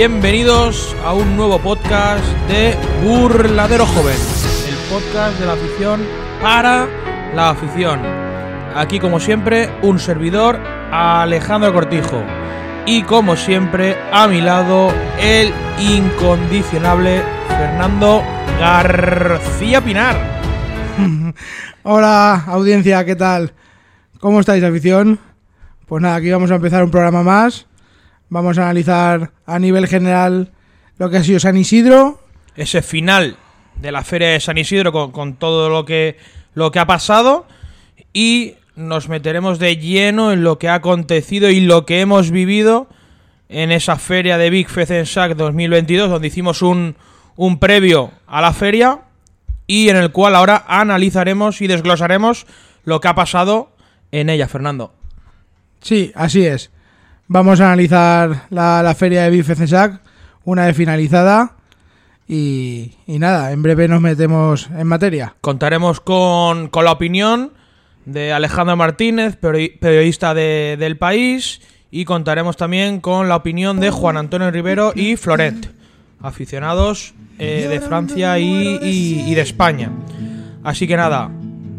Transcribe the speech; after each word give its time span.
Bienvenidos 0.00 0.96
a 1.04 1.12
un 1.12 1.36
nuevo 1.36 1.58
podcast 1.58 2.24
de 2.48 2.74
Burladero 3.04 3.84
Joven, 3.84 4.16
el 4.66 4.74
podcast 4.88 5.38
de 5.38 5.44
la 5.44 5.52
afición 5.52 6.00
para 6.40 6.88
la 7.34 7.50
afición. 7.50 8.00
Aquí 8.74 8.98
como 8.98 9.20
siempre 9.20 9.68
un 9.82 9.98
servidor, 9.98 10.58
Alejandro 10.90 11.74
Cortijo. 11.74 12.24
Y 12.86 13.02
como 13.02 13.36
siempre, 13.36 13.94
a 14.10 14.26
mi 14.26 14.40
lado, 14.40 14.88
el 15.20 15.52
incondicionable 15.78 17.20
Fernando 17.48 18.22
García 18.58 19.84
Pinar. 19.84 20.16
Hola, 21.82 22.44
audiencia, 22.46 23.04
¿qué 23.04 23.16
tal? 23.16 23.52
¿Cómo 24.18 24.40
estáis, 24.40 24.64
afición? 24.64 25.18
Pues 25.84 26.00
nada, 26.00 26.14
aquí 26.14 26.30
vamos 26.30 26.50
a 26.50 26.54
empezar 26.54 26.82
un 26.82 26.90
programa 26.90 27.22
más. 27.22 27.66
Vamos 28.30 28.58
a 28.58 28.62
analizar 28.62 29.32
a 29.44 29.58
nivel 29.58 29.88
general 29.88 30.52
lo 30.98 31.10
que 31.10 31.16
ha 31.16 31.24
sido 31.24 31.40
San 31.40 31.56
Isidro. 31.56 32.22
Ese 32.54 32.80
final 32.80 33.36
de 33.74 33.90
la 33.90 34.04
feria 34.04 34.28
de 34.28 34.40
San 34.40 34.56
Isidro 34.56 34.92
con, 34.92 35.10
con 35.10 35.34
todo 35.34 35.68
lo 35.68 35.84
que, 35.84 36.16
lo 36.54 36.70
que 36.70 36.78
ha 36.78 36.86
pasado. 36.86 37.46
Y 38.12 38.54
nos 38.76 39.08
meteremos 39.08 39.58
de 39.58 39.76
lleno 39.78 40.32
en 40.32 40.44
lo 40.44 40.58
que 40.60 40.68
ha 40.68 40.74
acontecido 40.74 41.50
y 41.50 41.60
lo 41.60 41.84
que 41.84 42.00
hemos 42.00 42.30
vivido 42.30 42.88
en 43.48 43.72
esa 43.72 43.96
feria 43.96 44.38
de 44.38 44.48
Big 44.48 44.68
Fezensac 44.68 45.34
2022, 45.34 46.08
donde 46.08 46.28
hicimos 46.28 46.62
un, 46.62 46.94
un 47.34 47.58
previo 47.58 48.12
a 48.28 48.40
la 48.40 48.52
feria 48.52 49.00
y 49.66 49.88
en 49.88 49.96
el 49.96 50.12
cual 50.12 50.36
ahora 50.36 50.64
analizaremos 50.68 51.60
y 51.60 51.66
desglosaremos 51.66 52.46
lo 52.84 53.00
que 53.00 53.08
ha 53.08 53.16
pasado 53.16 53.72
en 54.12 54.30
ella, 54.30 54.46
Fernando. 54.46 54.94
Sí, 55.80 56.12
así 56.14 56.46
es. 56.46 56.70
Vamos 57.32 57.60
a 57.60 57.66
analizar 57.66 58.46
la, 58.50 58.92
feria 58.98 59.22
de 59.22 59.30
Big 59.30 59.44
Fezensac 59.44 60.00
una 60.44 60.66
vez 60.66 60.76
finalizada. 60.76 61.52
Y, 62.26 62.94
y 63.06 63.20
nada, 63.20 63.52
en 63.52 63.62
breve 63.62 63.86
nos 63.86 64.00
metemos 64.00 64.68
en 64.76 64.84
materia. 64.88 65.36
Contaremos 65.40 66.00
con, 66.00 66.66
con 66.66 66.84
la 66.84 66.90
opinión 66.90 67.52
de 68.04 68.32
Alejandro 68.32 68.74
Martínez, 68.76 69.38
peri- 69.40 69.78
periodista 69.78 70.34
de- 70.34 70.76
del 70.76 70.96
país, 70.96 71.60
y 71.92 72.04
contaremos 72.04 72.56
también 72.56 73.00
con 73.00 73.28
la 73.28 73.36
opinión 73.36 73.78
de 73.78 73.90
Juan 73.90 74.16
Antonio 74.16 74.50
Rivero 74.50 74.92
y 74.96 75.14
Florent, 75.14 75.66
aficionados 76.20 77.14
eh, 77.38 77.68
de 77.70 77.80
Francia 77.80 78.40
y 78.40 79.32
de 79.32 79.40
España. 79.40 79.92
Así 80.64 80.88
que 80.88 80.96
nada, 80.96 81.30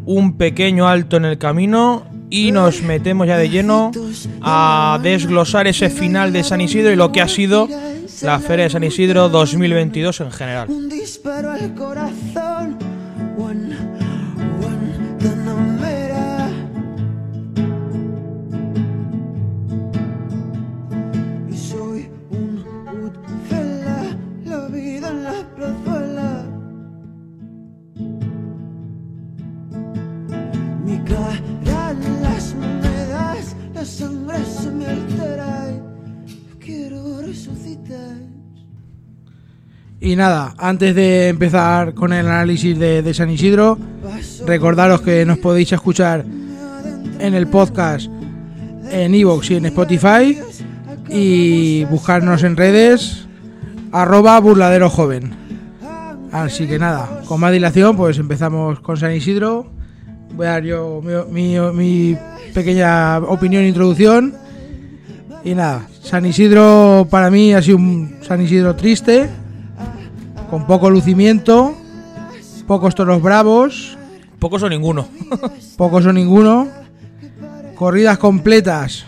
un 0.05 0.37
pequeño 0.37 0.87
alto 0.87 1.17
en 1.17 1.25
el 1.25 1.37
camino 1.37 2.05
y 2.31 2.51
nos 2.51 2.81
metemos 2.81 3.27
ya 3.27 3.37
de 3.37 3.49
lleno 3.49 3.91
a 4.41 4.99
desglosar 5.03 5.67
ese 5.67 5.89
final 5.89 6.33
de 6.33 6.43
San 6.43 6.61
Isidro 6.61 6.91
y 6.91 6.95
lo 6.95 7.11
que 7.11 7.21
ha 7.21 7.27
sido 7.27 7.67
la 8.21 8.39
Feria 8.39 8.63
de 8.63 8.69
San 8.71 8.83
Isidro 8.83 9.29
2022 9.29 10.21
en 10.21 10.31
general. 10.31 10.69
Un 10.69 10.89
disparo 10.89 11.51
al 11.51 11.75
corazón. 11.75 12.79
One, 13.37 13.75
la 24.45 24.67
vida 24.67 25.09
en 25.09 25.23
la 25.23 25.55
plazuela. 25.55 26.45
La 33.81 34.71
me 34.71 34.85
altera. 34.85 35.71
y 35.71 36.63
Quiero 36.63 37.21
resucitar. 37.21 38.17
Y 39.99 40.15
nada, 40.15 40.53
antes 40.57 40.93
de 40.93 41.29
empezar 41.29 41.95
con 41.95 42.13
el 42.13 42.27
análisis 42.27 42.77
de, 42.77 43.13
San 43.13 43.29
Isidro, 43.31 43.79
recordaros 44.45 45.01
que 45.01 45.25
nos 45.25 45.39
podéis 45.39 45.71
escuchar 45.71 46.25
en 47.19 47.33
el 47.33 47.47
podcast 47.47 48.07
en 48.91 49.15
iVoox 49.15 49.51
y 49.51 49.55
en 49.55 49.65
Spotify 49.67 50.37
y 51.09 51.85
buscarnos 51.85 52.43
en 52.43 52.57
redes 52.57 53.27
arroba 53.91 54.41
joven. 54.89 55.33
Así 56.31 56.67
que 56.67 56.77
nada, 56.77 57.21
con 57.25 57.39
más 57.39 57.51
dilación 57.51 57.97
pues 57.97 58.19
empezamos 58.19 58.79
con 58.79 58.97
San 58.97 59.13
Isidro. 59.13 59.80
Voy 60.35 60.47
a 60.47 60.51
dar 60.51 60.63
yo 60.63 61.01
mi, 61.03 61.55
mi- 61.57 61.59
mi 61.73 62.17
pequeña 62.53 63.19
opinión 63.19 63.63
e 63.63 63.67
introducción. 63.67 64.33
Y 65.43 65.55
nada, 65.55 65.87
San 66.01 66.25
Isidro 66.25 67.07
para 67.09 67.29
mí 67.31 67.53
ha 67.53 67.61
sido 67.61 67.77
un 67.77 68.17
San 68.21 68.41
Isidro 68.41 68.75
triste, 68.75 69.29
con 70.49 70.65
poco 70.67 70.89
lucimiento, 70.89 71.75
pocos 72.67 72.95
toros 72.95 73.21
bravos, 73.21 73.97
Pocos 74.39 74.63
o 74.63 74.69
ninguno. 74.69 75.07
pocos 75.77 76.03
o 76.07 76.11
ninguno, 76.13 76.67
corridas 77.75 78.17
completas, 78.17 79.05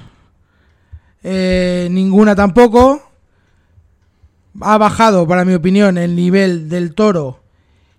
eh, 1.24 1.88
ninguna 1.90 2.36
tampoco. 2.36 3.02
Ha 4.62 4.78
bajado, 4.78 5.26
para 5.28 5.44
mi 5.44 5.56
opinión, 5.56 5.98
el 5.98 6.16
nivel 6.16 6.70
del 6.70 6.94
toro 6.94 7.40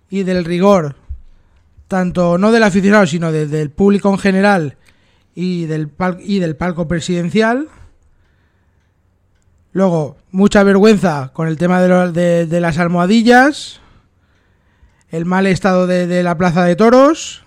y 0.09 0.23
del 0.23 0.45
rigor, 0.45 0.95
tanto 1.87 2.37
no 2.37 2.51
del 2.51 2.63
aficionado, 2.63 3.05
sino 3.07 3.31
de- 3.31 3.47
del 3.47 3.69
público 3.69 4.09
en 4.09 4.17
general 4.17 4.77
y 5.35 5.65
del, 5.65 5.87
pal- 5.89 6.17
y 6.19 6.39
del 6.39 6.55
palco 6.55 6.87
presidencial. 6.87 7.67
Luego, 9.73 10.17
mucha 10.31 10.63
vergüenza 10.63 11.31
con 11.33 11.47
el 11.47 11.57
tema 11.57 11.81
de, 11.81 11.87
lo- 11.89 12.11
de- 12.11 12.45
de 12.45 12.59
las 12.61 12.77
almohadillas, 12.77 13.81
el 15.09 15.25
mal 15.25 15.47
estado 15.47 15.85
de, 15.87 16.23
la 16.23 16.37
plaza 16.37 16.63
de 16.63 16.75
toros 16.75 17.43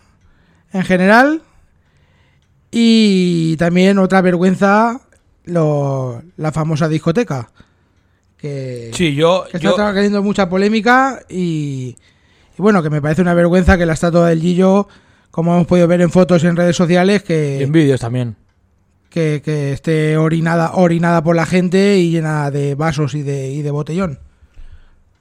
en 0.73 0.85
general 0.85 1.43
y 2.71 3.57
también 3.57 3.99
otra 3.99 4.21
vergüenza 4.21 5.01
lo- 5.45 6.23
la 6.37 6.53
famosa 6.53 6.89
discoteca 6.89 7.51
que, 8.37 8.91
Sí, 8.95 9.15
yo, 9.15 9.45
que 9.51 9.59
yo- 9.59 9.71
está 9.71 9.91
trayendo 9.93 10.23
mucha 10.23 10.49
polémica 10.49 11.21
y, 11.29 11.97
y 12.59 12.63
bueno 12.63 12.83
que 12.83 12.91
me 12.91 13.01
parece 13.01 13.23
una 13.23 13.35
vergüenza 13.35 13.79
que 13.79 13.87
la 13.87 13.93
estatua 13.93 14.29
del 14.29 14.41
Gillo 14.41 14.89
como 15.31 15.55
hemos 15.55 15.67
podido 15.67 15.87
ver 15.87 16.01
en 16.01 16.11
fotos 16.11 16.43
en 16.45 16.57
redes 16.57 16.77
sociales 16.77 17.23
y 17.23 17.27
que, 17.27 17.63
en 17.63 17.73
vídeos 17.73 18.01
también. 18.01 18.37
que, 19.11 19.41
que 19.45 19.73
esté 19.73 20.17
orinada 20.17 20.73
orinada 20.75 21.23
por 21.23 21.37
la 21.37 21.47
gente 21.47 21.99
y 21.99 22.11
llena 22.11 22.51
de 22.51 22.75
vasos 22.75 23.15
y 23.15 23.23
de, 23.23 23.51
y 23.51 23.63
de 23.63 23.71
botellón 23.71 24.19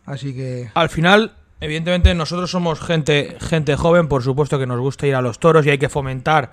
así 0.06 0.34
que 0.34 0.70
Al 0.74 0.90
final, 0.90 1.34
evidentemente, 1.60 2.16
nosotros 2.16 2.50
somos 2.50 2.80
gente, 2.80 3.38
gente 3.42 3.76
joven, 3.76 4.08
por 4.08 4.24
supuesto 4.24 4.58
que 4.58 4.66
nos 4.66 4.80
gusta 4.80 5.06
ir 5.06 5.16
a 5.16 5.22
los 5.22 5.40
toros 5.40 5.66
y 5.66 5.70
hay 5.70 5.78
que 5.78 5.90
fomentar 5.90 6.52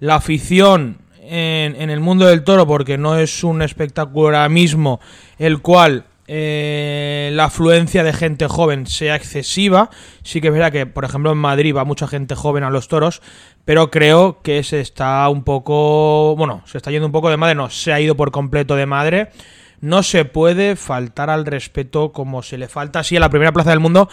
la 0.00 0.16
afición 0.16 0.98
en, 1.20 1.74
en 1.76 1.90
el 1.90 2.00
mundo 2.00 2.26
del 2.26 2.44
toro 2.44 2.66
porque 2.66 2.96
no 2.96 3.18
es 3.18 3.44
un 3.44 3.62
espectáculo 3.62 4.26
ahora 4.26 4.48
mismo 4.48 5.00
el 5.38 5.60
cual 5.60 6.04
eh, 6.26 7.30
la 7.32 7.44
afluencia 7.44 8.02
de 8.02 8.12
gente 8.12 8.48
joven 8.48 8.86
sea 8.86 9.16
excesiva. 9.16 9.90
Sí 10.22 10.40
que 10.40 10.48
es 10.48 10.52
verdad 10.52 10.72
que, 10.72 10.86
por 10.86 11.04
ejemplo, 11.04 11.32
en 11.32 11.38
Madrid 11.38 11.74
va 11.74 11.84
mucha 11.84 12.06
gente 12.06 12.34
joven 12.34 12.64
a 12.64 12.70
los 12.70 12.88
toros, 12.88 13.20
pero 13.64 13.90
creo 13.90 14.40
que 14.42 14.62
se 14.62 14.80
está 14.80 15.28
un 15.28 15.44
poco, 15.44 16.34
bueno, 16.36 16.62
se 16.66 16.78
está 16.78 16.90
yendo 16.90 17.06
un 17.06 17.12
poco 17.12 17.30
de 17.30 17.36
madre, 17.36 17.54
no, 17.54 17.70
se 17.70 17.92
ha 17.92 18.00
ido 18.00 18.16
por 18.16 18.30
completo 18.30 18.76
de 18.76 18.86
madre. 18.86 19.30
No 19.80 20.02
se 20.02 20.24
puede 20.24 20.76
faltar 20.76 21.28
al 21.28 21.44
respeto 21.44 22.12
como 22.12 22.42
se 22.42 22.56
le 22.56 22.68
falta 22.68 23.00
así 23.00 23.16
a 23.16 23.20
la 23.20 23.28
primera 23.28 23.52
plaza 23.52 23.70
del 23.70 23.80
mundo 23.80 24.08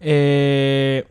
eh, 0.00 1.06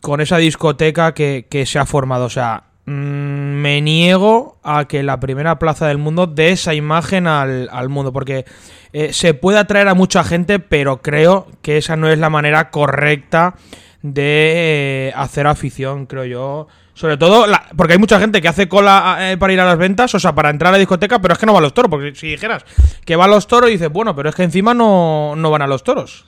con 0.00 0.20
esa 0.20 0.38
discoteca 0.38 1.14
que, 1.14 1.46
que 1.48 1.66
se 1.66 1.78
ha 1.78 1.86
formado. 1.86 2.24
O 2.24 2.30
sea, 2.30 2.64
me 2.86 3.82
niego 3.82 4.58
a 4.62 4.86
que 4.86 5.02
la 5.02 5.18
primera 5.18 5.58
plaza 5.58 5.88
del 5.88 5.98
mundo 5.98 6.28
dé 6.28 6.50
esa 6.50 6.72
imagen 6.72 7.26
al, 7.26 7.68
al 7.72 7.88
mundo, 7.88 8.12
porque 8.12 8.44
eh, 8.92 9.12
se 9.12 9.34
puede 9.34 9.58
atraer 9.58 9.88
a 9.88 9.94
mucha 9.94 10.22
gente, 10.22 10.60
pero 10.60 11.02
creo 11.02 11.48
que 11.62 11.78
esa 11.78 11.96
no 11.96 12.08
es 12.08 12.18
la 12.18 12.30
manera 12.30 12.70
correcta 12.70 13.56
de 14.02 15.08
eh, 15.08 15.12
hacer 15.16 15.46
afición, 15.46 16.06
creo 16.06 16.24
yo. 16.24 16.68
Sobre 16.94 17.18
todo, 17.18 17.44
porque 17.76 17.92
hay 17.92 17.98
mucha 17.98 18.18
gente 18.18 18.40
que 18.40 18.48
hace 18.48 18.68
cola 18.68 19.18
eh, 19.20 19.36
para 19.36 19.52
ir 19.52 19.60
a 19.60 19.66
las 19.66 19.76
ventas, 19.76 20.14
o 20.14 20.18
sea, 20.18 20.34
para 20.34 20.48
entrar 20.48 20.70
a 20.70 20.72
la 20.72 20.78
discoteca, 20.78 21.18
pero 21.20 21.34
es 21.34 21.38
que 21.38 21.44
no 21.44 21.52
va 21.52 21.58
a 21.58 21.62
los 21.62 21.74
toros, 21.74 21.90
porque 21.90 22.14
si 22.14 22.28
dijeras 22.28 22.64
que 23.04 23.16
va 23.16 23.26
a 23.26 23.28
los 23.28 23.46
toros, 23.46 23.68
dices, 23.68 23.90
bueno, 23.90 24.16
pero 24.16 24.30
es 24.30 24.34
que 24.34 24.44
encima 24.44 24.72
no, 24.72 25.34
no 25.36 25.50
van 25.50 25.60
a 25.60 25.66
los 25.66 25.84
toros. 25.84 26.24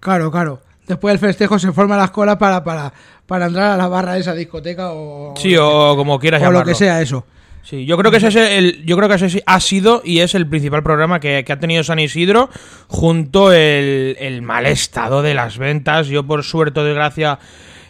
Claro, 0.00 0.32
claro. 0.32 0.62
Después 0.94 1.12
del 1.12 1.18
festejo 1.20 1.58
se 1.58 1.72
forman 1.72 1.98
las 1.98 2.10
colas 2.10 2.36
para, 2.36 2.62
para, 2.64 2.92
para 3.26 3.46
entrar 3.46 3.72
a 3.72 3.76
la 3.76 3.88
barra 3.88 4.14
de 4.14 4.20
esa 4.20 4.34
discoteca 4.34 4.92
o, 4.92 5.34
Sí, 5.36 5.56
o 5.56 5.94
como 5.96 6.18
quieras 6.18 6.40
o 6.40 6.44
llamarlo. 6.44 6.60
lo 6.60 6.66
que 6.66 6.74
sea 6.74 7.00
eso. 7.00 7.24
Sí, 7.62 7.84
yo 7.84 7.96
creo 7.98 8.10
que 8.10 8.16
ese 8.16 8.28
es 8.28 8.36
el, 8.36 8.84
yo 8.86 8.96
creo 8.96 9.08
que 9.08 9.14
ese 9.16 9.42
ha 9.46 9.60
sido 9.60 10.00
y 10.04 10.20
es 10.20 10.34
el 10.34 10.46
principal 10.48 10.82
programa 10.82 11.20
que, 11.20 11.44
que 11.44 11.52
ha 11.52 11.60
tenido 11.60 11.84
San 11.84 11.98
Isidro, 11.98 12.48
junto 12.88 13.52
el, 13.52 14.16
el 14.18 14.42
mal 14.42 14.66
estado 14.66 15.22
de 15.22 15.34
las 15.34 15.58
ventas. 15.58 16.08
Yo 16.08 16.26
por 16.26 16.42
suerte 16.42 16.80
o 16.80 16.84
desgracia 16.84 17.38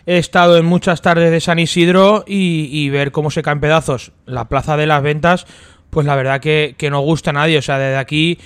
he 0.07 0.19
estado 0.19 0.59
en 0.59 0.65
muchas 0.67 1.03
tardes 1.03 1.31
de 1.31 1.41
San 1.41 1.59
Isidro 1.59 2.25
y, 2.27 2.69
y 2.73 2.91
ver 2.91 3.13
cómo 3.13 3.31
se 3.31 3.43
caen 3.43 3.61
pedazos 3.61 4.13
la 4.27 4.49
plaza 4.49 4.77
de 4.77 4.87
las 4.87 5.03
ventas, 5.03 5.47
pues 5.91 6.05
la 6.05 6.17
verdad 6.17 6.41
que, 6.41 6.75
que 6.77 6.91
no 6.91 7.01
gusta 7.01 7.31
a 7.31 7.35
nadie. 7.35 7.57
O 7.59 7.63
sea, 7.63 7.79
desde 7.79 7.97
aquí 7.99 8.39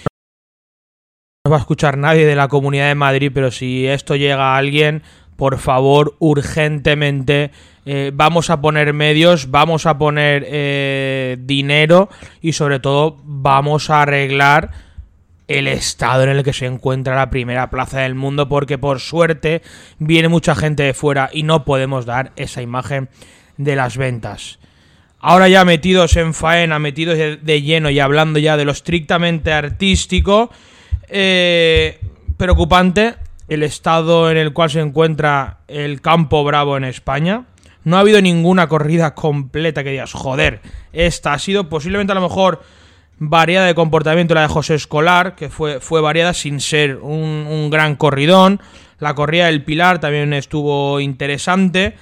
nos 1.46 1.52
va 1.52 1.58
a 1.58 1.60
escuchar 1.60 1.98
nadie 1.98 2.24
de 2.24 2.36
la 2.36 2.48
Comunidad 2.48 2.88
de 2.88 2.94
Madrid, 2.94 3.30
pero 3.34 3.50
si 3.50 3.86
esto 3.86 4.16
llega 4.16 4.54
a 4.54 4.56
alguien, 4.56 5.02
por 5.36 5.58
favor, 5.58 6.16
urgentemente, 6.18 7.50
eh, 7.84 8.12
vamos 8.14 8.48
a 8.48 8.62
poner 8.62 8.94
medios, 8.94 9.50
vamos 9.50 9.84
a 9.84 9.98
poner 9.98 10.46
eh, 10.48 11.36
dinero 11.38 12.08
y 12.40 12.54
sobre 12.54 12.80
todo 12.80 13.18
vamos 13.24 13.90
a 13.90 14.00
arreglar 14.00 14.70
el 15.46 15.68
estado 15.68 16.22
en 16.22 16.30
el 16.30 16.44
que 16.44 16.54
se 16.54 16.64
encuentra 16.64 17.14
la 17.14 17.28
primera 17.28 17.68
plaza 17.68 18.00
del 18.00 18.14
mundo 18.14 18.48
porque 18.48 18.78
por 18.78 19.00
suerte 19.00 19.60
viene 19.98 20.28
mucha 20.28 20.54
gente 20.54 20.84
de 20.84 20.94
fuera 20.94 21.28
y 21.30 21.42
no 21.42 21.66
podemos 21.66 22.06
dar 22.06 22.32
esa 22.36 22.62
imagen 22.62 23.10
de 23.58 23.76
las 23.76 23.98
ventas. 23.98 24.60
Ahora 25.18 25.48
ya 25.48 25.66
metidos 25.66 26.16
en 26.16 26.32
faena, 26.32 26.78
metidos 26.78 27.18
de 27.18 27.62
lleno 27.62 27.90
y 27.90 28.00
hablando 28.00 28.38
ya 28.38 28.56
de 28.56 28.64
lo 28.64 28.72
estrictamente 28.72 29.52
artístico, 29.52 30.50
eh, 31.08 32.00
preocupante 32.36 33.16
el 33.48 33.62
estado 33.62 34.30
en 34.30 34.36
el 34.36 34.52
cual 34.52 34.70
se 34.70 34.80
encuentra 34.80 35.58
el 35.68 36.00
campo 36.00 36.44
bravo 36.44 36.76
en 36.76 36.84
España. 36.84 37.44
No 37.84 37.96
ha 37.96 38.00
habido 38.00 38.20
ninguna 38.22 38.66
corrida 38.68 39.14
completa 39.14 39.84
que 39.84 39.90
digas, 39.90 40.12
joder, 40.12 40.60
esta 40.92 41.34
ha 41.34 41.38
sido 41.38 41.68
posiblemente 41.68 42.12
a 42.12 42.14
lo 42.14 42.22
mejor 42.22 42.62
variada 43.18 43.66
de 43.66 43.74
comportamiento 43.74 44.34
la 44.34 44.42
de 44.42 44.48
José 44.48 44.74
Escolar, 44.74 45.34
que 45.36 45.50
fue, 45.50 45.80
fue 45.80 46.00
variada 46.00 46.34
sin 46.34 46.60
ser 46.60 46.96
un, 46.96 47.68
gran 47.70 47.96
corridón. 47.96 48.60
La 48.98 49.14
corrida 49.14 49.46
del 49.46 49.64
Pilar 49.64 50.00
también 50.00 50.32
estuvo 50.32 51.00
interesante, 51.00 51.94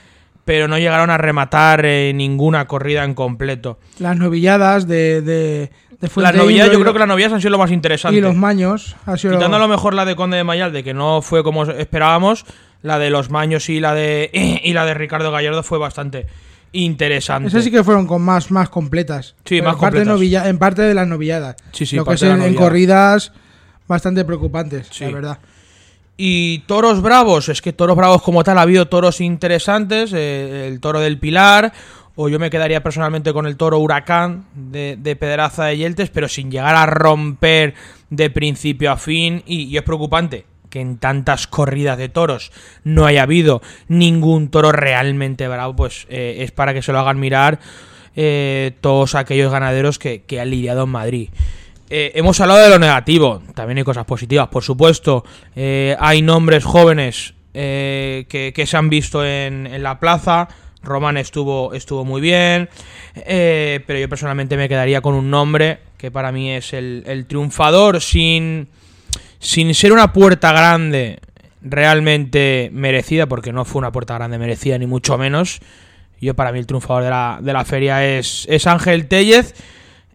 pero 0.45 0.69
no 0.69 0.79
llegaron 0.79 1.11
a 1.11 1.19
rematar 1.19 1.85
eh, 1.85 2.13
ninguna 2.15 2.67
corrida 2.67 3.05
en 3.05 3.15
completo. 3.15 3.79
Las 3.99 4.17
novilladas 4.17 4.87
de, 4.87 5.21
de, 5.23 5.71
Las 6.17 6.35
yo 6.35 6.81
creo 6.81 6.93
que 6.93 6.99
las 6.99 7.09
novilladas 7.09 7.35
han 7.35 7.41
sido 7.41 7.51
lo 7.53 7.59
más 7.59 7.71
interesante. 7.71 8.19
y 8.19 8.21
los 8.21 8.35
maños. 8.35 8.97
Ha 9.07 9.17
sido 9.17 9.35
Quitando 9.35 9.57
a 9.57 9.61
lo 9.61 9.69
mejor 9.69 9.95
la 9.95 10.05
de 10.05 10.17
Conde 10.17 10.37
de 10.37 10.45
Mayalde, 10.45 10.83
que 10.83 10.95
no 10.95 11.23
fue 11.23 11.43
como 11.45 11.65
esperábamos, 11.65 12.45
la 12.83 12.99
de 12.99 13.11
los 13.11 13.31
Maños 13.31 13.69
y 13.69 13.79
la 13.81 13.95
de 13.95 14.31
y 14.65 14.73
la 14.73 14.85
de 14.85 14.95
Ricardo 14.95 15.31
Gallardo 15.31 15.63
fue 15.63 15.79
bastante 15.79 16.27
interesante. 16.73 17.49
Esas 17.49 17.65
sí 17.65 17.71
que 17.71 17.85
fueron 17.85 18.07
con 18.07 18.23
más, 18.23 18.51
más 18.51 18.69
completas. 18.69 19.35
Sí, 19.45 19.57
Pero 19.57 19.65
más 19.65 19.75
en 19.75 19.81
parte, 19.81 19.97
completas. 19.99 20.15
novilla- 20.19 20.49
en 20.49 20.59
parte 20.59 20.83
de 20.83 20.95
las 20.95 21.07
novilladas. 21.07 21.57
Sí, 21.73 21.87
sí, 21.87 21.97
Lo 21.97 22.05
que 22.05 22.09
parte 22.11 22.27
es 22.33 22.33
en, 22.47 22.55
corridas 22.55 23.33
bastante 23.87 24.25
preocupantes, 24.25 24.89
Sí. 24.91 25.05
la 25.05 25.11
verdad. 25.13 25.39
Y 26.17 26.61
toros 26.61 27.01
bravos, 27.03 27.49
es 27.49 27.63
que 27.63 27.73
toros 27.73 27.97
bravos 27.97 28.23
como 28.23 28.45
tal 28.45 28.59
ha 28.59 28.63
habido 28.63 28.87
toros 28.87 29.21
interesantes, 29.21 30.13
eh, 30.15 30.69
el 30.69 30.79
toro 30.81 31.01
del 31.01 31.19
Pilar, 31.19 31.73
o 32.17 32.29
yo 32.29 32.39
me 32.39 32.51
quedaría 32.51 32.83
personalmente 32.83 33.33
con 33.33 33.47
el 33.47 33.57
toro 33.57 33.79
Huracán 33.79 34.45
de, 34.55 34.97
de 34.99 35.17
Pedraza 35.17 35.65
de 35.67 35.79
Yeltes, 35.79 36.11
pero 36.11 36.29
sin 36.29 36.51
llegar 36.51 36.75
a 36.75 36.87
romper 36.87 37.75
de 38.11 38.31
principio 38.31 38.93
a 38.93 38.97
fin, 38.97 39.43
y, 39.47 39.77
es 39.77 39.83
preocupante 39.83 40.45
que 40.69 40.81
en 40.81 40.99
tantas 40.99 41.47
corridas 41.47 41.99
de 41.99 42.09
toros 42.09 42.51
no 42.83 43.05
haya 43.05 43.25
habido 43.25 43.61
ningún 43.89 44.49
toro 44.49 44.73
realmente 44.73 45.47
bravo, 45.49 45.77
pues 45.77 46.07
eh, 46.09 46.37
es 46.41 46.51
para 46.51 46.73
que 46.73 46.83
se 46.83 46.93
lo 46.93 46.99
hagan 46.99 47.21
mirar 47.21 47.61
eh, 48.15 48.73
todos 48.83 49.15
aquellos 49.15 49.51
ganaderos 49.51 49.99
que, 49.99 50.23
que 50.23 50.41
han 50.41 50.51
lidiado 50.51 50.85
en 50.85 50.91
Madrid. 50.91 51.31
Eh, 51.89 52.13
hemos 52.15 52.41
hablado 52.41 52.61
de 52.61 52.71
lo 52.71 52.79
negativo, 52.79 53.43
también 53.55 53.79
hay 53.79 53.85
cosas 53.85 54.05
positivas, 54.05 54.49
por 54.49 54.63
supuesto. 54.63 55.25
Eh, 55.57 55.97
hay 55.99 56.23
nombres 56.23 56.65
jóvenes 56.65 57.35
que, 57.53 58.53
que 58.55 58.67
se 58.67 58.77
han 58.79 58.89
visto 58.89 59.25
en, 59.25 59.67
en 59.67 59.83
la 59.83 60.01
plaza. 60.01 60.49
Román 60.83 61.17
estuvo, 61.17 61.75
estuvo 61.75 62.05
muy 62.05 62.21
bien, 62.21 62.69
eh, 63.15 63.81
pero 63.87 63.99
yo 63.99 64.09
personalmente 64.09 64.57
me 64.57 64.69
quedaría 64.69 65.01
con 65.01 65.15
un 65.15 65.31
nombre 65.31 65.79
que 65.97 66.11
para 66.11 66.33
mí 66.33 66.51
es 66.51 66.73
el, 66.73 67.05
el 67.07 67.27
triunfador 67.27 68.01
sin, 68.01 68.69
sin 69.39 69.75
ser 69.75 69.93
una 69.93 70.13
puerta 70.13 70.53
grande 70.53 71.21
realmente 71.63 72.71
merecida, 72.73 73.27
porque 73.27 73.53
no 73.53 73.65
fue 73.65 73.79
una 73.79 73.93
puerta 73.93 74.15
grande 74.15 74.39
merecida, 74.39 74.79
ni 74.79 74.87
mucho 74.87 75.17
menos. 75.17 75.61
Yo 76.21 76.35
para 76.35 76.53
mí 76.53 76.59
el 76.59 76.67
triunfador 76.67 77.05
de 77.05 77.11
la, 77.11 77.39
de 77.41 77.53
la 77.53 77.65
feria 77.65 78.05
es, 78.05 78.47
es 78.49 78.67
Ángel 78.67 79.07
Tellez, 79.07 79.55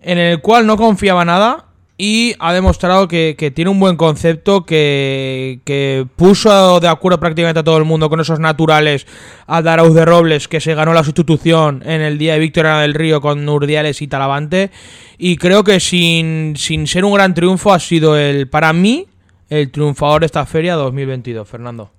en 0.01 0.17
el 0.17 0.41
cual 0.41 0.65
no 0.65 0.77
confiaba 0.77 1.25
nada 1.25 1.66
y 1.97 2.35
ha 2.39 2.53
demostrado 2.53 3.07
que, 3.07 3.35
que 3.37 3.49
tiene 3.49 3.71
un 3.71 3.79
buen 3.79 3.97
concepto, 3.97 4.65
que, 4.65 5.61
que 5.63 6.05
puso 6.15 6.79
de 6.79 6.87
acuerdo 6.87 7.19
prácticamente 7.19 7.61
a 7.61 7.63
todo 7.63 7.77
el 7.77 7.85
mundo 7.85 8.09
con 8.09 8.19
esos 8.19 8.39
naturales 8.39 9.07
a 9.47 9.63
Darauz 9.63 9.95
de 9.95 10.05
Robles, 10.05 10.47
que 10.47 10.61
se 10.61 10.75
ganó 10.75 10.93
la 10.93 11.03
sustitución 11.03 11.81
en 11.85 12.01
el 12.01 12.19
día 12.19 12.33
de 12.33 12.39
Victoria 12.39 12.75
del 12.77 12.93
Río 12.93 13.19
con 13.19 13.47
Urdiales 13.49 14.01
y 14.03 14.07
Talavante. 14.07 14.69
Y 15.17 15.37
creo 15.37 15.63
que 15.63 15.79
sin, 15.79 16.53
sin 16.55 16.85
ser 16.85 17.03
un 17.03 17.15
gran 17.15 17.33
triunfo 17.33 17.73
ha 17.73 17.79
sido 17.79 18.15
el, 18.15 18.47
para 18.47 18.73
mí, 18.73 19.07
el 19.49 19.71
triunfador 19.71 20.19
de 20.19 20.27
esta 20.27 20.45
feria 20.45 20.75
2022, 20.75 21.47
Fernando. 21.47 21.89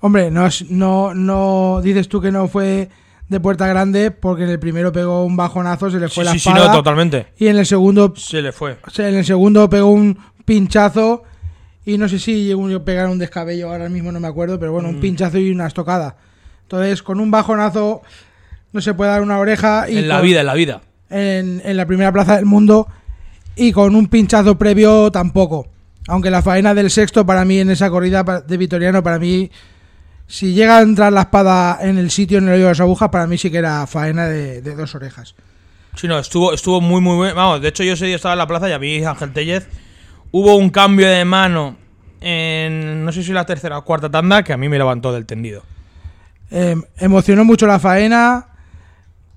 Hombre, 0.00 0.30
no, 0.30 0.48
no, 0.68 1.14
no 1.14 1.80
dices 1.82 2.08
tú 2.08 2.20
que 2.20 2.30
no 2.30 2.46
fue 2.46 2.90
de 3.28 3.40
puerta 3.40 3.66
grande 3.66 4.10
porque 4.10 4.44
en 4.44 4.50
el 4.50 4.58
primero 4.58 4.92
pegó 4.92 5.24
un 5.24 5.36
bajonazo, 5.36 5.90
se 5.90 5.98
le 5.98 6.08
fue 6.08 6.24
Sí, 6.24 6.26
la 6.26 6.32
sí, 6.32 6.38
sí, 6.40 6.48
espada. 6.50 6.68
no, 6.68 6.72
totalmente. 6.74 7.26
y 7.38 7.46
en 7.48 7.56
el 7.58 7.66
segundo 7.66 8.12
Se 8.16 8.42
le 8.42 8.52
fue. 8.52 8.76
en 8.98 9.14
el 9.14 9.24
segundo 9.24 9.68
pegó 9.70 9.90
un 9.90 10.18
pinchazo 10.44 11.22
y 11.86 11.98
no 11.98 12.08
sé 12.08 12.18
si 12.18 12.44
llegó 12.44 12.66
a 12.74 12.84
pegar 12.84 13.08
un 13.08 13.18
descabello, 13.18 13.70
ahora 13.70 13.88
mismo 13.88 14.12
no 14.12 14.20
me 14.20 14.28
acuerdo, 14.28 14.58
pero 14.58 14.72
Mm. 14.72 14.74
bueno, 14.74 14.88
un 14.90 15.00
pinchazo 15.00 15.38
y 15.38 15.50
una 15.50 15.66
estocada. 15.66 16.16
Entonces, 16.62 17.02
con 17.02 17.20
un 17.20 17.30
bajonazo 17.30 18.02
no 18.72 18.80
se 18.80 18.94
puede 18.94 19.10
dar 19.10 19.22
una 19.22 19.38
oreja 19.38 19.88
y 19.88 19.98
En 19.98 20.08
la 20.08 20.16
con- 20.18 20.26
vida, 20.26 20.40
en 20.40 20.46
la 20.46 20.54
vida. 20.54 20.80
en, 21.10 21.60
en 21.64 21.76
la 21.76 21.86
primera 21.86 22.10
plaza 22.12 22.36
del 22.36 22.46
mundo 22.46 22.88
y 23.56 23.72
con 23.72 23.94
un 23.94 24.06
pinchazo 24.08 24.56
previo 24.58 25.10
tampoco. 25.12 25.68
Aunque 26.08 26.30
la 26.30 26.42
faena 26.42 26.74
del 26.74 26.90
sexto 26.90 27.24
para 27.24 27.44
mí 27.44 27.58
en 27.58 27.70
esa 27.70 27.88
corrida 27.90 28.22
de 28.46 28.56
Vitoriano, 28.56 29.02
para 29.02 29.18
mí, 29.18 29.50
si 30.26 30.52
llega 30.54 30.78
a 30.78 30.82
entrar 30.82 31.12
la 31.12 31.22
espada 31.22 31.78
en 31.82 31.98
el 31.98 32.10
sitio, 32.10 32.38
en 32.38 32.48
el 32.48 32.54
hoyo 32.54 32.64
de 32.64 32.70
las 32.70 32.80
agujas, 32.80 33.08
para 33.10 33.26
mí 33.26 33.36
sí 33.38 33.50
que 33.50 33.58
era 33.58 33.86
faena 33.86 34.26
de, 34.26 34.62
de 34.62 34.74
dos 34.74 34.94
orejas. 34.94 35.34
Sí, 35.96 36.08
no, 36.08 36.18
estuvo, 36.18 36.52
estuvo 36.52 36.80
muy, 36.80 37.00
muy 37.00 37.24
bien. 37.24 37.36
Vamos, 37.36 37.60
de 37.60 37.68
hecho, 37.68 37.84
yo 37.84 37.92
ese 37.92 38.06
día 38.06 38.16
estaba 38.16 38.34
en 38.34 38.38
la 38.38 38.46
plaza 38.46 38.68
y 38.68 38.72
a 38.72 38.78
mí, 38.78 39.04
Ángel 39.04 39.32
Tellez, 39.32 39.68
hubo 40.32 40.56
un 40.56 40.70
cambio 40.70 41.08
de 41.08 41.24
mano 41.24 41.76
en, 42.20 43.04
no 43.04 43.12
sé 43.12 43.22
si 43.22 43.32
la 43.32 43.46
tercera 43.46 43.78
o 43.78 43.84
cuarta 43.84 44.10
tanda, 44.10 44.42
que 44.42 44.52
a 44.52 44.56
mí 44.56 44.68
me 44.68 44.78
levantó 44.78 45.12
del 45.12 45.26
tendido. 45.26 45.62
Eh, 46.50 46.74
emocionó 46.98 47.44
mucho 47.44 47.66
la 47.66 47.78
faena, 47.78 48.46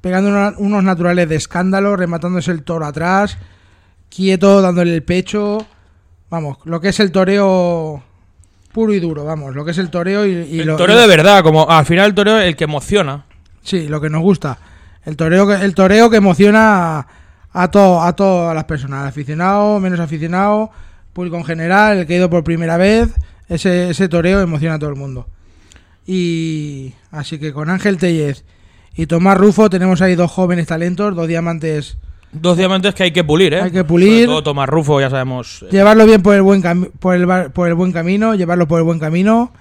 pegando 0.01 0.29
una- 0.29 0.53
unos 0.57 0.83
naturales 0.83 1.27
de 1.29 1.35
escándalo, 1.35 1.95
rematándose 1.95 2.51
el 2.51 2.63
toro 2.63 2.85
atrás, 2.85 3.37
quieto, 4.09 4.61
dándole 4.61 4.93
el 4.95 5.03
pecho. 5.03 5.65
Vamos, 6.29 6.57
lo 6.65 6.81
que 6.81 6.89
es 6.89 6.99
el 6.99 7.11
toreo 7.11 8.03
puro 8.77 8.93
y 8.93 8.99
duro, 8.99 9.25
vamos, 9.25 9.55
lo 9.55 9.65
que 9.65 9.71
es 9.71 9.79
el 9.79 9.89
toreo 9.89 10.23
y, 10.23 10.29
y 10.51 10.59
el 10.59 10.67
lo- 10.67 10.75
toreo 10.75 10.95
y- 10.97 11.01
de 11.01 11.07
verdad, 11.07 11.41
como 11.41 11.67
al 11.67 11.83
final 11.83 12.05
el 12.05 12.13
toreo 12.13 12.37
el 12.37 12.55
que 12.55 12.65
emociona. 12.65 13.25
Sí, 13.63 13.87
lo 13.87 13.99
que 13.99 14.07
nos 14.11 14.21
gusta. 14.21 14.59
El 15.03 15.17
toreo 15.17 15.47
que, 15.47 15.55
el 15.65 15.73
toreo 15.73 16.11
que 16.11 16.17
emociona 16.17 16.99
a, 16.99 17.07
a, 17.53 17.71
to- 17.71 18.03
a 18.03 18.15
todas 18.15 18.53
las 18.53 18.65
personas, 18.65 19.01
al 19.01 19.07
aficionado, 19.07 19.79
menos 19.79 19.99
aficionado, 19.99 20.69
público 21.11 21.37
en 21.37 21.45
general, 21.45 21.97
el 21.97 22.05
que 22.05 22.13
ha 22.13 22.17
ido 22.17 22.29
por 22.29 22.43
primera 22.43 22.77
vez, 22.77 23.09
ese, 23.49 23.89
ese 23.89 24.07
toreo 24.09 24.41
emociona 24.41 24.75
a 24.75 24.79
todo 24.79 24.91
el 24.91 24.95
mundo. 24.95 25.27
Y 26.05 26.93
así 27.09 27.39
que 27.39 27.51
con 27.53 27.71
Ángel 27.71 27.97
Tellez 27.97 28.45
y 28.95 29.07
Tomás 29.07 29.37
Rufo 29.39 29.71
tenemos 29.71 30.01
ahí 30.03 30.13
dos 30.13 30.29
jóvenes 30.31 30.67
talentos, 30.67 31.15
dos 31.15 31.27
diamantes. 31.27 31.97
Dos 32.31 32.57
diamantes 32.57 32.93
que 32.93 33.03
hay 33.03 33.11
que 33.11 33.23
pulir, 33.23 33.53
¿eh? 33.53 33.61
Hay 33.61 33.71
que 33.71 33.83
pulir. 33.83 34.25
Sobre 34.25 34.27
todo 34.27 34.43
Tomás 34.43 34.69
Rufo, 34.69 34.99
ya 34.99 35.09
sabemos. 35.09 35.63
eh, 35.63 35.67
Llevarlo 35.71 36.05
bien 36.05 36.21
por 36.21 36.35
el 36.35 36.41
buen 36.41 36.61
por 36.99 37.15
el, 37.15 37.51
por 37.51 37.67
el 37.67 37.73
buen 37.73 37.91
camino, 37.91 38.35
llevarlo 38.35 38.67
por 38.67 38.79
el 38.79 38.83
buen 38.83 38.99
camino. 38.99 39.51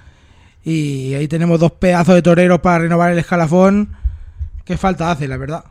Y 0.65 1.15
ahí 1.15 1.29
tenemos 1.29 1.61
dos 1.61 1.73
pedazos 1.73 2.15
de 2.17 2.23
toreros 2.23 2.59
para 2.61 2.81
renovar 2.81 3.13
el 3.13 3.19
escalafón. 3.19 3.95
Qué 4.65 4.77
falta 4.77 5.13
hace, 5.13 5.29
la 5.29 5.37
verdad. 5.37 5.65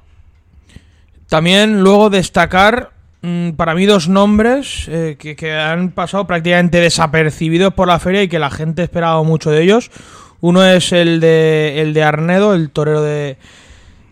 También 1.28 1.82
luego 1.82 2.10
destacar 2.10 2.92
mm, 3.22 3.52
para 3.52 3.76
mí 3.76 3.86
dos 3.86 4.08
nombres 4.08 4.88
eh, 4.88 5.18
que, 5.20 5.36
que 5.36 5.54
han 5.54 5.92
pasado 5.92 6.26
prácticamente 6.28 6.80
desapercibidos 6.80 7.74
por 7.74 7.88
la 7.90 8.00
feria 8.00 8.24
y 8.24 8.30
que 8.30 8.40
la 8.40 8.50
gente 8.50 8.84
esperaba 8.84 9.22
mucho 9.24 9.52
de 9.52 9.64
ellos. 9.64 9.92
Uno 10.40 10.64
es 10.64 10.94
el 10.94 11.20
de, 11.20 11.82
el 11.82 11.94
de 11.94 12.04
Arnedo, 12.04 12.54
el 12.54 12.70
torero 12.70 13.02
de, 13.02 13.38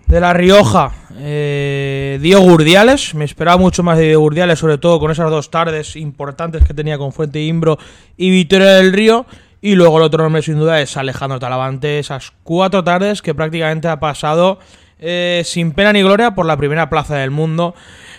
de 0.08 0.20
La 0.20 0.34
Rioja, 0.34 0.92
eh, 1.18 2.20
Diego 2.22 2.44
Urdiales. 2.44 3.16
Me 3.16 3.26
esperaba 3.26 3.58
mucho 3.58 3.84
más 3.84 3.98
de 3.98 4.06
Diego 4.06 4.24
Urdiales, 4.24 4.60
sobre 4.60 4.78
todo 4.78 5.00
con 5.00 5.12
esas 5.12 5.30
dos 5.30 5.50
tardes 5.50 5.96
importantes 5.96 6.64
que 6.64 6.74
tenía 6.74 6.98
con 6.98 7.12
Fuente 7.12 7.42
Imbro 7.42 7.78
y 8.18 8.30
Victoria 8.30 8.74
del 8.74 8.94
Río. 8.94 9.26
Y 9.62 9.76
luego 9.76 9.98
el 9.98 10.04
otro 10.04 10.24
nombre 10.24 10.42
sin 10.42 10.60
duda 10.60 10.82
es 10.82 10.98
Alejandro 10.98 11.40
Talavante. 11.40 12.00
Esas 12.00 12.34
cuatro 12.44 12.84
tardes 12.84 13.22
que 13.22 13.34
prácticamente 13.34 13.88
ha 13.88 14.00
pasado 14.00 14.60
eh, 15.00 15.42
sin 15.46 15.72
pena 15.72 15.94
ni 15.94 16.02
gloria 16.02 16.36
por 16.36 16.46
la 16.46 16.58
primera 16.58 16.90
plaza 16.90 17.16
del 17.16 17.32
mundo. 17.32 17.74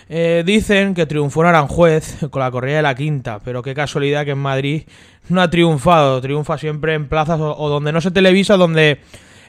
Eh, 0.09 0.43
dicen 0.45 0.93
que 0.93 1.05
triunfó 1.05 1.41
en 1.41 1.47
Aranjuez 1.47 2.17
con 2.29 2.39
la 2.39 2.51
corrida 2.51 2.77
de 2.77 2.81
la 2.83 2.95
quinta, 2.95 3.39
pero 3.43 3.63
qué 3.63 3.73
casualidad 3.73 4.25
que 4.25 4.31
en 4.31 4.39
Madrid 4.39 4.83
no 5.29 5.41
ha 5.41 5.49
triunfado. 5.49 6.19
Triunfa 6.21 6.57
siempre 6.57 6.93
en 6.93 7.07
plazas 7.07 7.39
o 7.39 7.69
donde 7.69 7.91
no 7.91 8.01
se 8.01 8.11
televisa, 8.11 8.57
donde 8.57 8.99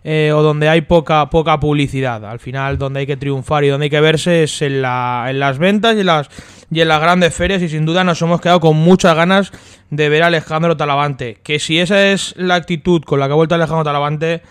eh, 0.09 0.31
o 0.33 0.41
donde 0.41 0.69
hay 0.69 0.83
poca, 0.83 1.29
poca 1.31 1.59
publicidad. 1.59 2.25
Al 2.25 2.39
final, 2.39 2.79
donde 2.79 3.01
hay 3.01 3.07
que 3.09 3.17
triunfar 3.17 3.65
y 3.65 3.69
donde 3.71 3.87
hay 3.87 3.91
que 3.91 4.01
verse 4.01 4.45
es 4.45 4.63
en, 4.63 4.81
la, 4.81 5.27
en 5.29 5.41
las 5.41 5.59
ventas 5.59 5.97
y 5.97 6.01
en 6.01 6.07
las, 6.07 6.31
grandes 6.71 7.35
ferias. 7.35 7.61
Y 7.61 7.69
sin 7.69 7.85
duda 7.85 8.05
nos 8.05 8.23
hemos 8.23 8.41
quedado 8.41 8.61
con 8.61 8.77
muchas 8.77 9.17
ganas 9.17 9.51
de 9.91 10.09
ver 10.09 10.23
a 10.23 10.29
Alejandro 10.29 10.77
Talavante. 10.77 11.39
Que 11.43 11.59
si 11.59 11.81
esa 11.81 12.13
es 12.13 12.35
la 12.37 12.55
actitud 12.55 13.03
con 13.03 13.19
la 13.19 13.27
que 13.27 13.33
ha 13.33 13.35
vuelto 13.35 13.57
Alejandro 13.57 13.83
Talavante, 13.83 14.43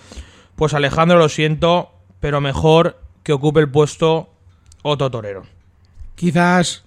pues 0.57 0.73
Alejandro 0.73 1.17
lo 1.17 1.29
siento, 1.29 1.89
pero 2.19 2.41
mejor 2.41 2.99
que 3.23 3.31
ocupe 3.31 3.61
el 3.61 3.69
puesto 3.69 4.27
otro 4.83 5.09
torero. 5.09 5.43
Quizás 6.15 6.83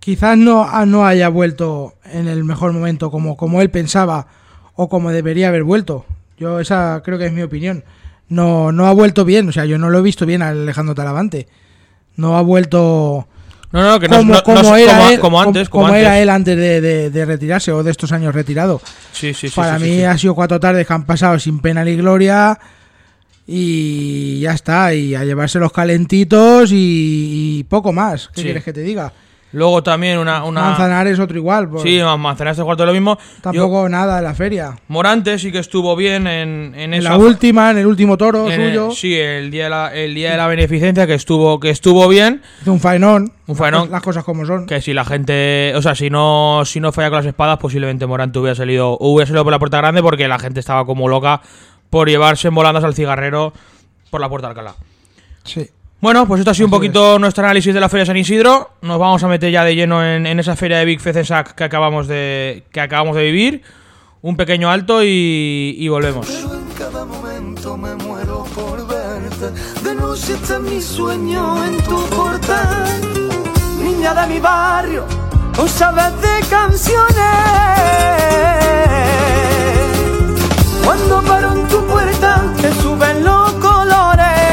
quizás 0.00 0.36
no, 0.36 0.64
ah, 0.68 0.84
no 0.84 1.06
haya 1.06 1.28
vuelto 1.28 1.94
en 2.06 2.26
el 2.26 2.42
mejor 2.42 2.72
momento 2.72 3.12
como, 3.12 3.36
como 3.36 3.62
él 3.62 3.70
pensaba 3.70 4.26
o 4.74 4.88
como 4.88 5.12
debería 5.12 5.46
haber 5.46 5.62
vuelto. 5.62 6.06
Yo 6.38 6.60
esa 6.60 7.00
creo 7.04 7.18
que 7.18 7.26
es 7.26 7.32
mi 7.32 7.42
opinión. 7.42 7.84
No, 8.28 8.72
no 8.72 8.86
ha 8.86 8.92
vuelto 8.92 9.24
bien, 9.24 9.48
o 9.48 9.52
sea, 9.52 9.64
yo 9.66 9.78
no 9.78 9.90
lo 9.90 9.98
he 9.98 10.02
visto 10.02 10.26
bien 10.26 10.42
a 10.42 10.48
Alejandro 10.48 10.94
Talavante. 10.94 11.46
No 12.16 12.36
ha 12.36 12.42
vuelto 12.42 13.26
No, 13.72 13.82
no, 13.82 14.00
que 14.00 14.08
no, 14.08 14.18
como, 14.18 14.34
no- 14.34 14.42
como 14.42 14.76
era 14.76 14.96
como, 14.98 15.08
él, 15.10 15.20
como 15.20 15.40
antes. 15.42 15.68
como, 15.68 15.94
era 15.94 16.18
él 16.20 16.30
antes 16.30 16.56
de, 16.56 16.80
de- 16.80 17.10
de 17.10 17.24
retirarse 17.24 17.70
o 17.72 17.82
de 17.82 17.90
estos 17.90 18.12
años 18.12 18.34
retirado. 18.34 18.80
Sí, 19.12 19.34
sí, 19.34 19.48
sí, 19.48 19.54
Para 19.54 19.78
sí, 19.78 19.84
mí 19.84 19.90
sí, 19.90 19.96
sí. 19.96 20.04
ha 20.04 20.16
sido 20.18 20.34
cuatro 20.34 20.58
tardes 20.60 20.86
que 20.86 20.92
han 20.92 21.04
pasado 21.06 21.38
sin 21.38 21.58
pena 21.60 21.84
ni 21.84 21.96
gloria 21.96 22.58
y 23.46 24.40
ya 24.40 24.52
está, 24.52 24.94
y 24.94 25.14
a 25.14 25.24
llevarse 25.24 25.58
los 25.58 25.72
calentitos 25.72 26.70
y, 26.72 27.58
y 27.60 27.64
poco 27.64 27.92
más. 27.92 28.28
¿Qué 28.28 28.40
Sí. 28.40 28.42
quieres 28.44 28.64
que 28.64 28.72
te 28.72 28.80
diga? 28.80 29.12
Luego 29.54 29.82
también 29.82 30.18
una. 30.18 30.44
una... 30.44 30.62
Manzanares 30.62 31.18
otro 31.20 31.36
igual. 31.36 31.68
pues, 31.70 31.82
Sí, 31.84 32.00
Manzanares 32.18 32.56
de 32.58 32.64
cuarto 32.64 32.82
de 32.82 32.88
lo 32.88 32.92
mismo. 32.92 33.16
Yo- 33.18 33.40
tampoco 33.40 33.88
nada 33.88 34.18
en 34.18 34.24
la 34.24 34.34
feria. 34.34 34.76
Morante 34.88 35.38
sí 35.38 35.52
que 35.52 35.60
estuvo 35.60 35.94
bien 35.96 36.26
en, 36.26 36.74
en 36.74 36.92
En 36.92 36.94
esa 36.94 37.10
la 37.10 37.16
última, 37.18 37.70
en 37.70 37.78
el 37.78 37.86
último 37.86 38.16
toro 38.18 38.50
en 38.50 38.60
el- 38.60 38.68
suyo, 38.72 38.90
sí, 38.90 39.14
el 39.14 39.50
día 39.50 39.64
de 39.64 39.70
la, 39.70 39.94
el 39.94 40.14
día 40.14 40.32
de 40.32 40.36
la 40.36 40.48
beneficencia 40.48 41.06
que 41.06 41.14
estuvo 41.14 41.60
que 41.60 41.70
estuvo 41.70 42.08
bien. 42.08 42.42
hizo 42.62 42.72
un 42.72 42.80
faenón. 42.80 43.32
Un 43.46 43.56
faenón. 43.56 43.90
Las 43.90 44.02
cosas 44.02 44.24
como 44.24 44.44
son. 44.44 44.66
Que 44.66 44.80
si 44.80 44.92
la 44.92 45.04
gente, 45.04 45.72
o 45.76 45.82
sea, 45.82 45.94
si 45.94 46.10
no 46.10 46.62
si 46.64 46.80
no 46.80 46.90
falla 46.92 47.10
con 47.10 47.18
las 47.18 47.26
espadas, 47.26 47.58
posiblemente 47.58 48.06
Morante 48.06 48.38
hubiera 48.38 48.54
salido 48.54 48.96
hubiera 48.98 49.26
salido 49.28 49.44
por 49.44 49.52
la 49.52 49.58
puerta 49.58 49.76
grande 49.78 50.02
porque 50.02 50.26
la 50.28 50.38
gente 50.38 50.60
estaba 50.60 50.84
como 50.84 51.08
loca 51.08 51.40
por 51.90 52.08
llevarse 52.08 52.48
en 52.48 52.54
volandas 52.54 52.82
al 52.84 52.94
cigarrero 52.94 53.52
por 54.10 54.20
la 54.20 54.28
puerta 54.28 54.48
de 54.48 54.50
Alcalá. 54.52 54.74
Sí. 55.44 55.68
Bueno, 56.04 56.28
pues 56.28 56.40
esto 56.40 56.50
ha 56.50 56.54
sido 56.54 56.66
un 56.66 56.74
Así 56.74 56.76
poquito 56.80 57.18
nuestro 57.18 57.44
análisis 57.44 57.72
de 57.72 57.80
la 57.80 57.88
Feria 57.88 58.02
de 58.02 58.06
San 58.08 58.16
Isidro. 58.18 58.72
Nos 58.82 58.98
vamos 58.98 59.24
a 59.24 59.26
meter 59.26 59.50
ya 59.50 59.64
de 59.64 59.74
lleno 59.74 60.04
en, 60.04 60.26
en 60.26 60.38
esa 60.38 60.54
feria 60.54 60.76
de 60.76 60.84
Big 60.84 61.00
Fecensac 61.00 61.54
que 61.54 61.64
acabamos 61.64 62.06
de, 62.08 62.64
que 62.72 62.82
acabamos 62.82 63.16
de 63.16 63.22
vivir. 63.22 63.62
Un 64.20 64.36
pequeño 64.36 64.70
alto 64.70 65.02
y, 65.02 65.76
y 65.78 65.88
volvemos. 65.88 66.26
Pero 66.26 66.56
en 66.56 66.66
cada 66.76 67.06
momento 67.06 67.78
me 67.78 67.94
muero 67.94 68.44
por 68.54 68.86
verte. 68.86 69.48
De 69.82 69.94
noche 69.94 70.34
está 70.34 70.58
mi 70.58 70.78
sueño 70.78 71.64
en 71.64 71.78
tu 71.78 71.98
portal. 72.10 73.00
Niña 73.82 74.12
de 74.12 74.34
mi 74.34 74.40
barrio, 74.40 75.06
o 75.56 75.66
sabes 75.66 76.12
de 76.20 76.46
canciones. 76.50 77.14
Cuando 80.84 81.22
paro 81.22 81.52
en 81.54 81.66
tu 81.66 81.82
puerta, 81.86 82.42
te 82.60 82.70
suben 82.74 83.24
los 83.24 83.52
colores. 83.54 84.43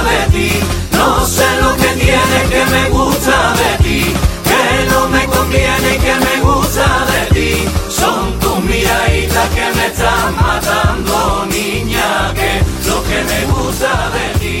De 0.00 0.20
ti, 0.32 0.50
no 0.92 1.26
sé 1.26 1.44
lo 1.60 1.76
que 1.76 1.88
tiene 2.00 2.38
que 2.50 2.62
me 2.74 2.88
gusta 2.90 3.54
de 3.60 3.84
ti, 3.84 4.14
que 4.48 4.90
no 4.90 5.08
me 5.08 5.24
conviene 5.26 5.98
que 6.04 6.14
me 6.26 6.34
gusta 6.40 6.86
de 7.12 7.34
ti. 7.34 7.68
Son 7.88 8.38
tus 8.40 8.58
miraditas 8.64 9.48
que 9.50 9.66
me 9.76 9.86
están 9.86 10.34
matando, 10.36 11.46
niña, 11.46 12.32
que 12.34 12.52
lo 12.88 13.02
que 13.04 13.18
me 13.30 13.40
gusta 13.52 14.10
de 14.16 14.38
ti, 14.40 14.56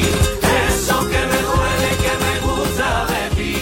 eso 0.68 1.00
que 1.10 1.22
me 1.30 1.38
duele 1.48 1.90
que 2.02 2.12
me 2.24 2.34
gusta 2.46 2.88
de 3.12 3.36
ti, 3.36 3.52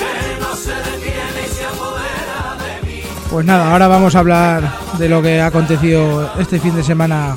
que 0.00 0.40
no 0.40 0.54
se 0.56 0.74
detiene 0.88 1.40
y 1.46 1.54
se 1.54 1.64
apodera 1.64 2.56
de 2.64 2.86
mí. 2.86 3.02
Pues 3.30 3.46
nada, 3.46 3.70
ahora 3.70 3.88
vamos 3.88 4.14
a 4.14 4.18
hablar 4.18 4.62
de 4.98 5.08
lo 5.08 5.22
que 5.22 5.40
ha 5.40 5.46
acontecido 5.46 6.32
este 6.38 6.58
fin 6.58 6.74
de 6.74 6.82
semana 6.82 7.36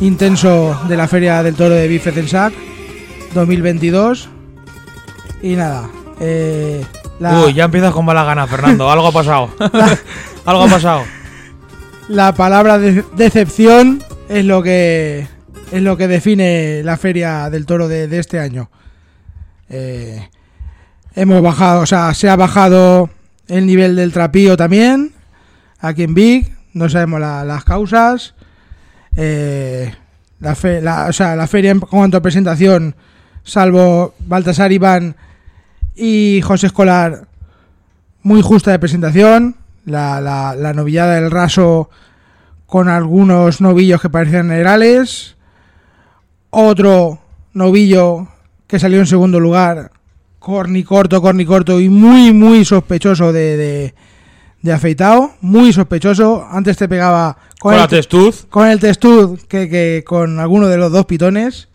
intenso 0.00 0.80
de 0.88 0.96
la 0.96 1.08
Feria 1.08 1.42
del 1.42 1.56
Toro 1.56 1.74
de 1.74 1.88
Bifecensac 1.88 2.67
2022. 3.34 4.28
Y 5.42 5.54
nada, 5.56 5.88
eh, 6.20 6.84
la, 7.20 7.40
Uy, 7.44 7.52
ya 7.54 7.64
empiezas 7.64 7.92
con 7.92 8.04
mala 8.04 8.24
gana, 8.24 8.46
Fernando. 8.46 8.90
Algo 8.90 9.08
ha 9.08 9.12
pasado. 9.12 9.50
Algo 10.44 10.64
ha 10.64 10.68
pasado. 10.68 11.02
la 12.08 12.32
palabra 12.34 12.78
de- 12.78 13.04
decepción 13.16 14.02
es 14.28 14.44
lo 14.44 14.62
que 14.62 15.26
es 15.70 15.82
lo 15.82 15.96
que 15.96 16.08
define 16.08 16.82
la 16.82 16.96
Feria 16.96 17.50
del 17.50 17.66
Toro 17.66 17.88
de, 17.88 18.08
de 18.08 18.18
este 18.18 18.40
año. 18.40 18.70
Eh, 19.68 20.28
hemos 21.14 21.42
bajado, 21.42 21.82
o 21.82 21.86
sea, 21.86 22.14
se 22.14 22.28
ha 22.30 22.36
bajado 22.36 23.10
el 23.48 23.66
nivel 23.66 23.94
del 23.96 24.12
trapío 24.12 24.56
también 24.56 25.12
aquí 25.78 26.04
en 26.04 26.14
Big. 26.14 26.56
No 26.72 26.88
sabemos 26.88 27.20
la- 27.20 27.44
las 27.44 27.64
causas. 27.64 28.34
Eh, 29.16 29.92
la, 30.40 30.54
fe- 30.54 30.80
la- 30.80 31.06
o 31.08 31.12
sea, 31.12 31.36
la 31.36 31.46
feria 31.46 31.70
en 31.70 31.80
cuanto 31.80 32.16
a 32.16 32.22
presentación, 32.22 32.94
salvo 33.48 34.14
Baltasar 34.20 34.70
Iván 34.72 35.16
y 35.96 36.40
José 36.44 36.66
Escolar, 36.68 37.26
muy 38.22 38.42
justa 38.42 38.70
de 38.70 38.78
presentación. 38.78 39.56
La, 39.84 40.20
la, 40.20 40.54
la 40.54 40.74
novillada 40.74 41.14
del 41.14 41.30
raso 41.30 41.88
con 42.66 42.90
algunos 42.90 43.62
novillos 43.62 44.02
que 44.02 44.10
parecían 44.10 44.48
nerales. 44.48 45.34
Otro 46.50 47.20
novillo 47.54 48.28
que 48.66 48.78
salió 48.78 48.98
en 48.98 49.06
segundo 49.06 49.40
lugar, 49.40 49.90
corni 50.38 50.84
corto, 50.84 51.22
corni 51.22 51.46
corto 51.46 51.80
y 51.80 51.88
muy, 51.88 52.34
muy 52.34 52.66
sospechoso 52.66 53.32
de, 53.32 53.56
de, 53.56 53.94
de 54.60 54.72
afeitado. 54.72 55.32
Muy 55.40 55.72
sospechoso. 55.72 56.46
Antes 56.50 56.76
te 56.76 56.86
pegaba 56.88 57.38
con, 57.58 57.70
Con 57.70 57.74
el, 57.74 57.80
la 57.80 57.88
testuz. 57.88 58.44
con 58.50 58.68
el 58.68 58.78
testud 58.78 59.40
que, 59.48 59.70
que 59.70 60.04
con 60.06 60.38
alguno 60.38 60.68
de 60.68 60.76
los 60.76 60.92
dos 60.92 61.06
pitones. 61.06 61.68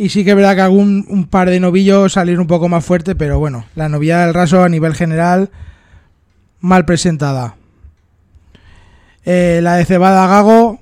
Y 0.00 0.10
sí 0.10 0.24
que 0.24 0.30
es 0.30 0.36
verdad 0.36 0.54
que 0.54 0.60
algún 0.62 1.04
un 1.08 1.26
par 1.26 1.50
de 1.50 1.58
novillos 1.58 2.12
salieron 2.12 2.42
un 2.42 2.46
poco 2.46 2.68
más 2.68 2.84
fuerte, 2.84 3.16
pero 3.16 3.38
bueno, 3.40 3.64
la 3.74 3.88
novillada 3.88 4.26
del 4.26 4.34
raso 4.34 4.62
a 4.62 4.68
nivel 4.68 4.94
general 4.94 5.50
mal 6.60 6.84
presentada. 6.84 7.56
Eh, 9.24 9.60
la 9.62 9.74
de 9.76 9.84
Cebada 9.84 10.26
Gago, 10.28 10.80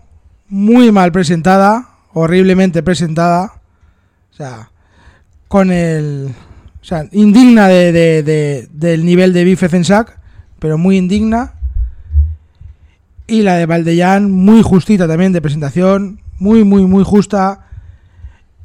muy 0.48 0.92
mal 0.92 1.12
presentada, 1.12 1.88
horriblemente 2.12 2.82
presentada. 2.82 3.54
O 4.32 4.36
sea, 4.36 4.70
con 5.48 5.70
el. 5.70 6.28
O 6.80 6.84
sea, 6.84 7.08
indigna 7.10 7.66
de, 7.68 7.90
de- 7.92 8.22
de- 8.22 8.68
del 8.72 9.04
nivel 9.04 9.32
de 9.32 9.44
Bife 9.44 9.68
Censac, 9.68 10.18
pero 10.58 10.78
muy 10.78 10.98
indigna. 10.98 11.54
Y 13.26 13.42
la 13.42 13.56
de 13.56 13.66
Valdellán, 13.66 14.30
muy 14.30 14.62
justita 14.62 15.08
también 15.08 15.32
de 15.32 15.42
presentación, 15.42 16.20
muy, 16.38 16.62
muy, 16.62 16.82
muy 16.84 17.02
justa. 17.02 17.65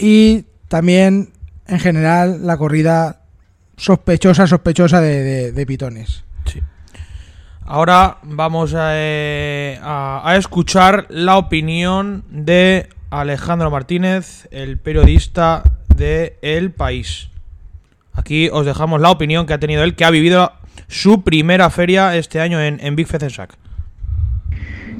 Y 0.04 0.46
también, 0.68 1.30
en 1.68 1.80
general, 1.80 2.46
la 2.48 2.58
corrida 2.58 3.22
sospechosa, 3.78 4.48
sospechosa 4.48 5.00
de, 5.00 5.66
pitones. 5.68 6.24
Ahora 7.64 8.18
vamos 8.24 8.74
a, 8.74 8.90
eh, 8.96 9.80
a- 9.82 10.22
a 10.26 10.36
escuchar 10.38 11.06
la 11.10 11.38
opinión 11.38 12.26
de 12.30 12.90
Alejandro 13.12 13.70
Martínez, 13.70 14.48
el 14.52 14.78
periodista 14.80 15.64
de 15.96 16.38
El 16.42 16.72
País. 16.72 17.30
Aquí 18.14 18.50
os 18.52 18.66
dejamos 18.66 19.00
la 19.00 19.12
opinión 19.12 19.46
que 19.46 19.54
ha 19.54 19.60
tenido 19.60 19.84
él, 19.84 19.96
que 19.96 20.04
ha 20.04 20.10
vivido 20.10 20.52
su 20.88 21.24
primera 21.24 21.70
feria 21.70 22.16
este 22.18 22.42
año 22.42 22.60
en, 22.62 22.80
en 22.84 22.96
Big 22.96 23.08
Fecensac. 23.08 23.56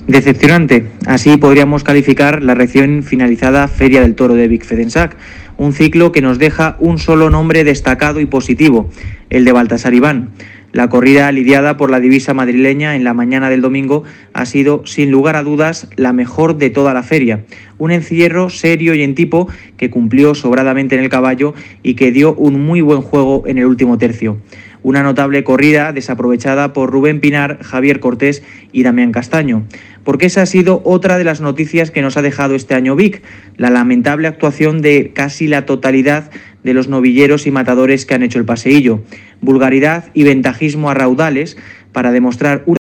Decepcionante. 0.08 0.88
Así 1.06 1.38
podríamos 1.38 1.84
calificar 1.84 2.42
la 2.42 2.56
recién 2.56 3.04
finalizada 3.04 3.68
Feria 3.68 4.02
del 4.02 4.16
Toro 4.16 4.34
de 4.34 4.48
Vic 4.48 4.66
Fedensac, 4.66 5.16
un 5.58 5.74
ciclo 5.74 6.12
que 6.12 6.22
nos 6.22 6.40
deja 6.40 6.76
un 6.80 6.98
solo 6.98 7.30
nombre 7.30 7.64
destacado 7.64 8.20
y 8.20 8.26
positivo, 8.26 8.90
el 9.30 9.46
de 9.46 9.52
Baltasar 9.52 9.94
Iván. 9.94 10.32
La 10.74 10.88
corrida 10.88 11.32
lidiada 11.32 11.76
por 11.76 11.92
la 11.92 12.00
divisa 12.00 12.34
madrileña 12.34 12.96
en 12.96 13.04
la 13.04 13.14
mañana 13.14 13.50
del 13.50 13.62
domingo 13.62 14.04
ha 14.34 14.46
sido, 14.46 14.84
sin 14.86 15.12
lugar 15.12 15.36
a 15.36 15.44
dudas, 15.44 15.90
la 15.98 16.14
mejor 16.14 16.58
de 16.58 16.70
toda 16.70 16.94
la 16.94 17.04
feria. 17.04 17.44
Un 17.78 17.92
encierro 17.92 18.50
serio 18.50 18.96
y 18.96 19.04
en 19.04 19.14
tipo 19.14 19.50
que 19.76 19.90
cumplió 19.90 20.34
sobradamente 20.34 20.96
en 20.96 21.04
el 21.04 21.10
caballo 21.10 21.54
y 21.84 21.96
que 21.96 22.12
dio 22.12 22.34
un 22.36 22.66
muy 22.66 22.80
buen 22.80 23.02
juego 23.02 23.44
en 23.48 23.58
el 23.58 23.66
último 23.66 23.98
tercio. 23.98 24.38
Una 24.84 25.04
notable 25.04 25.44
corrida 25.44 25.94
desaprovechada 25.94 26.74
por 26.74 26.92
Rubén 26.92 27.20
Pinar, 27.20 27.60
Javier 27.62 28.00
Cortés 28.00 28.44
y 28.72 28.84
Damián 28.84 29.12
Castaño. 29.12 29.64
Porque 30.04 30.26
esa 30.26 30.42
ha 30.42 30.46
sido 30.46 30.82
otra 30.86 31.18
de 31.18 31.24
las 31.24 31.42
noticias 31.42 31.92
que 31.92 32.02
nos 32.02 32.18
ha 32.18 32.22
dejado 32.22 32.56
este 32.56 32.74
año 32.74 32.96
Vic, 32.96 33.22
la 33.58 33.70
lamentable 33.70 34.28
actuación 34.28 34.82
de 34.82 35.12
casi 35.14 35.48
la 35.48 35.66
totalidad 35.66 36.32
de 36.64 36.74
los 36.74 36.88
novilleros 36.88 37.48
y 37.48 37.52
matadores 37.52 38.06
que 38.06 38.16
han 38.16 38.24
hecho 38.24 38.40
el 38.40 38.46
paseillo. 38.46 39.04
Vulgaridad 39.42 40.06
y 40.14 40.24
ventajismo 40.24 40.90
a 40.90 40.94
raudales, 40.94 41.58
para 41.92 42.12
demostrar 42.12 42.64
una 42.66 42.78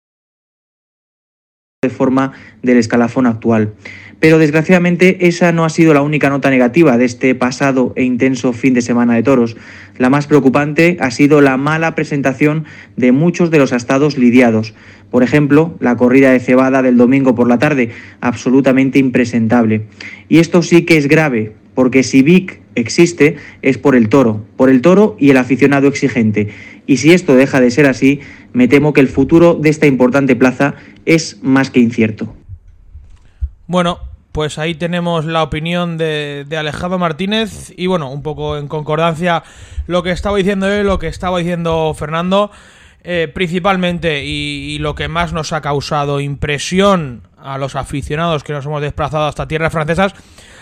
de 1.83 1.89
forma 1.89 2.33
del 2.63 2.77
escalafón 2.77 3.27
actual. 3.27 3.73
Pero 4.19 4.39
desgraciadamente 4.39 5.27
esa 5.27 5.51
no 5.51 5.63
ha 5.63 5.69
sido 5.69 5.93
la 5.93 6.01
única 6.01 6.29
nota 6.29 6.49
negativa 6.49 6.97
de 6.97 7.05
este 7.05 7.35
pasado 7.35 7.93
e 7.95 8.03
intenso 8.03 8.51
fin 8.51 8.73
de 8.73 8.81
semana 8.81 9.13
de 9.13 9.21
toros. 9.21 9.55
La 9.97 10.09
más 10.09 10.25
preocupante 10.25 10.97
ha 10.99 11.11
sido 11.11 11.39
la 11.39 11.57
mala 11.57 11.93
presentación 11.93 12.65
de 12.95 13.11
muchos 13.11 13.51
de 13.51 13.59
los 13.59 13.71
estados 13.71 14.17
lidiados. 14.17 14.73
Por 15.11 15.21
ejemplo, 15.21 15.75
la 15.79 15.95
corrida 15.95 16.31
de 16.31 16.39
cebada 16.39 16.81
del 16.81 16.97
domingo 16.97 17.35
por 17.35 17.47
la 17.47 17.59
tarde, 17.59 17.91
absolutamente 18.19 18.97
impresentable. 18.97 19.85
Y 20.29 20.39
esto 20.39 20.63
sí 20.63 20.83
que 20.83 20.97
es 20.97 21.07
grave, 21.07 21.53
porque 21.75 22.01
si 22.01 22.23
Vic 22.23 22.59
existe 22.73 23.37
es 23.61 23.77
por 23.77 23.95
el 23.95 24.09
toro, 24.09 24.43
por 24.55 24.69
el 24.69 24.81
toro 24.81 25.15
y 25.19 25.29
el 25.29 25.37
aficionado 25.37 25.87
exigente. 25.87 26.49
Y 26.87 26.97
si 26.97 27.13
esto 27.13 27.35
deja 27.35 27.61
de 27.61 27.69
ser 27.69 27.85
así, 27.85 28.21
me 28.51 28.67
temo 28.67 28.93
que 28.93 29.01
el 29.01 29.07
futuro 29.07 29.53
de 29.53 29.69
esta 29.69 29.85
importante 29.85 30.35
plaza 30.35 30.73
es 31.05 31.37
más 31.43 31.69
que 31.69 31.79
incierto. 31.79 32.33
Bueno, 33.67 33.99
pues 34.37 34.59
ahí 34.59 34.75
tenemos 34.75 35.25
la 35.25 35.41
opinión 35.41 35.97
de, 35.97 36.45
de, 36.47 36.57
Alejandro 36.57 36.99
Martínez 36.99 37.73
y 37.75 37.87
bueno, 37.87 38.11
un 38.11 38.21
poco 38.21 38.55
en 38.55 38.67
concordancia 38.67 39.41
lo 39.87 40.03
que 40.03 40.11
estaba 40.11 40.37
diciendo 40.37 40.71
él, 40.71 40.85
lo 40.85 40.99
que 40.99 41.07
estaba 41.07 41.39
diciendo 41.39 41.91
Fernando, 41.97 42.51
eh, 43.03 43.31
principalmente 43.33 44.23
y, 44.23 44.75
y, 44.75 44.77
lo 44.77 44.93
que 44.93 45.07
más 45.07 45.33
nos 45.33 45.53
ha 45.53 45.61
causado 45.61 46.19
impresión 46.19 47.23
a 47.35 47.57
los 47.57 47.75
aficionados 47.75 48.43
que 48.43 48.53
nos 48.53 48.63
hemos 48.63 48.79
desplazado 48.79 49.25
hasta 49.25 49.47
tierras 49.47 49.73
francesas 49.73 50.13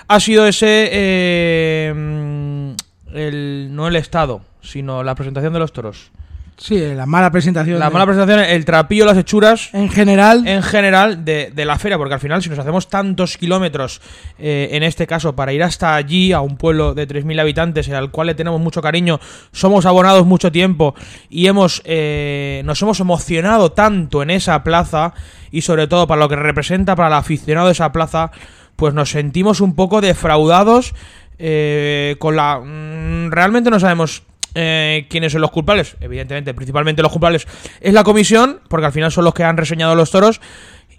ha 0.07 0.21
sido 0.21 0.47
ese, 0.47 0.87
eh, 0.93 2.73
el, 3.13 3.67
no 3.71 3.89
el 3.89 3.97
estado, 3.97 4.39
sino 4.61 5.03
la 5.03 5.15
presentación 5.15 5.51
de 5.51 5.59
los 5.59 5.73
toros. 5.73 6.11
Sí, 6.57 6.77
la 6.79 7.05
mala 7.05 7.31
presentación. 7.31 7.79
La 7.79 7.87
de- 7.87 7.91
mala 7.93 8.05
presentación, 8.05 8.39
el 8.45 8.63
trapillo, 8.63 9.05
las 9.05 9.17
hechuras 9.17 9.69
En 9.73 9.89
general, 9.89 10.47
en 10.47 10.63
general 10.63 11.25
de, 11.25 11.51
de 11.53 11.65
la 11.65 11.77
feria, 11.77 11.97
porque 11.97 12.13
al 12.13 12.19
final 12.21 12.41
si 12.41 12.49
nos 12.49 12.57
hacemos 12.59 12.87
tantos 12.87 13.37
kilómetros, 13.37 14.01
eh, 14.39 14.69
en 14.71 14.83
este 14.83 15.05
caso, 15.05 15.35
para 15.35 15.51
ir 15.51 15.61
hasta 15.63 15.95
allí, 15.95 16.31
a 16.31 16.39
un 16.39 16.55
pueblo 16.55 16.93
de 16.93 17.07
3.000 17.07 17.41
habitantes, 17.41 17.89
al 17.89 18.09
cual 18.09 18.27
le 18.27 18.35
tenemos 18.35 18.61
mucho 18.61 18.81
cariño, 18.81 19.19
somos 19.51 19.85
abonados 19.85 20.25
mucho 20.25 20.49
tiempo 20.51 20.95
y 21.29 21.47
hemos 21.47 21.81
eh, 21.83 22.61
nos 22.63 22.81
hemos 22.81 23.01
emocionado 23.01 23.73
tanto 23.73 24.23
en 24.23 24.29
esa 24.29 24.63
plaza 24.63 25.13
y 25.51 25.61
sobre 25.61 25.87
todo 25.87 26.07
para 26.07 26.21
lo 26.21 26.29
que 26.29 26.35
representa 26.37 26.95
para 26.95 27.09
el 27.09 27.13
aficionado 27.15 27.67
de 27.67 27.73
esa 27.73 27.91
plaza, 27.91 28.31
pues 28.77 28.93
nos 28.93 29.09
sentimos 29.09 29.59
un 29.59 29.75
poco 29.75 29.99
defraudados 29.99 30.93
eh, 31.37 32.15
con 32.19 32.37
la... 32.37 32.59
mm, 32.59 33.29
realmente 33.31 33.69
no 33.69 33.79
sabemos 33.79 34.23
eh, 34.55 35.05
quiénes 35.09 35.31
son 35.31 35.41
los 35.41 35.51
culpables. 35.51 35.95
Evidentemente, 36.01 36.53
principalmente 36.53 37.01
los 37.03 37.11
culpables 37.11 37.47
es 37.81 37.93
la 37.93 38.03
comisión, 38.03 38.61
porque 38.69 38.87
al 38.87 38.91
final 38.91 39.11
son 39.11 39.23
los 39.25 39.33
que 39.33 39.43
han 39.43 39.57
reseñado 39.57 39.93
los 39.95 40.09
toros. 40.11 40.41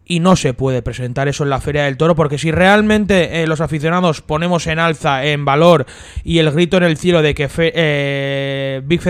Y 0.09 0.20
no 0.20 0.37
se 0.37 0.54
puede 0.54 0.83
presentar 0.83 1.26
eso 1.26 1.42
en 1.42 1.50
la 1.50 1.61
Feria 1.61 1.83
del 1.83 1.96
Toro, 1.96 2.14
porque 2.14 2.38
si 2.38 2.52
realmente 2.52 3.42
eh, 3.42 3.46
los 3.48 3.61
aficionados 3.61 4.20
ponemos 4.20 4.68
en 4.68 4.78
alza, 4.78 5.24
en 5.24 5.44
valor 5.44 5.85
y 6.22 6.38
el 6.38 6.52
grito 6.52 6.76
en 6.76 6.85
el 6.85 6.96
cielo 6.96 7.22
de 7.22 7.35
que 7.35 7.48
fe- 7.48 7.72
eh, 7.74 8.83
Big 8.85 9.00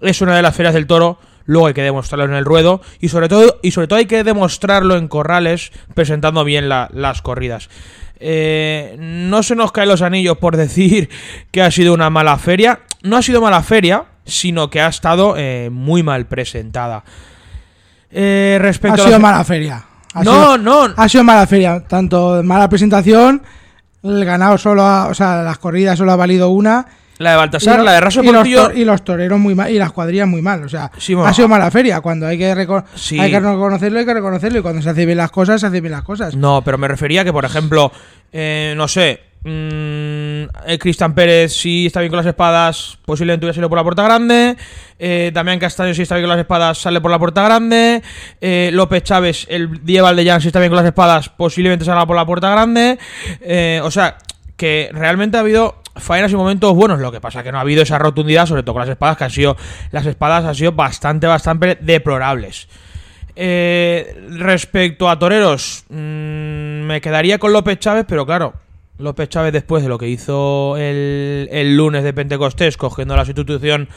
es 0.00 0.20
una 0.22 0.34
de 0.34 0.40
las 0.40 0.56
ferias 0.56 0.72
del 0.72 0.86
toro, 0.86 1.18
luego 1.44 1.66
hay 1.66 1.74
que 1.74 1.82
demostrarlo 1.82 2.24
en 2.24 2.32
el 2.32 2.46
ruedo 2.46 2.80
y 3.00 3.08
sobre 3.10 3.28
todo, 3.28 3.58
y 3.62 3.72
sobre 3.72 3.86
todo 3.86 3.98
hay 3.98 4.06
que 4.06 4.24
demostrarlo 4.24 4.96
en 4.96 5.08
corrales 5.08 5.72
presentando 5.92 6.42
bien 6.42 6.70
la- 6.70 6.88
las 6.94 7.20
corridas. 7.20 7.68
Eh, 8.18 8.96
no 8.98 9.42
se 9.42 9.56
nos 9.56 9.72
caen 9.72 9.90
los 9.90 10.00
anillos 10.00 10.38
por 10.38 10.56
decir 10.56 11.10
que 11.50 11.60
ha 11.60 11.70
sido 11.70 11.92
una 11.92 12.08
mala 12.08 12.38
feria. 12.38 12.80
No 13.02 13.16
ha 13.16 13.22
sido 13.22 13.40
mala 13.40 13.62
feria, 13.62 14.04
sino 14.24 14.70
que 14.70 14.80
ha 14.80 14.88
estado 14.88 15.34
eh, 15.36 15.68
muy 15.72 16.02
mal 16.02 16.26
presentada. 16.26 17.04
Eh, 18.10 18.56
ha 18.58 18.62
respecto 18.62 19.02
a 19.02 19.04
sido 19.06 19.10
la- 19.10 19.18
mala 19.18 19.44
feria. 19.44 19.84
Ha 20.14 20.24
No, 20.24 20.32
sido- 20.32 20.58
no. 20.58 20.94
Ha 20.96 21.08
sido 21.08 21.24
mala 21.24 21.46
feria. 21.46 21.84
Tanto 21.86 22.42
mala 22.42 22.68
presentación, 22.68 23.42
el 24.02 24.24
ganado 24.24 24.56
solo 24.58 24.82
ha, 24.82 25.08
o 25.08 25.14
sea, 25.14 25.42
las 25.42 25.58
corridas 25.58 25.98
solo 25.98 26.12
ha 26.12 26.16
valido 26.16 26.48
una. 26.48 26.86
La 27.18 27.32
de 27.32 27.36
Baltasar, 27.36 27.80
la 27.82 27.92
de 27.94 28.00
Raso 28.00 28.22
y 28.22 28.26
los, 28.26 28.34
Portillo. 28.36 28.68
to- 28.68 28.72
y 28.74 28.84
los 28.84 29.02
toreros 29.02 29.40
muy 29.40 29.52
mal, 29.54 29.70
y 29.72 29.78
las 29.78 29.90
cuadrillas 29.90 30.28
muy 30.28 30.40
mal. 30.40 30.62
O 30.64 30.68
sea, 30.68 30.90
Sí, 30.98 31.14
bueno. 31.14 31.28
ha 31.28 31.34
sido 31.34 31.48
mala 31.48 31.68
feria. 31.70 32.00
Cuando 32.00 32.26
hay 32.28 32.38
que, 32.38 32.66
Sí. 32.94 33.18
hay 33.18 33.30
que 33.32 33.40
reconocerlo, 33.40 33.98
hay 33.98 34.06
que 34.06 34.14
reconocerlo. 34.14 34.58
Y 34.60 34.62
cuando 34.62 34.82
se 34.82 34.90
hacen 34.90 35.04
bien 35.06 35.18
las 35.18 35.30
cosas, 35.32 35.60
se 35.60 35.66
hacen 35.66 35.82
bien 35.82 35.92
las 35.92 36.04
cosas. 36.04 36.36
No, 36.36 36.62
pero 36.62 36.78
me 36.78 36.86
refería 36.86 37.24
que, 37.24 37.32
por 37.32 37.44
ejemplo, 37.44 37.90
eh, 38.32 38.72
no 38.76 38.86
sé, 38.86 39.20
mm, 39.44 40.42
eh, 40.66 40.78
Cristian 40.78 41.14
Pérez, 41.14 41.52
si 41.52 41.86
está 41.86 42.00
bien 42.00 42.10
con 42.10 42.18
las 42.18 42.26
espadas, 42.26 42.98
posiblemente 43.04 43.46
hubiera 43.46 43.54
salido 43.54 43.68
por 43.68 43.78
la 43.78 43.84
puerta 43.84 44.02
grande. 44.02 44.56
Eh, 44.98 45.30
Damián 45.32 45.58
Castaño, 45.58 45.94
si 45.94 46.02
está 46.02 46.16
bien 46.16 46.24
con 46.24 46.36
las 46.36 46.40
espadas, 46.40 46.78
sale 46.78 47.00
por 47.00 47.10
la 47.10 47.18
puerta 47.18 47.42
grande. 47.42 48.02
Eh, 48.40 48.70
López 48.72 49.04
Chávez, 49.04 49.46
el 49.48 49.84
Diego 49.84 50.04
Valdellán, 50.06 50.40
si 50.40 50.48
está 50.48 50.58
bien 50.58 50.70
con 50.70 50.76
las 50.76 50.86
espadas, 50.86 51.28
posiblemente 51.28 51.84
salga 51.84 52.06
por 52.06 52.16
la 52.16 52.26
puerta 52.26 52.50
grande. 52.50 52.98
Eh, 53.40 53.80
o 53.82 53.90
sea, 53.90 54.18
que 54.56 54.90
realmente 54.92 55.36
ha 55.36 55.40
habido 55.40 55.82
faenas 55.96 56.32
y 56.32 56.36
momentos 56.36 56.74
buenos. 56.74 56.98
Lo 56.98 57.12
que 57.12 57.20
pasa 57.20 57.42
que 57.42 57.52
no 57.52 57.58
ha 57.58 57.62
habido 57.62 57.82
esa 57.82 57.98
rotundidad, 57.98 58.46
sobre 58.46 58.62
todo 58.62 58.74
con 58.74 58.80
las 58.80 58.90
espadas, 58.90 59.16
que 59.16 59.24
han 59.24 59.30
sido. 59.30 59.56
Las 59.92 60.06
espadas 60.06 60.44
han 60.44 60.54
sido 60.54 60.72
bastante, 60.72 61.26
bastante 61.26 61.78
deplorables. 61.80 62.68
Respecto 63.36 65.08
a 65.08 65.16
toreros, 65.16 65.84
mm, 65.90 65.94
me 65.94 67.00
quedaría 67.00 67.38
con 67.38 67.52
López 67.52 67.78
Chávez, 67.78 68.04
pero 68.08 68.26
claro, 68.26 68.54
López 68.98 69.28
Chávez 69.28 69.52
después 69.52 69.82
de 69.82 69.88
lo 69.88 69.98
que 69.98 70.08
hizo 70.08 70.76
el, 70.76 71.48
el 71.50 71.76
lunes 71.76 72.04
de 72.04 72.12
Pentecostés, 72.12 72.76
cogiendo 72.76 73.16
la 73.16 73.24
sustitución 73.24 73.88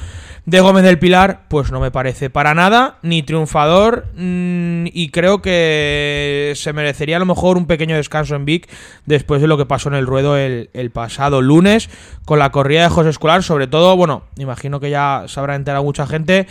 de 0.45 0.59
Gómez 0.59 0.83
del 0.83 0.97
Pilar, 0.97 1.43
pues 1.49 1.71
no 1.71 1.79
me 1.79 1.91
parece 1.91 2.29
para 2.29 2.53
nada 2.53 2.97
ni 3.03 3.21
triunfador 3.21 4.07
mm, 4.15 4.85
y 4.91 5.09
creo 5.09 5.41
que 5.41 6.53
se 6.55 6.73
merecería 6.73 7.17
a 7.17 7.19
lo 7.19 7.25
mejor 7.25 7.57
un 7.57 7.67
pequeño 7.67 7.95
descanso 7.95 8.35
en 8.35 8.45
Vic 8.45 8.67
después 9.05 9.41
de 9.41 9.47
lo 9.47 9.57
que 9.57 9.65
pasó 9.65 9.89
en 9.89 9.95
el 9.95 10.07
ruedo 10.07 10.37
el, 10.37 10.69
pasado 10.91 11.41
lunes 11.41 11.89
con 12.25 12.39
la 12.39 12.51
corrida 12.51 12.83
de 12.83 12.89
José 12.89 13.09
Escolar, 13.09 13.43
sobre 13.43 13.67
todo, 13.67 13.95
bueno, 13.95 14.23
imagino 14.37 14.79
que 14.79 14.89
ya 14.89 15.25
se 15.27 15.39
habrá 15.39 15.55
enterado 15.55 15.83
mucha 15.83 16.07
gente. 16.07 16.47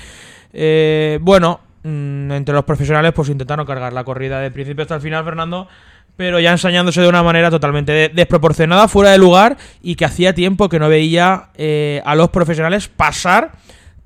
Eh, 0.53 1.19
bueno, 1.21 1.61
mm, 1.83 2.31
entre 2.33 2.55
los 2.55 2.65
profesionales, 2.65 3.13
pues 3.13 3.29
intentaron 3.29 3.67
cargar 3.67 3.93
la 3.93 4.05
corrida 4.05 4.41
de 4.41 4.51
principio 4.51 4.83
hasta 4.83 4.95
el 4.95 5.01
final, 5.01 5.25
Fernando. 5.25 5.69
Pero 6.21 6.39
ya 6.39 6.51
ensañándose 6.53 7.01
de 7.01 7.09
una 7.09 7.23
manera 7.23 7.49
totalmente 7.51 7.93
de- 7.93 8.11
desproporcionada, 8.11 8.89
fuera 8.89 9.11
de 9.11 9.17
lugar, 9.17 9.57
y 9.81 9.95
que 9.95 10.05
hacía 10.05 10.35
tiempo 10.35 10.69
que 10.69 10.79
no 10.79 10.87
veía 10.91 11.45
eh, 11.55 12.03
a 12.05 12.15
los 12.15 12.29
profesionales 12.29 12.89
pasar 12.89 13.53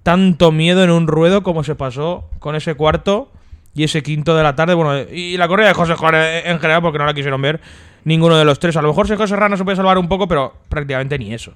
tanto 0.04 0.52
miedo 0.52 0.84
en 0.84 0.92
un 0.92 1.08
ruedo 1.08 1.42
como 1.42 1.64
se 1.64 1.74
pasó 1.74 2.30
con 2.38 2.54
ese 2.54 2.76
cuarto 2.76 3.32
y 3.74 3.82
ese 3.82 4.04
quinto 4.04 4.36
de 4.36 4.44
la 4.44 4.54
tarde. 4.54 4.74
Bueno, 4.74 4.96
y 5.12 5.36
la 5.36 5.48
corrida 5.48 5.66
de 5.66 5.74
José 5.74 5.94
Juan 5.96 6.14
en 6.14 6.60
general, 6.60 6.82
porque 6.82 6.98
no 6.98 7.04
la 7.04 7.14
quisieron 7.14 7.42
ver 7.42 7.60
ninguno 8.04 8.36
de 8.36 8.44
los 8.44 8.60
tres. 8.60 8.76
A 8.76 8.82
lo 8.82 8.86
mejor 8.90 9.08
José 9.08 9.26
Serrano 9.26 9.56
se 9.56 9.64
puede 9.64 9.74
salvar 9.76 9.98
un 9.98 10.06
poco, 10.06 10.28
pero 10.28 10.54
prácticamente 10.68 11.18
ni 11.18 11.34
eso. 11.34 11.52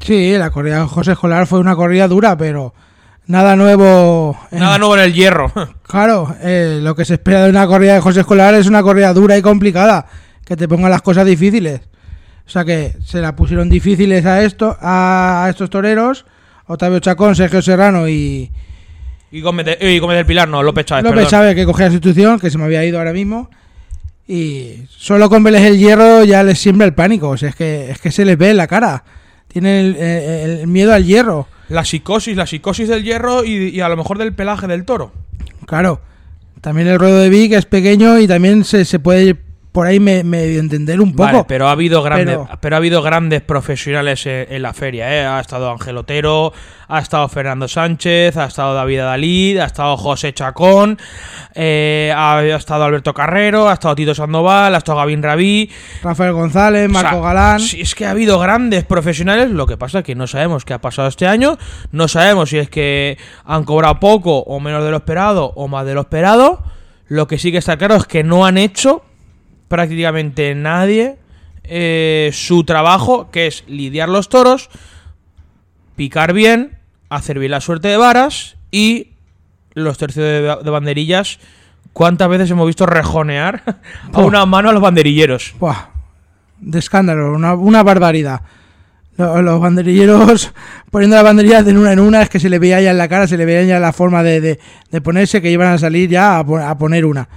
Sí, 0.00 0.36
la 0.36 0.50
corrida 0.50 0.80
de 0.80 0.88
José 0.88 1.12
Escolar 1.12 1.46
fue 1.46 1.58
una 1.58 1.74
corrida 1.74 2.06
dura, 2.06 2.36
pero 2.36 2.74
nada 3.30 3.56
nuevo. 3.56 4.38
en- 4.50 4.58
Nada 4.60 4.78
nuevo 4.78 4.96
en 4.96 5.04
el 5.04 5.12
hierro. 5.14 5.52
Claro, 5.90 6.36
eh, 6.40 6.78
lo 6.80 6.94
que 6.94 7.04
se 7.04 7.14
espera 7.14 7.42
de 7.44 7.50
una 7.50 7.66
corrida 7.66 7.94
de 7.94 8.00
José 8.00 8.20
Escolar 8.20 8.54
es 8.54 8.68
una 8.68 8.80
corrida 8.82 9.12
dura 9.12 9.36
y 9.36 9.42
complicada, 9.42 10.06
que 10.44 10.56
te 10.56 10.68
ponga 10.68 10.88
las 10.88 11.02
cosas 11.02 11.26
difíciles. 11.26 11.80
O 12.46 12.50
sea 12.50 12.64
que 12.64 12.94
se 13.04 13.20
la 13.20 13.34
pusieron 13.34 13.68
difíciles 13.68 14.24
a 14.24 14.42
esto, 14.42 14.76
a 14.80 15.46
estos 15.50 15.68
toreros, 15.70 16.26
Octavio 16.66 17.00
Chacón, 17.00 17.34
Sergio 17.34 17.60
Serrano 17.60 18.08
y 18.08 18.50
Y 19.32 19.40
Gómez, 19.40 19.66
de- 19.66 19.92
y 19.94 19.98
Gómez 19.98 20.16
del 20.16 20.26
Pilar, 20.26 20.48
no, 20.48 20.62
López 20.62 20.84
Chávez. 20.86 21.04
López. 21.04 21.26
Chávez 21.28 21.54
que 21.56 21.64
cogía 21.64 21.86
la 21.86 21.92
sustitución, 21.92 22.38
que 22.38 22.50
se 22.50 22.58
me 22.58 22.64
había 22.64 22.84
ido 22.84 22.98
ahora 22.98 23.12
mismo. 23.12 23.48
Y 24.28 24.84
solo 24.88 25.28
con 25.28 25.42
Vélez 25.42 25.62
el 25.62 25.78
hierro 25.78 26.22
ya 26.24 26.42
les 26.44 26.58
siembra 26.60 26.86
el 26.86 26.94
pánico, 26.94 27.30
o 27.30 27.36
sea, 27.36 27.48
es 27.48 27.56
que, 27.56 27.90
es 27.90 27.98
que 28.00 28.12
se 28.12 28.24
les 28.24 28.38
ve 28.38 28.50
en 28.50 28.56
la 28.58 28.68
cara. 28.68 29.02
Tienen 29.48 29.86
el, 29.86 29.96
el- 29.96 30.58
el 30.60 30.66
miedo 30.68 30.94
al 30.94 31.04
hierro. 31.04 31.48
La 31.70 31.84
psicosis, 31.84 32.36
la 32.36 32.46
psicosis 32.46 32.88
del 32.88 33.04
hierro 33.04 33.44
y, 33.44 33.80
a 33.80 33.88
lo 33.88 33.96
mejor 33.96 34.18
del 34.18 34.34
pelaje 34.34 34.66
del 34.66 34.84
toro. 34.84 35.12
Claro. 35.66 36.00
También 36.60 36.88
el 36.88 36.98
ruedo 36.98 37.18
de 37.20 37.30
Vic 37.30 37.52
es 37.52 37.64
pequeño 37.64 38.18
y 38.18 38.26
también 38.26 38.64
se, 38.64 38.84
se 38.84 38.98
puede 38.98 39.38
por 39.72 39.86
ahí 39.86 40.00
me- 40.00 40.24
medio 40.24 40.58
entender 40.60 41.00
un 41.00 41.12
poco. 41.12 41.24
Vale, 41.32 41.44
pero 41.46 41.68
ha 41.68 41.72
habido 41.72 42.02
grandes, 42.02 42.36
Pero- 42.36 42.48
pero, 42.60 42.76
ha 42.76 42.78
habido 42.78 43.02
grandes 43.02 43.40
profesionales 43.42 44.26
en, 44.26 44.46
en 44.50 44.62
la 44.62 44.72
feria, 44.72 45.14
¿eh? 45.14 45.24
Ha 45.26 45.38
estado 45.40 45.70
Ángel 45.70 45.96
Otero, 45.96 46.52
ha 46.88 46.98
estado 46.98 47.28
Fernando 47.28 47.68
Sánchez, 47.68 48.36
ha 48.36 48.46
estado 48.46 48.74
David 48.74 48.98
Adalid, 49.00 49.58
ha 49.58 49.66
estado 49.66 49.96
José 49.96 50.32
Chacón, 50.34 50.98
eh, 51.54 52.12
ha 52.16 52.42
estado 52.44 52.84
Alberto 52.84 53.14
Carrero, 53.14 53.68
ha 53.68 53.74
estado 53.74 53.94
Tito 53.94 54.14
Sandoval, 54.14 54.74
ha 54.74 54.78
estado 54.78 54.98
Gavín 54.98 55.22
Rabí. 55.22 55.70
Rafael 56.02 56.32
González, 56.32 56.88
O 56.88 56.92
sea, 56.92 57.02
Marco 57.02 57.22
Galán. 57.22 57.60
Si 57.60 57.80
es 57.80 57.94
que 57.94 58.06
ha 58.06 58.10
habido 58.10 58.38
grandes 58.40 58.84
profesionales, 58.84 59.50
lo 59.50 59.66
que 59.66 59.76
pasa 59.76 60.00
es 60.00 60.04
que 60.04 60.14
no 60.14 60.26
sabemos 60.26 60.64
qué 60.64 60.74
ha 60.74 60.80
pasado 60.80 61.06
este 61.08 61.26
año, 61.28 61.58
no 61.92 62.08
sabemos 62.08 62.50
si 62.50 62.58
es 62.58 62.68
que 62.68 63.18
han 63.44 63.64
cobrado 63.64 64.00
poco 64.00 64.38
o 64.38 64.58
menos 64.60 64.84
de 64.84 64.90
lo 64.90 64.96
esperado 64.96 65.52
o 65.54 65.68
más 65.68 65.86
de 65.86 65.94
lo 65.94 66.00
esperado. 66.02 66.62
Lo 67.06 67.26
que 67.26 67.38
sí 67.38 67.50
que 67.52 67.58
está 67.58 67.76
claro 67.76 67.96
es 67.96 68.04
que 68.06 68.22
no 68.24 68.46
han 68.46 68.56
hecho 68.58 69.02
prácticamente 69.70 70.52
nadie 70.56 71.16
eh, 71.62 72.30
su 72.32 72.64
trabajo, 72.64 73.30
que 73.30 73.46
es 73.46 73.62
lidiar 73.68 74.08
los 74.08 74.28
toros, 74.28 74.68
picar 75.94 76.32
bien, 76.32 76.78
hacer 77.08 77.38
bien 77.38 77.52
la 77.52 77.60
suerte 77.60 77.86
de 77.86 77.96
varas 77.96 78.56
y 78.72 79.12
los 79.74 79.96
tercios 79.96 80.24
de, 80.24 80.40
de 80.64 80.70
banderillas, 80.70 81.38
¿cuántas 81.92 82.28
veces 82.28 82.50
hemos 82.50 82.66
visto 82.66 82.84
rejonear 82.84 83.62
a 84.12 84.20
una 84.20 84.44
mano 84.44 84.70
a 84.70 84.72
los 84.72 84.82
banderilleros? 84.82 85.54
Buah, 85.60 85.90
de 86.58 86.78
escándalo, 86.80 87.32
una, 87.32 87.54
una 87.54 87.84
barbaridad. 87.84 88.40
Lo- 89.16 89.40
Los, 89.40 89.60
banderilleros 89.60 90.52
poniendo 90.90 91.14
las 91.14 91.24
banderillas 91.24 91.64
de 91.64 91.78
una 91.78 91.92
en 91.92 92.00
una, 92.00 92.22
es 92.22 92.28
que 92.28 92.40
se 92.40 92.48
le 92.50 92.58
veía 92.58 92.80
ya 92.80 92.90
en 92.90 92.98
la 92.98 93.06
cara, 93.06 93.28
se 93.28 93.36
le 93.36 93.44
veía 93.44 93.62
ya 93.62 93.78
la 93.78 93.92
forma 93.92 94.24
de, 94.24 94.40
de- 94.40 94.58
de 94.90 95.00
ponerse, 95.00 95.40
que 95.40 95.52
iban 95.52 95.68
a 95.72 95.78
salir 95.78 96.10
ya 96.10 96.38
a 96.40 96.76
poner 96.76 97.04
una. 97.04 97.28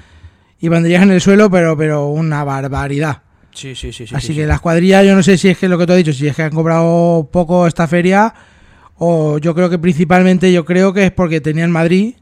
Y 0.64 0.70
banderillas 0.70 1.04
en 1.04 1.12
el 1.12 1.20
suelo, 1.20 1.52
pero, 1.52 1.76
pero 1.76 2.08
una 2.08 2.46
barbaridad. 2.46 3.22
Sí, 3.52 3.76
sí, 3.76 3.92
sí. 3.92 4.08
sí 4.08 4.16
Así 4.16 4.28
sí, 4.28 4.34
que 4.36 4.42
sí. 4.44 4.48
las 4.48 4.62
cuadrillas, 4.62 5.06
yo 5.06 5.14
no 5.14 5.22
sé 5.22 5.38
si 5.38 5.50
es 5.50 5.58
que 5.58 5.68
lo 5.68 5.78
que 5.78 5.86
tú 5.86 5.92
has 5.92 5.98
dicho, 5.98 6.14
si 6.14 6.26
es 6.26 6.34
que 6.34 6.44
han 6.44 6.52
cobrado 6.52 7.28
poco 7.34 7.68
esta 7.68 7.86
feria, 7.86 8.34
o 8.96 9.40
yo 9.40 9.54
creo 9.54 9.70
que 9.70 9.78
principalmente, 9.78 10.54
yo 10.54 10.64
creo 10.64 10.94
que 10.94 11.08
es 11.08 11.12
porque 11.12 11.42
tenían 11.42 11.70
Madrid, 11.70 12.14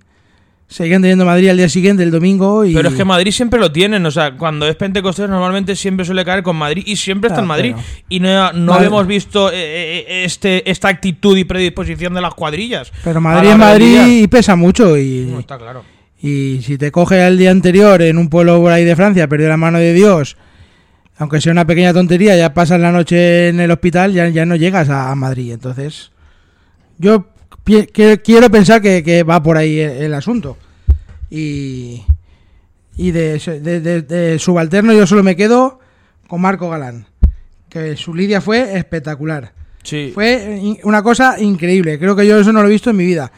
seguían 0.68 1.04
teniendo 1.04 1.24
Madrid 1.24 1.50
al 1.50 1.58
día 1.58 1.70
siguiente, 1.70 2.02
el 2.02 2.10
domingo, 2.10 2.66
y... 2.66 2.74
Pero 2.74 2.90
es 2.90 2.96
que 2.96 3.06
Madrid 3.06 3.32
siempre 3.32 3.60
lo 3.60 3.72
tienen, 3.72 4.04
o 4.08 4.10
sea, 4.10 4.36
cuando 4.36 4.68
es 4.68 4.76
Pentecostés 4.76 5.30
normalmente 5.30 5.76
siempre 5.76 6.04
suele 6.04 6.26
caer 6.26 6.42
con 6.42 6.56
Madrid 6.56 6.82
y 6.88 6.96
siempre 6.96 7.28
está 7.28 7.42
en 7.42 7.48
Madrid. 7.48 7.74
pero- 7.76 8.06
Y 8.10 8.20
no, 8.22 8.54
no 8.54 8.82
hemos 8.82 9.06
visto 9.06 9.52
eh, 9.52 9.54
eh, 9.56 10.24
este, 10.26 10.68
esta 10.68 10.88
actitud 10.88 11.38
y 11.38 11.44
predisposición 11.44 12.16
de 12.16 12.22
las 12.22 12.34
cuadrillas. 12.34 12.92
Pero 13.04 13.22
Madrid 13.22 13.52
es 13.52 13.58
Madrid 13.58 14.08
y 14.24 14.28
pesa 14.28 14.56
mucho, 14.56 14.98
y... 14.98 15.28
No, 15.30 15.42
está 15.42 15.60
claro. 15.60 15.84
Y 16.22 16.62
si 16.64 16.78
te 16.78 16.92
coge 16.92 17.26
el 17.26 17.38
día 17.38 17.52
anterior 17.52 18.02
en 18.02 18.18
un 18.18 18.30
pueblo 18.30 18.60
por 18.62 18.72
ahí 18.72 18.86
de 18.86 18.96
Francia, 18.96 19.28
perdió 19.28 19.50
la 19.50 19.58
mano 19.58 19.80
de 19.80 19.94
Dios, 19.94 20.38
aunque 21.18 21.42
sea 21.42 21.52
una 21.52 21.66
pequeña 21.66 21.94
tontería, 21.94 22.36
ya 22.38 22.54
pasas 22.54 22.80
la 22.80 22.92
noche 22.92 23.50
en 23.50 23.60
el 23.60 23.72
hospital, 23.72 24.14
ya, 24.14 24.30
ya 24.30 24.46
no 24.46 24.56
llegas 24.56 24.90
a, 24.90 25.10
a 25.12 25.16
Madrid. 25.16 25.52
Entonces, 25.52 26.12
yo 27.00 27.28
quiero 28.24 28.50
pensar 28.52 28.82
que, 28.82 29.04
que 29.04 29.24
va 29.24 29.42
por 29.42 29.58
ahí 29.58 29.80
el, 29.80 29.92
el 30.04 30.14
asunto. 30.14 30.58
Y, 31.30 32.04
y 32.98 33.12
de, 33.12 33.40
de- 33.40 33.80
de- 33.82 34.02
de 34.02 34.40
subalterno 34.40 34.94
yo 34.94 35.08
solo 35.08 35.24
me 35.24 35.36
quedo 35.36 35.80
con 36.28 36.42
Marco 36.42 36.70
Galán, 36.70 37.08
que 37.70 37.96
su 37.98 38.14
lidia 38.14 38.42
fue 38.42 38.78
espectacular. 38.78 39.54
Sí. 39.84 40.12
Fue 40.14 40.78
una 40.84 41.02
cosa 41.02 41.40
increíble. 41.42 41.98
Creo 41.98 42.16
que 42.16 42.28
yo 42.28 42.40
eso 42.40 42.54
no 42.54 42.62
lo 42.62 42.68
he 42.68 42.72
visto 42.72 42.92
en 42.92 42.98
mi 42.98 43.06
vida. 43.06 43.32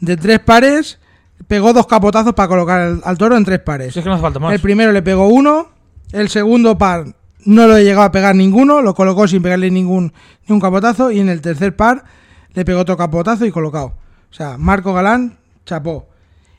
De 0.00 0.16
tres 0.18 0.40
pares, 0.40 0.98
pegó 1.46 1.72
dos 1.72 1.86
capotazos 1.86 2.34
para 2.34 2.48
colocar 2.48 2.80
al, 2.80 3.00
al 3.04 3.18
toro 3.18 3.36
en 3.36 3.44
tres 3.44 3.60
pares. 3.60 3.92
Si 3.92 3.98
es 3.98 4.02
que 4.02 4.08
no 4.08 4.14
hace 4.14 4.22
falta 4.22 4.38
más. 4.38 4.52
El 4.52 4.60
primero 4.60 4.92
le 4.92 5.02
pegó 5.02 5.28
uno, 5.28 5.68
el 6.12 6.28
segundo 6.28 6.78
par 6.78 7.06
no 7.46 7.66
lo 7.68 7.78
llegado 7.78 8.02
a 8.02 8.12
pegar 8.12 8.34
ninguno, 8.34 8.82
lo 8.82 8.94
colocó 8.94 9.28
sin 9.28 9.40
pegarle 9.40 9.70
ningún, 9.70 10.12
ningún 10.46 10.60
capotazo, 10.60 11.12
y 11.12 11.20
en 11.20 11.28
el 11.28 11.40
tercer 11.40 11.76
par 11.76 12.04
le 12.52 12.64
pegó 12.64 12.80
otro 12.80 12.96
capotazo 12.96 13.46
y 13.46 13.52
colocado. 13.52 13.94
O 14.30 14.34
sea, 14.34 14.58
Marco 14.58 14.92
Galán, 14.92 15.38
chapó. 15.64 16.08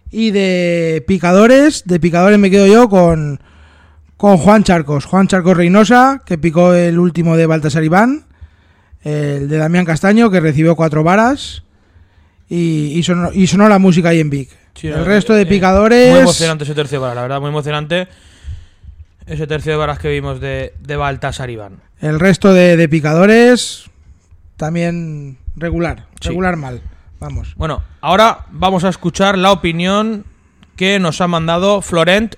Y 0.10 0.32
de 0.32 1.04
picadores, 1.06 1.84
de 1.86 2.00
picadores 2.00 2.40
me 2.40 2.50
quedo 2.50 2.66
yo 2.66 2.88
con, 2.88 3.42
con 4.16 4.38
Juan 4.38 4.64
Charcos. 4.64 5.06
Juan 5.06 5.28
Charcos 5.28 5.58
Reynosa, 5.58 6.22
que 6.26 6.38
picó 6.38 6.74
el 6.74 6.98
último 6.98 7.36
de 7.36 7.46
Baltasar 7.46 7.84
Iván. 7.84 8.26
El 9.02 9.50
de 9.50 9.58
Damián 9.58 9.86
Castaño, 9.86 10.30
que 10.30 10.40
recibió 10.40 10.76
cuatro 10.76 11.04
varas. 11.04 11.64
Y, 12.48 12.94
y 12.96 13.04
sonó, 13.04 13.32
y 13.34 13.48
sonó 13.48 13.68
la 13.68 13.80
música 13.80 14.10
ahí 14.10 14.22
en 14.22 14.30
Vic. 14.30 14.50
Sí, 14.80 14.88
el 14.88 15.06
resto 15.06 15.34
de 15.34 15.46
picadores. 15.46 16.12
Muy 16.12 16.20
emocionante 16.22 16.64
ese 16.64 16.76
tercio 16.76 17.00
de 17.00 17.02
varas, 17.02 17.16
la 17.16 17.22
verdad, 17.24 17.40
muy 17.42 17.50
emocionante. 17.50 18.08
Ese 19.26 19.48
tercio 19.48 19.74
de 19.74 19.78
varas 19.78 20.00
que 20.00 20.10
vimos 20.10 20.40
de, 20.40 20.74
de 20.80 20.96
Baltasar 20.96 21.50
Iván. 21.50 21.82
El 22.00 22.20
resto 22.20 22.54
de, 22.54 22.78
de 22.78 22.88
picadores 22.88 23.86
también 24.56 25.38
regular, 25.56 26.06
Sí. 26.22 26.30
regular 26.30 26.56
mal. 26.56 26.82
Vamos. 27.20 27.54
Bueno, 27.58 27.82
ahora 28.02 28.46
vamos 28.52 28.84
a 28.84 28.90
escuchar 28.90 29.38
la 29.38 29.52
opinión 29.52 30.26
que 30.76 31.00
nos 31.00 31.20
ha 31.22 31.28
mandado 31.28 31.82
Florent, 31.82 32.36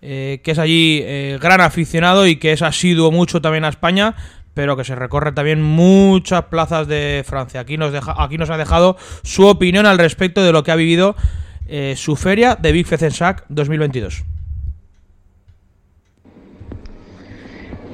eh, 0.00 0.40
que 0.44 0.52
es 0.52 0.58
allí 0.58 1.00
eh, 1.02 1.38
gran 1.42 1.60
aficionado 1.60 2.26
y 2.26 2.36
que 2.36 2.52
es 2.52 2.62
asiduo 2.62 3.10
mucho 3.10 3.40
también 3.42 3.64
a 3.64 3.68
España, 3.68 4.14
pero 4.54 4.76
que 4.76 4.84
se 4.84 4.94
recorre 4.94 5.32
también 5.32 5.60
muchas 5.62 6.44
plazas 6.44 6.86
de 6.86 7.24
Francia. 7.26 7.60
Aquí 7.60 7.76
nos, 7.76 7.92
deja, 7.92 8.14
aquí 8.16 8.38
nos 8.38 8.50
ha 8.50 8.56
dejado 8.56 8.96
su 9.24 9.46
opinión 9.46 9.86
al 9.86 9.98
respecto 9.98 10.42
de 10.42 10.52
lo 10.52 10.62
que 10.62 10.70
ha 10.70 10.76
vivido 10.76 11.16
eh, 11.68 11.94
su 11.96 12.16
feria 12.16 12.56
de 12.60 12.72
Big 12.72 12.86
Fezensac 12.86 13.44
2022. 13.48 14.24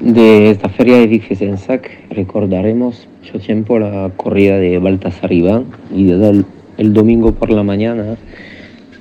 De 0.01 0.51
esta 0.51 0.69
feria 0.69 0.99
de 0.99 1.09
Vicensac 1.09 1.91
recordaremos 2.11 3.09
mucho 3.21 3.41
tiempo 3.41 3.79
la 3.81 4.11
corrida 4.17 4.57
de 4.57 4.79
Baltasar 4.79 5.33
Iván 5.33 5.67
y 5.93 6.05
desde 6.05 6.31
el, 6.31 6.47
el 6.77 6.93
domingo 6.93 7.33
por 7.33 7.51
la 7.51 7.65
mañana 7.65 8.17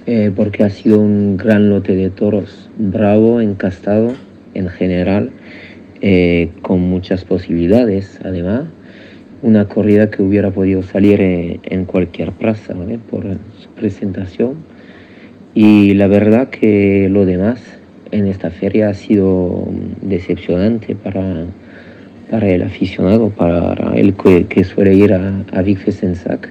eh, 0.09 0.31
porque 0.33 0.63
ha 0.63 0.69
sido 0.69 1.01
un 1.01 1.35
gran 1.35 1.69
lote 1.69 1.93
de 1.93 2.09
toros, 2.09 2.69
bravo, 2.77 3.41
encastado 3.41 4.13
en 4.53 4.69
general, 4.69 5.31
eh, 5.99 6.49
con 6.61 6.79
muchas 6.79 7.25
posibilidades 7.25 8.17
además. 8.23 8.63
Una 9.41 9.65
corrida 9.65 10.09
que 10.09 10.23
hubiera 10.23 10.49
podido 10.49 10.81
salir 10.81 11.19
eh, 11.19 11.59
en 11.63 11.83
cualquier 11.83 12.31
plaza 12.31 12.73
¿vale? 12.73 12.99
Presentación. 13.79 14.55
Y 15.53 15.93
la 15.93 16.07
verdad 16.07 16.49
que 16.49 17.09
lo 17.09 17.25
demás 17.25 17.61
en 18.11 18.27
esta 18.27 18.49
feria 18.49 18.89
ha 18.89 18.93
sido 18.93 19.67
decepcionante 20.01 20.95
para, 20.95 21.45
para 22.29 22.47
el 22.49 22.61
aficionado, 22.61 23.29
para 23.29 23.95
el 23.95 24.13
que, 24.13 24.63
suele 24.63 24.93
ir 24.95 25.13
a, 25.13 25.43
a 25.51 25.61
Big 25.61 25.77
Fezensac, 25.77 26.49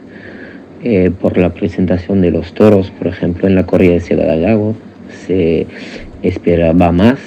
eh, 0.83 1.11
por 1.11 1.39
la 1.39 1.51
presentación 1.55 2.21
de 2.21 2.31
los 2.31 2.53
toros, 2.53 2.91
por 2.91 3.07
ejemplo, 3.07 3.49
en 3.49 3.55
la 3.55 3.65
corrida 3.67 3.93
de 3.93 4.01
Ciudad 4.01 4.29
del 4.29 4.43
Lago 4.43 4.75
se 5.27 5.67
esperaba 6.23 6.93
más, 6.93 7.19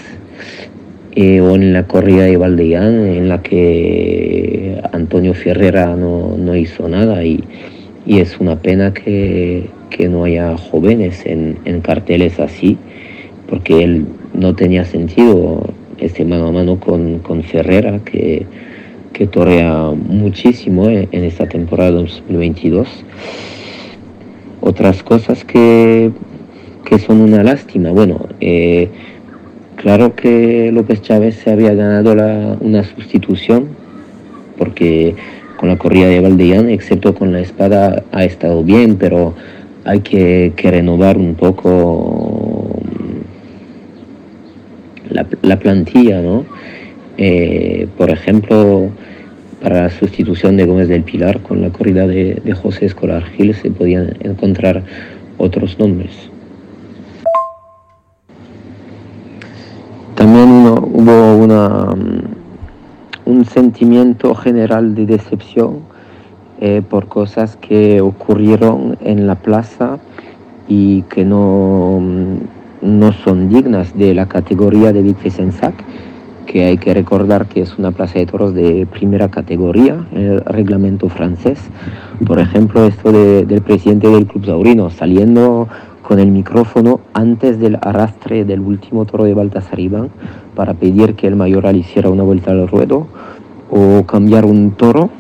eh, 1.16 1.42
o 1.42 1.56
en 1.56 1.74
la 1.74 1.84
corrida 1.84 2.24
de 2.24 2.38
Valdeán, 2.38 3.08
en 3.08 3.28
la 3.28 3.42
que 3.42 4.82
Antonio 4.94 5.34
Ferrera 5.34 5.96
no, 5.96 6.38
no 6.38 6.56
hizo 6.56 6.88
nada 6.88 7.24
y, 7.26 7.44
y 8.06 8.20
es 8.20 8.40
una 8.40 8.58
pena 8.58 8.94
que, 8.94 9.68
que 9.90 10.08
no 10.10 10.24
haya 10.26 10.56
jóvenes 10.58 11.26
en, 11.26 11.58
en 11.66 11.82
carteles 11.82 12.40
así, 12.40 12.78
porque 13.50 13.84
él 13.84 14.06
no 14.34 14.56
tenía 14.56 14.86
sentido 14.86 15.64
este 15.98 16.24
mano 16.26 16.48
a 16.48 16.52
mano 16.52 16.80
con, 16.80 17.20
con 17.20 17.44
Ferrera, 17.44 18.00
que, 18.00 18.46
que 19.14 19.28
torea 19.28 19.92
muchísimo 19.92 20.88
en, 20.90 21.08
esta 21.12 21.48
temporada 21.50 21.92
2022. 21.92 22.88
Otras 24.62 25.04
cosas 25.04 25.44
que, 25.46 26.12
que 26.86 27.00
son 27.00 27.22
una 27.22 27.44
lástima. 27.44 27.92
Bueno, 27.92 28.28
eh, 28.42 28.90
claro 29.78 30.16
que 30.16 30.72
López 30.72 31.02
Chávez 31.02 31.36
se 31.36 31.52
había 31.52 31.74
ganado 31.74 32.14
la- 32.16 32.58
una 32.60 32.84
sustitución, 32.84 33.68
porque 34.58 35.16
con 35.58 35.70
la 35.70 35.78
corrida 35.78 36.08
de 36.08 36.22
Valdeán, 36.22 36.70
excepto 36.70 37.14
con 37.16 37.32
la 37.34 37.40
espada, 37.42 38.04
ha 38.12 38.24
estado 38.24 38.64
bien, 38.64 38.96
pero 38.98 39.34
hay 39.90 40.02
que, 40.02 40.54
que 40.56 40.70
renovar 40.70 41.18
un 41.18 41.34
poco 41.34 42.80
la, 45.10 45.26
la 45.42 45.58
plantilla, 45.58 46.22
¿no? 46.22 46.46
Eh, 47.18 47.88
por 47.98 48.12
ejemplo, 48.12 48.90
para 49.64 49.84
la 49.84 49.90
sustitución 49.90 50.58
de 50.58 50.66
Gómez 50.66 50.90
del 50.90 51.02
Pilar 51.04 51.42
con 51.42 51.62
la 51.62 51.72
corrida 51.72 52.06
de, 52.06 52.36
de 52.36 52.54
José 52.54 52.86
Escolar 52.86 53.24
Gil 53.32 53.56
se 53.56 53.72
podían 53.72 54.16
encontrar 54.22 54.84
otros 55.40 55.80
nombres. 55.80 56.30
También 60.16 60.50
uno- 60.50 60.88
hubo 60.94 61.36
una, 61.38 61.96
mm, 61.96 62.24
un 63.26 63.46
sentimiento 63.46 64.36
general 64.36 64.94
de 64.94 65.06
decepción 65.08 65.80
eh, 66.60 66.82
por 66.88 67.08
cosas 67.08 67.56
que 67.58 68.02
ocurrieron 68.02 68.98
en 69.02 69.28
la 69.28 69.36
plaza 69.36 69.98
y 70.68 71.04
que 71.04 71.26
no, 71.26 72.00
mm, 72.02 72.38
no 73.00 73.12
son 73.14 73.50
dignas 73.50 73.98
de 73.98 74.14
la 74.14 74.28
categoría 74.28 74.94
de 74.94 75.02
Vitesse-Sensac, 75.02 75.74
que 76.46 76.66
hay 76.66 76.78
que 76.78 76.94
recordar 76.94 77.46
que 77.46 77.62
es 77.62 77.78
una 77.78 77.92
plaza 77.92 78.18
de 78.20 78.26
toros 78.26 78.54
de 78.54 78.88
primera 78.92 79.30
categoría, 79.30 80.04
el 80.14 80.42
reglamento 80.46 81.08
francés. 81.10 81.60
Por 82.26 82.40
ejemplo, 82.40 82.86
esto 82.86 83.12
de- 83.12 83.46
del 83.46 83.62
presidente 83.62 84.08
del 84.08 84.26
Club 84.26 84.46
Taurino 84.46 84.90
saliendo 84.90 85.68
con 86.02 86.18
el 86.20 86.32
micrófono 86.32 87.02
antes 87.14 87.60
del 87.60 87.78
arrastre 87.82 88.44
del 88.46 88.62
último 88.62 89.06
toro 89.06 89.26
de 89.26 89.36
Baltasar 89.36 89.80
Iván 89.80 90.10
para 90.56 90.74
pedir 90.74 91.14
que 91.14 91.28
el 91.28 91.36
mayoral 91.36 91.76
hiciera 91.76 92.10
una 92.10 92.24
vuelta 92.24 92.50
al 92.50 92.68
ruedo 92.68 93.06
o 93.70 94.04
cambiar 94.08 94.46
un 94.46 94.72
toro, 94.72 95.12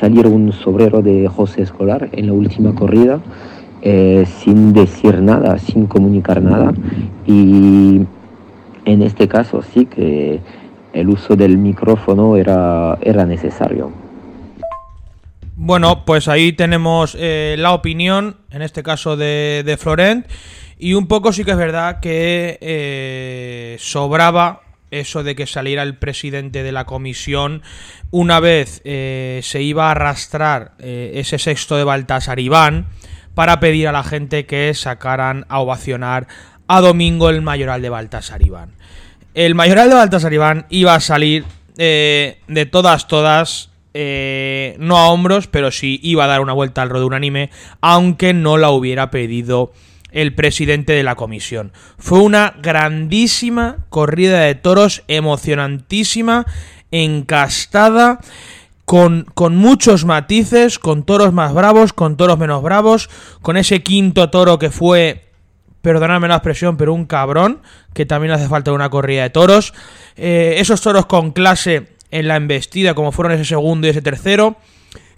salir 0.00 0.26
un 0.26 0.52
sobrero 0.52 1.02
de 1.02 1.28
José 1.28 1.62
Escolar 1.62 2.08
en 2.12 2.26
la 2.26 2.32
última 2.32 2.74
corrida 2.74 3.20
eh, 3.82 4.24
sin 4.42 4.72
decir 4.72 5.20
nada, 5.20 5.58
sin 5.58 5.86
comunicar 5.86 6.40
nada 6.40 6.72
y 7.26 8.00
en 8.86 9.02
este 9.02 9.28
caso 9.28 9.62
sí 9.62 9.86
que 9.86 10.40
el 10.94 11.08
uso 11.08 11.36
del 11.36 11.58
micrófono 11.58 12.36
era, 12.36 12.98
era 13.02 13.26
necesario. 13.26 13.92
Bueno, 15.56 16.04
pues 16.06 16.26
ahí 16.28 16.52
tenemos 16.52 17.16
eh, 17.18 17.54
la 17.58 17.72
opinión, 17.74 18.36
en 18.50 18.62
este 18.62 18.82
caso 18.82 19.16
de, 19.16 19.62
de, 19.64 19.76
Florent, 19.76 20.26
y 20.78 20.94
un 20.94 21.06
poco 21.06 21.32
sí 21.32 21.44
que 21.44 21.50
es 21.50 21.56
verdad 21.56 22.00
que 22.00 22.58
eh, 22.62 23.76
sobraba 23.78 24.62
eso 24.90 25.22
de 25.22 25.34
que 25.34 25.46
saliera 25.46 25.82
el 25.82 25.96
presidente 25.96 26.62
de 26.62 26.72
la 26.72 26.84
comisión 26.84 27.62
una 28.10 28.40
vez 28.40 28.80
eh, 28.84 29.40
se 29.42 29.62
iba 29.62 29.88
a 29.88 29.90
arrastrar 29.92 30.72
eh, 30.78 31.12
ese 31.14 31.38
sexto 31.38 31.76
de 31.76 31.84
Baltasar 31.84 32.40
Iván 32.40 32.86
para 33.34 33.60
pedir 33.60 33.88
a 33.88 33.92
la 33.92 34.02
gente 34.02 34.46
que 34.46 34.72
sacaran 34.74 35.46
a 35.48 35.60
ovacionar 35.60 36.26
a 36.66 36.80
Domingo 36.80 37.30
el 37.30 37.42
mayoral 37.42 37.82
de 37.82 37.88
Baltasar 37.88 38.44
Iván. 38.44 38.74
El 39.34 39.54
mayoral 39.54 39.88
de 39.88 39.94
Baltasar 39.94 40.32
Iván 40.32 40.66
iba 40.70 40.94
a 40.94 41.00
salir 41.00 41.44
eh, 41.78 42.40
de 42.48 42.66
todas, 42.66 43.06
todas 43.06 43.68
no 43.92 44.96
a 44.96 45.08
hombros, 45.08 45.48
pero 45.48 45.72
sí 45.72 45.98
iba 46.02 46.24
a 46.24 46.28
dar 46.28 46.40
una 46.40 46.52
vuelta 46.52 46.80
al 46.82 46.94
un 46.94 47.02
unánime, 47.02 47.50
aunque 47.80 48.32
no 48.32 48.56
la 48.56 48.70
hubiera 48.70 49.10
pedido 49.10 49.72
el 50.12 50.34
presidente 50.34 50.92
de 50.92 51.02
la 51.02 51.14
comisión. 51.14 51.72
Fue 51.98 52.20
una 52.20 52.54
grandísima 52.62 53.78
corrida 53.88 54.40
de 54.40 54.54
toros, 54.54 55.02
emocionantísima, 55.08 56.46
encastada, 56.90 58.20
con, 58.84 59.26
con, 59.34 59.54
muchos 59.54 60.04
matices, 60.04 60.78
con 60.78 61.04
toros 61.04 61.32
más 61.32 61.54
bravos, 61.54 61.92
con 61.92 62.16
toros 62.16 62.38
menos 62.38 62.62
bravos, 62.62 63.08
con 63.40 63.56
ese 63.56 63.82
quinto 63.82 64.30
toro 64.30 64.58
que 64.58 64.70
fue, 64.70 65.28
perdonadme 65.80 66.26
la 66.26 66.36
expresión, 66.36 66.76
pero 66.76 66.92
un 66.92 67.06
cabrón, 67.06 67.60
que 67.94 68.06
también 68.06 68.32
hace 68.32 68.48
falta 68.48 68.72
una 68.72 68.90
corrida 68.90 69.22
de 69.22 69.30
toros. 69.30 69.74
Eh, 70.16 70.56
esos 70.58 70.80
toros 70.80 71.06
con 71.06 71.30
clase 71.30 71.88
en 72.10 72.26
la 72.28 72.36
embestida, 72.36 72.94
como 72.94 73.12
fueron 73.12 73.32
ese 73.32 73.44
segundo 73.44 73.86
y 73.86 73.90
ese 73.90 74.02
tercero. 74.02 74.56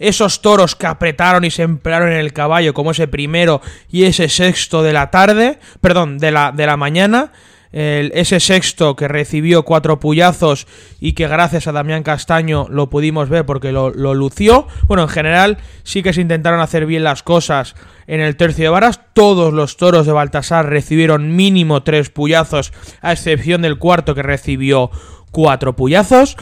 Esos 0.02 0.42
toros 0.42 0.74
que 0.74 0.86
apretaron 0.86 1.44
y 1.44 1.50
se 1.50 1.62
emplearon 1.62 2.10
en 2.10 2.18
el 2.18 2.32
caballo, 2.32 2.74
como 2.74 2.90
ese 2.90 3.06
primero 3.06 3.62
y 3.90 4.04
ese 4.04 4.28
sexto 4.28 4.82
de 4.82 4.92
la 4.92 5.10
tarde, 5.10 5.60
perdón, 5.80 6.18
de 6.18 6.32
la, 6.32 6.50
de 6.52 6.66
la 6.66 6.76
mañana. 6.76 7.32
El, 7.70 8.12
ese 8.14 8.38
sexto 8.38 8.96
que 8.96 9.08
recibió 9.08 9.62
cuatro 9.62 9.98
puyazos 9.98 10.66
y 11.00 11.14
que 11.14 11.26
gracias 11.26 11.66
a 11.66 11.72
Damián 11.72 12.02
Castaño 12.02 12.66
lo 12.68 12.90
pudimos 12.90 13.30
ver 13.30 13.46
porque 13.46 13.72
lo, 13.72 13.88
lo, 13.90 14.12
lució. 14.12 14.66
Bueno, 14.88 15.04
en 15.04 15.08
general 15.08 15.58
sí 15.82 16.02
que 16.02 16.12
se 16.12 16.20
intentaron 16.20 16.60
hacer 16.60 16.84
bien 16.84 17.02
las 17.02 17.22
cosas 17.22 17.74
en 18.06 18.20
el 18.20 18.36
tercio 18.36 18.64
de 18.64 18.68
varas. 18.68 19.00
Todos 19.14 19.54
los 19.54 19.78
toros 19.78 20.04
de 20.04 20.12
Baltasar 20.12 20.68
recibieron 20.68 21.34
mínimo 21.34 21.82
tres 21.82 22.10
puyazos, 22.10 22.74
a 23.00 23.12
excepción 23.12 23.62
del 23.62 23.78
cuarto 23.78 24.14
que 24.14 24.22
recibió 24.22 24.90
cuatro 25.30 25.74
puyazos. 25.74 26.36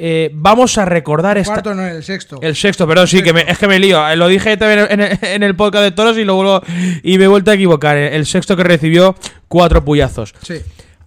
Eh, 0.00 0.30
vamos 0.32 0.78
a 0.78 0.84
recordar 0.84 1.36
El 1.36 1.42
esta... 1.42 1.54
cuarto 1.54 1.74
no 1.74 1.84
el 1.84 2.04
sexto. 2.04 2.38
El 2.40 2.54
sexto, 2.54 2.86
perdón, 2.86 3.08
sí, 3.08 3.20
que 3.22 3.32
me- 3.32 3.42
es 3.50 3.58
que 3.58 3.66
me 3.66 3.80
lío. 3.80 4.08
Eh, 4.08 4.14
Lo 4.16 4.28
dije 4.28 4.56
también 4.56 4.86
en 4.90 5.00
el, 5.00 5.18
en 5.20 5.42
el 5.42 5.56
podcast 5.56 5.82
de 5.82 5.90
toros 5.90 6.16
y 6.16 6.24
lo 6.24 6.36
vuelvo 6.36 6.62
y 7.02 7.18
me 7.18 7.24
he 7.24 7.28
vuelto 7.28 7.50
a 7.50 7.54
equivocar. 7.54 7.96
El 7.96 8.24
sexto 8.24 8.56
que 8.56 8.62
recibió 8.62 9.16
cuatro 9.48 9.84
puyazos. 9.84 10.34
Sí. 10.42 10.54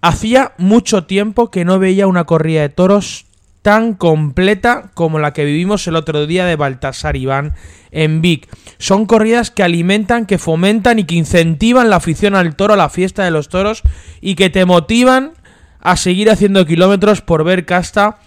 Hacía 0.01 0.51
mucho 0.57 1.05
tiempo 1.05 1.49
que 1.51 1.63
no 1.63 1.79
veía 1.79 2.05
una 2.07 2.25
corrida 2.25 2.61
de 2.61 2.69
toros 2.69 3.25
tan 3.61 3.93
completa 3.93 4.89
como 4.95 5.19
la 5.19 5.33
que 5.33 5.45
vivimos 5.45 5.85
el 5.87 5.95
otro 5.95 6.25
día 6.25 6.45
de 6.45 6.55
Baltasar 6.55 7.15
Iván 7.15 7.53
en 7.91 8.21
Vic. 8.21 8.49
Son 8.79 9.05
corridas 9.05 9.51
que 9.51 9.61
alimentan, 9.63 10.25
que 10.25 10.39
fomentan 10.39 10.97
y 10.99 11.03
que 11.03 11.13
incentivan 11.15 11.89
la 11.91 11.97
afición 11.97 12.35
al 12.35 12.55
toro, 12.55 12.73
a 12.73 12.77
la 12.77 12.89
fiesta 12.89 13.23
de 13.23 13.29
los 13.31 13.49
toros 13.49 13.83
y 14.19 14.33
que 14.35 14.49
te 14.49 14.65
motivan 14.65 15.33
a 15.79 15.95
seguir 15.95 16.29
haciendo 16.31 16.65
kilómetros 16.65 17.21
por 17.21 17.43
ver 17.43 17.65
casta, 17.65 18.17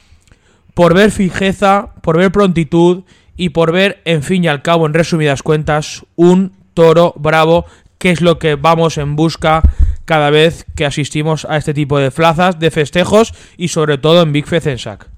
por 0.75 0.95
ver 0.95 1.11
fijeza, 1.11 1.95
por 2.03 2.19
ver 2.19 2.33
prontitud 2.33 3.05
y 3.37 3.51
por 3.51 3.73
ver, 3.73 4.03
en 4.05 4.23
fin 4.23 4.45
y 4.45 4.49
al 4.49 4.63
cabo, 4.63 4.87
en 4.87 4.95
resumidas 4.95 5.43
cuentas, 5.43 6.05
un 6.17 6.53
toro 6.75 7.15
bravo, 7.17 7.65
que 7.99 8.11
es 8.11 8.21
lo 8.21 8.39
que 8.39 8.57
vamos 8.57 8.99
en 8.99 9.17
busca 9.17 9.63
cada 10.05 10.31
vez 10.31 10.67
que 10.77 10.85
asistimos 10.85 11.47
a 11.47 11.57
este 11.57 11.73
tipo 11.73 11.99
de 11.99 12.11
plazas, 12.11 12.59
de 12.59 12.71
festejos 12.71 13.33
y 13.57 13.69
sobre 13.69 13.99
todo 13.99 14.23
en 14.23 14.33
Big 14.33 14.47
Fezensac. 14.47 15.09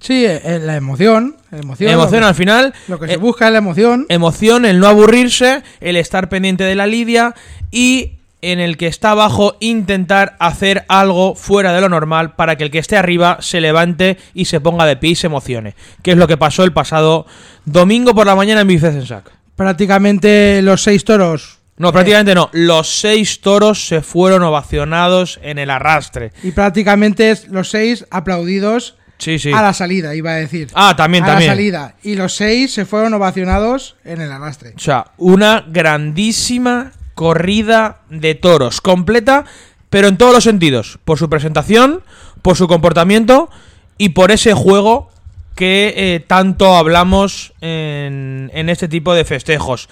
Sí, 0.00 0.26
eh, 0.26 0.60
la 0.62 0.76
emoción. 0.76 1.36
la 1.50 1.58
emoción, 1.58 1.90
Emoción 1.90 2.24
al 2.24 2.34
final, 2.34 2.74
lo 2.88 2.98
que 2.98 3.06
eh, 3.06 3.08
se 3.10 3.16
busca 3.16 3.46
es 3.46 3.52
la 3.52 3.58
emoción. 3.58 4.04
emoción, 4.10 4.66
el 4.66 4.78
no 4.78 4.88
aburrirse, 4.88 5.62
el 5.80 5.96
estar 5.96 6.28
pendiente 6.28 6.64
de 6.64 6.74
la 6.74 6.86
lidia 6.86 7.34
y 7.70 8.15
en 8.42 8.60
el 8.60 8.76
que 8.76 8.86
está 8.86 9.12
abajo 9.12 9.56
intentar 9.60 10.36
hacer 10.38 10.84
algo 10.88 11.34
fuera 11.34 11.72
de 11.72 11.80
lo 11.80 11.88
normal 11.88 12.34
para 12.36 12.56
que 12.56 12.64
el 12.64 12.70
que 12.70 12.78
esté 12.78 12.96
arriba 12.96 13.38
se 13.40 13.60
levante 13.60 14.18
y 14.34 14.44
se 14.44 14.60
ponga 14.60 14.84
de 14.86 14.96
pie 14.96 15.10
y 15.10 15.16
se 15.16 15.26
emocione, 15.26 15.74
que 16.02 16.12
es 16.12 16.16
lo 16.16 16.28
que 16.28 16.36
pasó 16.36 16.62
el 16.64 16.72
pasado 16.72 17.26
domingo 17.64 18.14
por 18.14 18.26
la 18.26 18.36
mañana 18.36 18.60
en 18.60 18.68
Fezensac. 18.80 19.30
Prácticamente 19.56 20.60
los 20.62 20.82
seis 20.82 21.04
toros. 21.04 21.58
No, 21.78 21.92
prácticamente 21.92 22.34
no. 22.34 22.48
Los 22.52 23.00
seis 23.00 23.40
toros 23.40 23.86
se 23.86 24.00
fueron 24.00 24.42
ovacionados 24.42 25.38
en 25.42 25.58
el 25.58 25.70
arrastre. 25.70 26.32
Y 26.42 26.52
prácticamente 26.52 27.38
los 27.50 27.70
seis 27.70 28.06
aplaudidos 28.10 28.96
Sí, 29.18 29.38
sí. 29.38 29.50
a 29.52 29.62
la 29.62 29.72
salida, 29.72 30.14
iba 30.14 30.30
a 30.32 30.34
decir. 30.34 30.68
Ah, 30.74 30.94
también, 30.96 31.24
a 31.24 31.28
también. 31.28 31.48
la 31.48 31.54
salida. 31.54 31.94
Y 32.02 32.16
los 32.16 32.34
seis 32.34 32.72
se 32.72 32.84
fueron 32.84 33.12
ovacionados 33.14 33.96
en 34.04 34.20
el 34.20 34.30
arrastre. 34.30 34.74
O 34.76 34.78
sea, 34.78 35.06
una 35.16 35.64
grandísima 35.66 36.92
corrida 37.16 38.02
de 38.10 38.36
toros. 38.36 38.80
Completa, 38.80 39.46
pero 39.90 40.06
en 40.06 40.18
todos 40.18 40.32
los 40.32 40.44
sentidos. 40.44 41.00
Por 41.04 41.18
su 41.18 41.28
presentación, 41.28 42.02
por 42.42 42.56
su 42.56 42.68
comportamiento 42.68 43.50
y 43.98 44.10
por 44.10 44.30
ese 44.30 44.54
juego 44.54 45.10
que 45.56 45.94
eh, 45.96 46.20
tanto 46.20 46.76
hablamos 46.76 47.54
en, 47.60 48.52
en 48.54 48.68
este 48.68 48.86
tipo 48.86 49.14
de 49.14 49.24
festejos. 49.24 49.88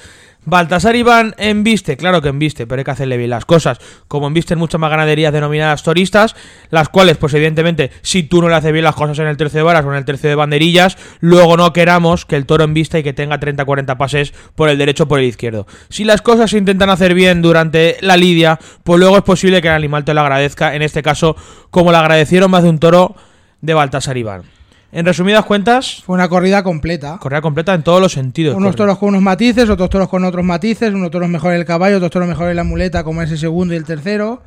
Baltasar 0.47 0.95
Iván 0.95 1.35
embiste, 1.39 1.97
claro 1.97 2.21
que 2.21 2.29
embiste, 2.29 2.67
pero 2.67 2.81
hay 2.81 2.85
que 2.85 2.91
hacerle 2.91 3.17
bien 3.17 3.31
las 3.31 3.45
cosas. 3.45 3.79
Como 4.09 4.27
embisten 4.27 4.59
muchas 4.59 4.81
más 4.81 4.91
ganaderías 4.91 5.33
denominadas 5.33 5.83
toristas, 5.83 6.37
las 6.71 6.89
cuales, 6.89 7.17
pues 7.17 7.33
evidentemente, 7.35 7.91
si 8.03 8.25
tú 8.25 8.43
no 8.43 8.49
le 8.49 8.55
haces 8.55 8.73
bien 8.73 8.85
las 8.85 8.95
cosas 8.95 9.19
en 9.19 9.27
el 9.27 9.37
tercio 9.37 9.61
de 9.61 9.65
varas 9.65 9.85
o 9.85 9.91
en 9.91 9.97
el 9.97 10.05
tercio 10.05 10.29
de 10.29 10.35
banderillas, 10.35 10.99
luego 11.21 11.57
no 11.57 11.73
queramos 11.73 12.27
que 12.27 12.37
el 12.37 12.47
toro 12.47 12.65
embista 12.65 12.99
y 12.99 13.03
que 13.03 13.13
tenga 13.13 13.41
30-40 13.41 13.97
pases 13.97 14.35
por 14.55 14.69
el 14.69 14.77
derecho 14.77 15.05
o 15.05 15.09
por 15.09 15.19
el 15.19 15.27
izquierdo. 15.27 15.67
Si 15.89 16.05
las 16.05 16.21
cosas 16.21 16.51
se 16.51 16.59
intentan 16.59 16.91
hacer 16.91 17.15
bien 17.15 17.41
durante 17.41 17.97
la 18.01 18.17
lidia, 18.17 18.59
pues 18.83 19.01
luego 19.01 19.17
es 19.17 19.23
posible 19.23 19.63
que 19.63 19.69
el 19.69 19.75
animal 19.75 20.05
te 20.05 20.15
lo 20.15 20.21
agradezca, 20.21 20.75
en 20.75 20.83
este 20.83 21.03
caso, 21.03 21.37
como 21.71 21.91
le 21.91 21.99
agradecieron 21.99 22.51
más 22.51 22.63
de 22.63 22.69
un 22.69 22.79
toro 22.79 23.15
de 23.61 23.75
Baltasar 23.75 24.17
Iván. 24.17 24.54
En 24.95 25.05
resumidas 25.05 25.45
cuentas, 25.45 26.05
Fue 26.07 26.15
una 26.15 26.29
corrida 26.29 26.63
completa. 26.63 27.19
correa 27.19 27.41
completa 27.43 27.75
en 27.75 27.83
todos 27.83 28.01
los 28.01 28.13
sentidos. 28.13 28.55
Unos 28.57 28.77
toros 28.77 28.97
con 28.97 29.09
unos 29.09 29.23
matices, 29.23 29.69
otros 29.69 29.91
toros 29.91 30.09
con 30.09 30.25
otros 30.25 30.45
matices, 30.45 30.95
unos 30.95 31.11
toros 31.11 31.29
mejor 31.29 31.53
el 31.53 31.65
caballo, 31.65 31.97
otros 31.97 32.13
toros 32.13 32.29
mejor 32.29 32.55
la 32.55 32.63
muleta, 32.63 33.03
como 33.03 33.21
ese 33.21 33.37
segundo 33.37 33.75
y 33.75 33.77
el 33.77 33.85
tercero. 33.85 34.41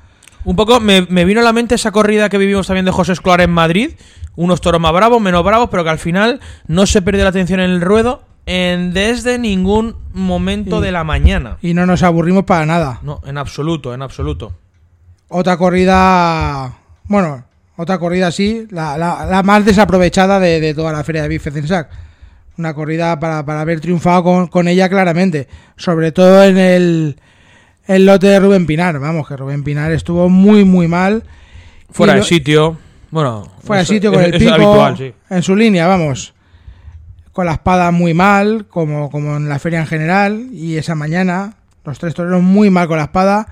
Un 0.45 0.55
poco 0.55 0.79
me, 0.79 1.01
me 1.09 1.25
vino 1.25 1.41
a 1.41 1.43
la 1.43 1.51
mente 1.51 1.75
esa 1.75 1.91
corrida 1.91 2.29
que 2.29 2.37
vivimos 2.37 2.65
también 2.65 2.85
de 2.85 2.91
José 2.91 3.11
Escolar 3.11 3.41
en 3.41 3.51
Madrid. 3.51 3.91
Unos 4.37 4.61
toros 4.61 4.79
más 4.79 4.93
bravos, 4.93 5.19
menos 5.21 5.43
bravos, 5.43 5.67
pero 5.69 5.83
que 5.83 5.89
al 5.89 5.99
final 5.99 6.39
no 6.65 6.85
se 6.85 7.01
perdió 7.01 7.23
la 7.25 7.31
atención 7.31 7.59
en 7.59 7.69
el 7.69 7.81
ruedo 7.81 8.23
en, 8.45 8.93
desde 8.93 9.39
ningún 9.39 9.97
momento 10.13 10.79
de 10.79 10.93
la 10.93 11.03
mañana. 11.03 11.57
Y 11.61 11.73
no 11.73 11.85
nos 11.85 12.03
aburrimos 12.03 12.45
para 12.45 12.65
nada. 12.65 13.01
No, 13.03 13.19
en 13.25 13.37
absoluto, 13.37 13.93
en 13.93 14.01
absoluto. 14.01 14.53
Otra 15.27 15.57
corrida. 15.57 16.77
Bueno, 17.03 17.43
otra 17.77 17.97
corrida 17.99 18.31
sí, 18.31 18.67
la, 18.71 18.97
la- 18.97 19.25
la 19.25 19.43
más 19.43 19.63
desaprovechada 19.63 20.39
de, 20.39 20.59
de 20.59 20.73
toda 20.73 20.91
la 20.91 21.03
feria 21.03 21.21
de 21.21 21.29
Bifecensac. 21.29 21.89
Una 22.57 22.73
corrida 22.73 23.19
para, 23.19 23.45
para 23.45 23.61
haber 23.61 23.79
triunfado 23.79 24.23
con, 24.23 24.47
con 24.47 24.67
ella 24.67 24.89
claramente. 24.89 25.47
Sobre 25.75 26.11
todo 26.11 26.43
en 26.43 26.57
el, 26.57 27.19
el 27.85 28.05
lote 28.05 28.27
de 28.27 28.39
Rubén 28.39 28.65
Pinar. 28.65 28.97
Vamos, 28.99 29.27
que 29.27 29.37
Rubén 29.37 29.63
Pinar 29.63 29.91
estuvo 29.91 30.27
muy, 30.27 30.65
muy 30.65 30.87
mal. 30.87 31.23
Fuera 31.91 32.15
de 32.15 32.23
sitio. 32.23 32.77
Bueno, 33.11 33.47
Fuera 33.63 33.81
de 33.81 33.85
sitio 33.85 34.11
con 34.11 34.21
es- 34.21 34.33
el 34.33 34.39
pico. 34.39 34.53
habitual, 34.53 34.97
sí. 34.97 35.13
En 35.29 35.43
su 35.43 35.55
línea, 35.55 35.85
vamos. 35.87 36.33
Con 37.31 37.45
la 37.45 37.53
espada 37.53 37.91
muy 37.91 38.15
mal, 38.15 38.65
como, 38.67 39.11
como 39.11 39.37
en 39.37 39.47
la 39.47 39.59
feria 39.59 39.79
en 39.79 39.85
general. 39.85 40.47
Y 40.51 40.77
esa 40.77 40.95
mañana, 40.95 41.53
los 41.85 41.99
tres 41.99 42.15
toreros 42.15 42.41
muy 42.41 42.71
mal 42.71 42.87
con 42.87 42.97
la 42.97 43.03
espada. 43.03 43.47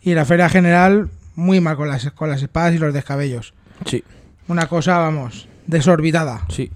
Y 0.00 0.14
la 0.14 0.24
feria 0.24 0.48
general 0.48 1.10
muy 1.40 1.60
mal 1.60 1.76
con 1.76 1.88
las, 1.88 2.10
con 2.12 2.28
las 2.28 2.42
espadas 2.42 2.74
y 2.74 2.78
los 2.78 2.92
descabellos. 2.94 3.54
Sí, 3.86 4.04
Una 4.46 4.66
cosa, 4.68 4.98
vamos, 4.98 5.48
desorbitada. 5.66 6.46
sí. 6.50 6.70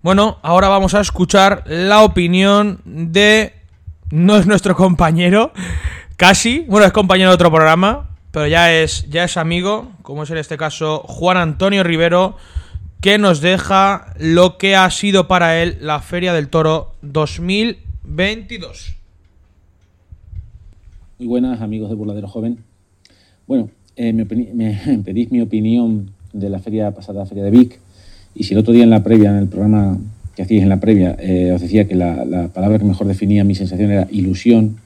Bueno, 0.00 0.38
ahora 0.42 0.68
vamos 0.68 0.94
a 0.94 1.00
escuchar 1.00 1.64
la 1.66 2.02
opinión 2.04 2.80
de. 2.84 3.52
No 4.10 4.36
es 4.36 4.46
nuestro 4.46 4.76
compañero, 4.76 5.52
casi. 6.16 6.64
Bueno, 6.68 6.86
es 6.86 6.92
compañero 6.92 7.30
de 7.30 7.34
otro 7.34 7.50
programa, 7.50 8.10
pero 8.30 8.46
ya 8.46 8.72
es, 8.72 9.10
ya 9.10 9.24
es 9.24 9.36
amigo, 9.36 9.90
como 10.02 10.22
es 10.22 10.30
en 10.30 10.38
este 10.38 10.56
caso 10.56 11.00
Juan 11.04 11.36
Antonio 11.36 11.82
Rivero, 11.82 12.36
que 13.00 13.18
nos 13.18 13.40
deja 13.40 14.14
lo 14.18 14.56
que 14.56 14.76
ha 14.76 14.88
sido 14.92 15.26
para 15.26 15.60
él 15.60 15.78
la 15.80 16.00
Feria 16.00 16.32
del 16.32 16.48
Toro 16.48 16.94
2022. 17.02 18.94
Muy 21.18 21.26
buenas, 21.26 21.60
amigos 21.60 21.90
de 21.90 21.96
Burladero 21.96 22.28
Joven. 22.28 22.64
Bueno, 23.48 23.68
eh, 23.98 24.12
me, 24.12 24.24
me 24.24 24.98
pedís 25.04 25.30
mi 25.30 25.40
opinión 25.40 26.10
de 26.32 26.48
la 26.48 26.60
feria 26.60 26.92
pasada, 26.92 27.26
Feria 27.26 27.44
de 27.44 27.50
Vic, 27.50 27.78
y 28.34 28.44
si 28.44 28.54
el 28.54 28.60
otro 28.60 28.72
día 28.72 28.84
en 28.84 28.90
la 28.90 29.02
previa, 29.02 29.30
en 29.30 29.36
el 29.36 29.48
programa, 29.48 29.98
que 30.36 30.42
hacíais 30.42 30.62
en 30.62 30.68
la 30.68 30.78
previa, 30.78 31.16
eh, 31.18 31.50
os 31.52 31.60
decía 31.60 31.88
que 31.88 31.96
la, 31.96 32.24
la 32.24 32.48
palabra 32.48 32.78
que 32.78 32.84
mejor 32.84 33.08
definía 33.08 33.42
mi 33.42 33.56
sensación 33.56 33.90
era 33.90 34.06
ilusión, 34.12 34.76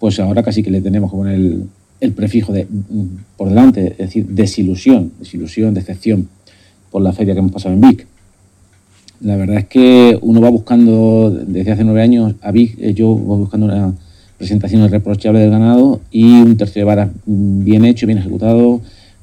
pues 0.00 0.18
ahora 0.18 0.42
casi 0.42 0.64
que 0.64 0.70
le 0.70 0.80
tenemos 0.80 1.12
poner 1.12 1.34
el, 1.34 1.68
el 2.00 2.12
prefijo 2.12 2.52
de 2.52 2.64
mm, 2.64 3.36
por 3.36 3.48
delante, 3.48 3.92
es 3.92 3.98
decir, 3.98 4.26
desilusión, 4.26 5.12
desilusión, 5.20 5.72
decepción 5.72 6.28
por 6.90 7.02
la 7.02 7.12
feria 7.12 7.34
que 7.34 7.38
hemos 7.38 7.52
pasado 7.52 7.74
en 7.74 7.80
Vic. 7.82 8.06
La 9.20 9.36
verdad 9.36 9.58
es 9.58 9.66
que 9.66 10.18
uno 10.22 10.40
va 10.40 10.48
buscando, 10.48 11.30
desde 11.30 11.70
hace 11.70 11.84
nueve 11.84 12.02
años, 12.02 12.34
a 12.40 12.50
Vic, 12.50 12.76
eh, 12.80 12.94
yo 12.94 13.14
voy 13.14 13.38
buscando 13.38 13.66
una 13.66 13.94
presentación 14.40 14.82
irreprochable 14.82 15.38
del 15.38 15.50
ganado 15.50 16.00
y 16.10 16.40
un 16.40 16.56
tercio 16.56 16.80
de 16.80 16.84
vara 16.84 17.10
bien 17.26 17.84
hecho, 17.84 18.06
bien 18.06 18.18
ejecutado, 18.18 18.80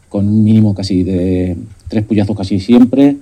con 0.09 0.27
un 0.27 0.43
mínimo 0.43 0.75
casi 0.75 1.03
de 1.03 1.57
tres 1.87 2.05
puyazos 2.05 2.37
casi 2.37 2.59
siempre. 2.59 3.17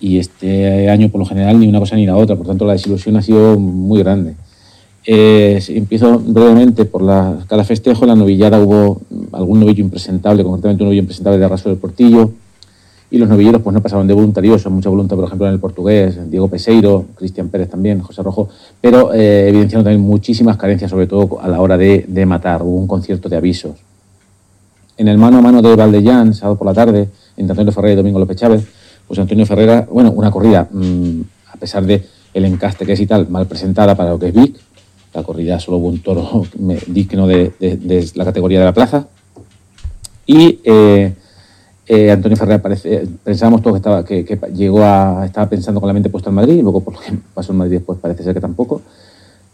Y 0.00 0.18
este 0.18 0.90
año, 0.90 1.08
por 1.08 1.20
lo 1.20 1.24
general, 1.24 1.60
ni 1.60 1.68
una 1.68 1.78
cosa 1.78 1.94
ni 1.94 2.06
la 2.06 2.16
otra. 2.16 2.34
Por 2.34 2.48
tanto, 2.48 2.66
la 2.66 2.72
desilusión 2.72 3.16
ha 3.16 3.22
sido 3.22 3.56
muy 3.56 4.00
grande. 4.00 4.34
Eh, 5.06 5.62
empiezo 5.68 6.18
brevemente 6.18 6.84
por 6.84 7.02
la 7.02 7.38
cada 7.48 7.62
festejo. 7.62 8.02
En 8.02 8.08
la 8.08 8.16
novillada 8.16 8.58
hubo 8.58 9.00
algún 9.30 9.60
novillo 9.60 9.84
impresentable, 9.84 10.42
concretamente 10.42 10.82
un 10.82 10.88
novillo 10.88 11.02
impresentable 11.02 11.38
de 11.38 11.44
Arraso 11.44 11.68
del 11.68 11.78
Portillo. 11.78 12.32
Y 13.10 13.18
los 13.18 13.28
novilleros 13.28 13.62
pues 13.62 13.72
no 13.72 13.80
pasaban 13.80 14.06
de 14.06 14.14
voluntariosos, 14.14 14.70
mucha 14.72 14.88
voluntad, 14.88 15.16
por 15.16 15.26
ejemplo, 15.26 15.46
en 15.46 15.54
el 15.54 15.60
portugués, 15.60 16.30
Diego 16.30 16.48
Peseiro, 16.48 17.06
Cristian 17.14 17.48
Pérez 17.48 17.70
también, 17.70 18.00
José 18.00 18.22
Rojo, 18.22 18.48
pero 18.80 19.14
eh, 19.14 19.48
evidenciaron 19.48 19.84
también 19.84 20.00
muchísimas 20.00 20.56
carencias, 20.56 20.90
sobre 20.90 21.06
todo 21.06 21.40
a 21.40 21.48
la 21.48 21.60
hora 21.60 21.78
de, 21.78 22.04
de 22.08 22.26
matar. 22.26 22.62
Hubo 22.62 22.76
un 22.76 22.88
concierto 22.88 23.28
de 23.28 23.36
avisos. 23.36 23.76
En 24.96 25.08
el 25.08 25.18
mano 25.18 25.38
a 25.38 25.42
mano 25.42 25.62
de 25.62 25.76
Valdellán, 25.76 26.34
sábado 26.34 26.56
por 26.56 26.66
la 26.66 26.74
tarde, 26.74 27.08
entre 27.36 27.52
Antonio 27.52 27.72
Ferrer 27.72 27.92
y 27.92 27.96
Domingo 27.96 28.18
López 28.18 28.38
Chávez, 28.38 28.66
pues 29.06 29.20
Antonio 29.20 29.46
Ferrera, 29.46 29.86
bueno, 29.90 30.10
una 30.10 30.30
corrida, 30.30 30.68
mmm, 30.70 31.20
a 31.52 31.56
pesar 31.58 31.84
de 31.84 32.04
el 32.34 32.44
encaste 32.44 32.84
que 32.84 32.92
es 32.92 33.00
y 33.00 33.06
tal, 33.06 33.28
mal 33.28 33.46
presentada 33.46 33.94
para 33.94 34.10
lo 34.10 34.18
que 34.18 34.28
es 34.28 34.34
Vic, 34.34 34.56
la 35.14 35.22
corrida 35.22 35.58
solo 35.58 35.78
hubo 35.78 35.88
un 35.88 36.00
toro 36.00 36.44
digno 36.86 37.26
de, 37.26 37.52
de, 37.58 37.76
de, 37.76 38.10
la 38.14 38.24
categoría 38.24 38.58
de 38.58 38.64
la 38.66 38.74
plaza. 38.74 39.06
Y 40.26 40.60
eh, 40.64 41.14
eh, 41.88 42.10
Antonio 42.10 42.36
Ferrer 42.36 42.60
parece, 42.60 43.06
pensábamos 43.22 43.62
todos 43.62 43.74
que, 43.74 43.78
estaba, 43.78 44.04
que, 44.04 44.52
llegó 44.52 44.82
a, 44.82 45.24
estaba 45.24 45.48
pensando 45.48 45.80
con 45.80 45.86
la 45.86 45.94
mente 45.94 46.10
puesta 46.10 46.30
en 46.30 46.34
Madrid, 46.34 46.54
y 46.54 46.62
luego 46.62 46.80
por 46.80 46.94
lo 46.94 47.00
que 47.00 47.12
pasó 47.34 47.52
en 47.52 47.58
Madrid 47.58 47.76
después 47.76 47.98
parece 48.00 48.24
ser 48.24 48.34
que 48.34 48.40
tampoco, 48.40 48.82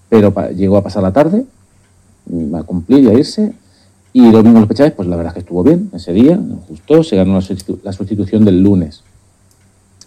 pero 0.09 0.33
llegó 0.51 0.79
a 0.79 0.83
pasar 0.83 1.03
la 1.03 1.13
tarde, 1.13 1.45
mm, 2.27 2.55
a 2.55 2.63
cumplir 2.63 3.05
y 3.05 3.09
a 3.09 3.13
irse. 3.13 3.53
Y 4.15 4.31
Domingo 4.31 4.61
López 4.61 4.77
Chávez, 4.77 4.93
pues 4.95 5.09
la 5.09 5.17
verdad 5.17 5.31
es 5.31 5.35
que 5.35 5.41
estuvo 5.41 5.63
bien 5.63 5.91
ese 5.95 6.13
día, 6.13 6.39
gustó, 6.69 7.03
se 7.03 7.17
ganó 7.17 7.35
la, 7.35 7.41
sustitu 7.41 7.79
la 7.83 7.93
sustitución 7.93 8.45
del 8.45 8.63
lunes. 8.63 9.03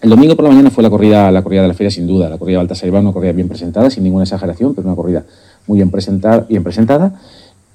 El 0.01 0.11
domingo 0.11 0.35
por 0.35 0.45
la 0.45 0.51
mañana 0.51 0.69
fue 0.69 0.83
la 0.83 0.91
corrida, 0.91 1.31
la 1.31 1.41
corrida 1.41 1.63
de 1.63 1.69
la 1.69 1.73
feria, 1.73 1.89
sin 1.89 2.05
duda. 2.05 2.29
La 2.29 2.37
corrida 2.37 2.59
Baltasar 2.59 2.87
Iván, 2.87 3.03
una 3.03 3.13
corrida 3.13 3.31
bien 3.31 3.47
presentada, 3.47 3.89
sin 3.89 4.03
ninguna 4.03 4.23
exageración, 4.23 4.75
pero 4.75 4.87
una 4.87 4.95
corrida 4.95 5.25
muy 5.65 5.77
bien 5.77 5.89
presentada, 5.89 6.45
bien 6.47 6.63
presentada 6.63 7.19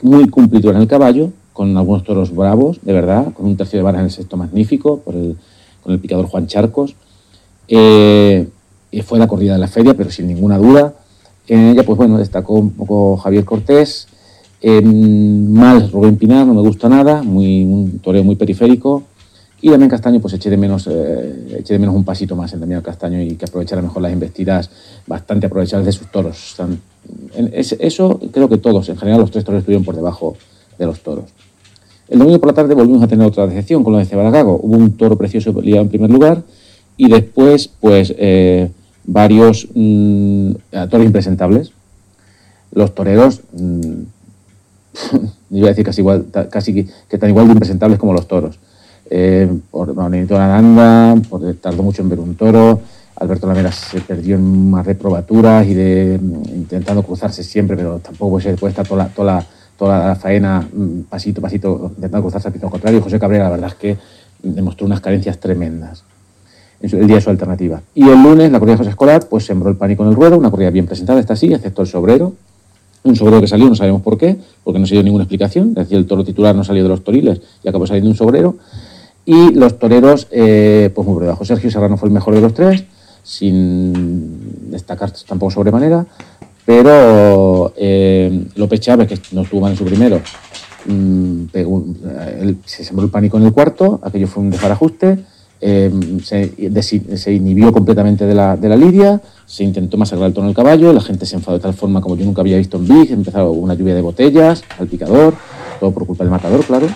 muy 0.02 0.28
cumplidora 0.28 0.76
en 0.76 0.82
el 0.82 0.88
caballo, 0.88 1.30
con 1.52 1.76
algunos 1.76 2.04
toros 2.04 2.34
bravos, 2.34 2.78
de 2.82 2.92
verdad, 2.92 3.32
con 3.32 3.46
un 3.46 3.56
tercio 3.56 3.78
de 3.78 3.82
varas 3.82 4.00
en 4.00 4.06
el 4.06 4.10
sexto 4.10 4.36
magnífico, 4.36 4.98
por 4.98 5.14
el, 5.14 5.36
con 5.82 5.92
el 5.92 5.98
picador 5.98 6.26
Juan 6.26 6.46
Charcos. 6.46 6.94
Eh, 7.68 8.48
y 8.90 9.02
fue 9.02 9.18
la 9.18 9.28
corrida 9.28 9.52
de 9.52 9.58
la 9.58 9.68
feria, 9.68 9.94
pero 9.94 10.10
sin 10.10 10.26
ninguna 10.26 10.58
duda. 10.58 10.94
En 11.46 11.68
ella, 11.68 11.84
pues 11.84 11.96
bueno, 11.96 12.18
destacó 12.18 12.54
un 12.54 12.70
poco 12.70 13.16
Javier 13.16 13.44
Cortés, 13.44 14.08
eh, 14.62 14.82
mal 14.82 15.90
Rubén 15.90 16.16
Pinar, 16.16 16.46
no 16.46 16.54
me 16.54 16.60
gusta 16.60 16.88
nada, 16.88 17.22
muy, 17.22 17.64
un 17.64 17.98
toreo 17.98 18.24
muy 18.24 18.36
periférico. 18.36 19.04
Y 19.62 19.70
Damián 19.70 19.90
Castaño, 19.90 20.20
pues 20.20 20.32
eché 20.34 20.48
de 20.48 20.56
menos, 20.56 20.86
eh, 20.86 21.58
eché 21.58 21.74
de 21.74 21.78
menos 21.78 21.94
un 21.94 22.04
pasito 22.04 22.34
más 22.34 22.52
en 22.54 22.60
Damián 22.60 22.80
Castaño 22.80 23.20
y 23.20 23.34
que 23.34 23.44
aprovechara 23.44 23.82
mejor 23.82 24.00
las 24.02 24.12
investidas 24.12 24.70
bastante 25.06 25.46
aprovechadas 25.46 25.84
de 25.84 25.92
sus 25.92 26.10
toros. 26.10 26.56
Eso 27.34 28.20
creo 28.32 28.48
que 28.48 28.56
todos, 28.56 28.88
en 28.88 28.96
general 28.96 29.20
los 29.20 29.30
tres 29.30 29.44
toros 29.44 29.58
estuvieron 29.58 29.84
por 29.84 29.94
debajo 29.94 30.36
de 30.78 30.86
los 30.86 31.00
toros. 31.00 31.26
El 32.08 32.18
domingo 32.18 32.40
por 32.40 32.48
la 32.48 32.54
tarde 32.54 32.74
volvimos 32.74 33.02
a 33.02 33.08
tener 33.08 33.26
otra 33.26 33.46
decepción 33.46 33.84
con 33.84 33.92
lo 33.92 33.98
de 33.98 34.06
Cebalagago. 34.06 34.58
Hubo 34.62 34.76
un 34.76 34.96
toro 34.96 35.16
precioso 35.16 35.52
liado 35.60 35.82
en 35.82 35.88
primer 35.90 36.10
lugar 36.10 36.42
y 36.96 37.08
después, 37.10 37.68
pues, 37.68 38.14
eh, 38.16 38.70
varios 39.04 39.68
mmm, 39.74 40.52
toros 40.88 41.06
impresentables. 41.06 41.72
Los 42.72 42.94
toreros, 42.94 43.42
mmm, 43.52 44.04
iba 45.50 45.66
a 45.66 45.70
decir 45.70 45.84
casi, 45.84 46.00
igual, 46.00 46.26
casi 46.50 46.86
que 47.08 47.18
tan 47.18 47.28
igual 47.28 47.46
de 47.46 47.52
impresentables 47.52 47.98
como 47.98 48.14
los 48.14 48.26
toros 48.26 48.58
eh, 49.10 49.50
por 49.70 49.92
Manolito 49.94 50.38
Aranda, 50.38 51.16
porque 51.28 51.54
tardó 51.54 51.82
mucho 51.82 52.02
en 52.02 52.08
ver 52.08 52.20
un 52.20 52.36
toro. 52.36 52.80
Alberto 53.16 53.46
Lamera 53.46 53.70
se 53.70 54.00
perdió 54.00 54.36
en 54.36 54.70
más 54.70 54.86
reprobaturas 54.86 55.66
y 55.66 55.74
de, 55.74 56.18
intentando 56.54 57.02
cruzarse 57.02 57.42
siempre, 57.42 57.76
pero 57.76 57.98
tampoco 57.98 58.40
se 58.40 58.54
puede 58.54 58.70
estar 58.70 58.86
toda 58.86 59.04
la, 59.04 59.10
toda 59.10 59.34
la, 59.34 59.46
toda 59.76 60.08
la 60.08 60.14
faena 60.14 60.60
mm, 60.60 61.00
pasito 61.02 61.42
pasito 61.42 61.92
intentando 61.96 62.22
cruzarse 62.22 62.48
al 62.48 62.54
pito 62.54 62.70
contrario. 62.70 63.02
José 63.02 63.18
Cabrera, 63.18 63.44
la 63.44 63.50
verdad 63.50 63.68
es 63.68 63.74
que 63.74 63.98
demostró 64.42 64.86
unas 64.86 65.00
carencias 65.00 65.38
tremendas 65.38 66.04
el 66.80 67.06
día 67.06 67.16
de 67.16 67.20
su 67.20 67.30
alternativa. 67.30 67.82
Y 67.94 68.08
el 68.08 68.22
lunes, 68.22 68.50
la 68.50 68.58
corrida 68.58 68.74
de 68.74 68.78
José 68.78 68.90
Escolar, 68.90 69.26
pues 69.28 69.44
sembró 69.44 69.70
el 69.70 69.76
pánico 69.76 70.02
en 70.02 70.10
el 70.10 70.14
ruedo, 70.14 70.38
una 70.38 70.50
corrida 70.50 70.70
bien 70.70 70.86
presentada, 70.86 71.20
está 71.20 71.34
así, 71.34 71.52
excepto 71.52 71.82
el 71.82 71.88
sobrero. 71.88 72.32
Un 73.02 73.16
sobrero 73.16 73.40
que 73.40 73.46
salió, 73.46 73.66
no 73.66 73.74
sabemos 73.74 74.02
por 74.02 74.18
qué, 74.18 74.36
porque 74.62 74.78
no 74.78 74.86
se 74.86 74.94
dio 74.94 75.02
ninguna 75.02 75.24
explicación. 75.24 75.70
Es 75.70 75.74
decir, 75.74 75.98
el 75.98 76.06
toro 76.06 76.24
titular 76.24 76.54
no 76.54 76.64
salió 76.64 76.82
de 76.82 76.88
los 76.88 77.02
toriles 77.02 77.40
y 77.62 77.68
acabó 77.68 77.86
saliendo 77.86 78.10
un 78.10 78.16
sobrero. 78.16 78.56
Y 79.32 79.52
los 79.52 79.78
toreros, 79.78 80.26
eh, 80.32 80.90
pues 80.92 81.06
muy 81.06 81.14
por 81.14 81.22
debajo. 81.22 81.44
Sergio 81.44 81.70
Serrano 81.70 81.96
fue 81.96 82.08
el 82.08 82.12
mejor 82.12 82.34
de 82.34 82.40
los 82.40 82.52
tres, 82.52 82.82
sin 83.22 84.72
destacar 84.72 85.12
tampoco 85.24 85.52
sobremanera, 85.52 86.04
pero 86.66 87.72
eh, 87.76 88.46
López 88.56 88.80
Chávez, 88.80 89.06
que 89.06 89.20
no 89.30 89.42
estuvo 89.42 89.60
mal 89.60 89.70
en 89.70 89.78
su 89.78 89.84
primero, 89.84 90.20
mmm, 90.86 91.44
pegó, 91.44 91.84
él, 92.40 92.56
se 92.64 92.82
sembró 92.82 93.04
el 93.04 93.12
pánico 93.12 93.36
en 93.36 93.44
el 93.44 93.52
cuarto, 93.52 94.00
aquello 94.02 94.26
fue 94.26 94.42
un 94.42 94.50
desbarajuste, 94.50 95.20
eh, 95.60 95.92
se, 96.24 97.16
se, 97.16 97.32
inhibió 97.32 97.72
completamente 97.72 98.26
de 98.26 98.34
la, 98.34 98.56
de 98.56 98.68
la 98.68 98.76
lidia, 98.76 99.20
se 99.46 99.62
intentó 99.62 99.96
masacrar 99.96 100.26
el 100.26 100.34
tono 100.34 100.48
del 100.48 100.56
caballo, 100.56 100.92
la 100.92 101.02
gente 101.02 101.24
se 101.24 101.36
enfadó 101.36 101.56
de 101.58 101.62
tal 101.62 101.74
forma 101.74 102.00
como 102.00 102.16
yo 102.16 102.24
nunca 102.24 102.40
había 102.40 102.56
visto 102.56 102.78
en 102.78 102.88
Big, 102.88 103.12
empezó 103.12 103.48
una 103.52 103.74
lluvia 103.74 103.94
de 103.94 104.00
botellas 104.00 104.64
al 104.76 104.88
picador, 104.88 105.34
todo 105.78 105.92
por 105.92 106.04
culpa 106.04 106.24
del 106.24 106.32
matador, 106.32 106.64
claro 106.64 106.88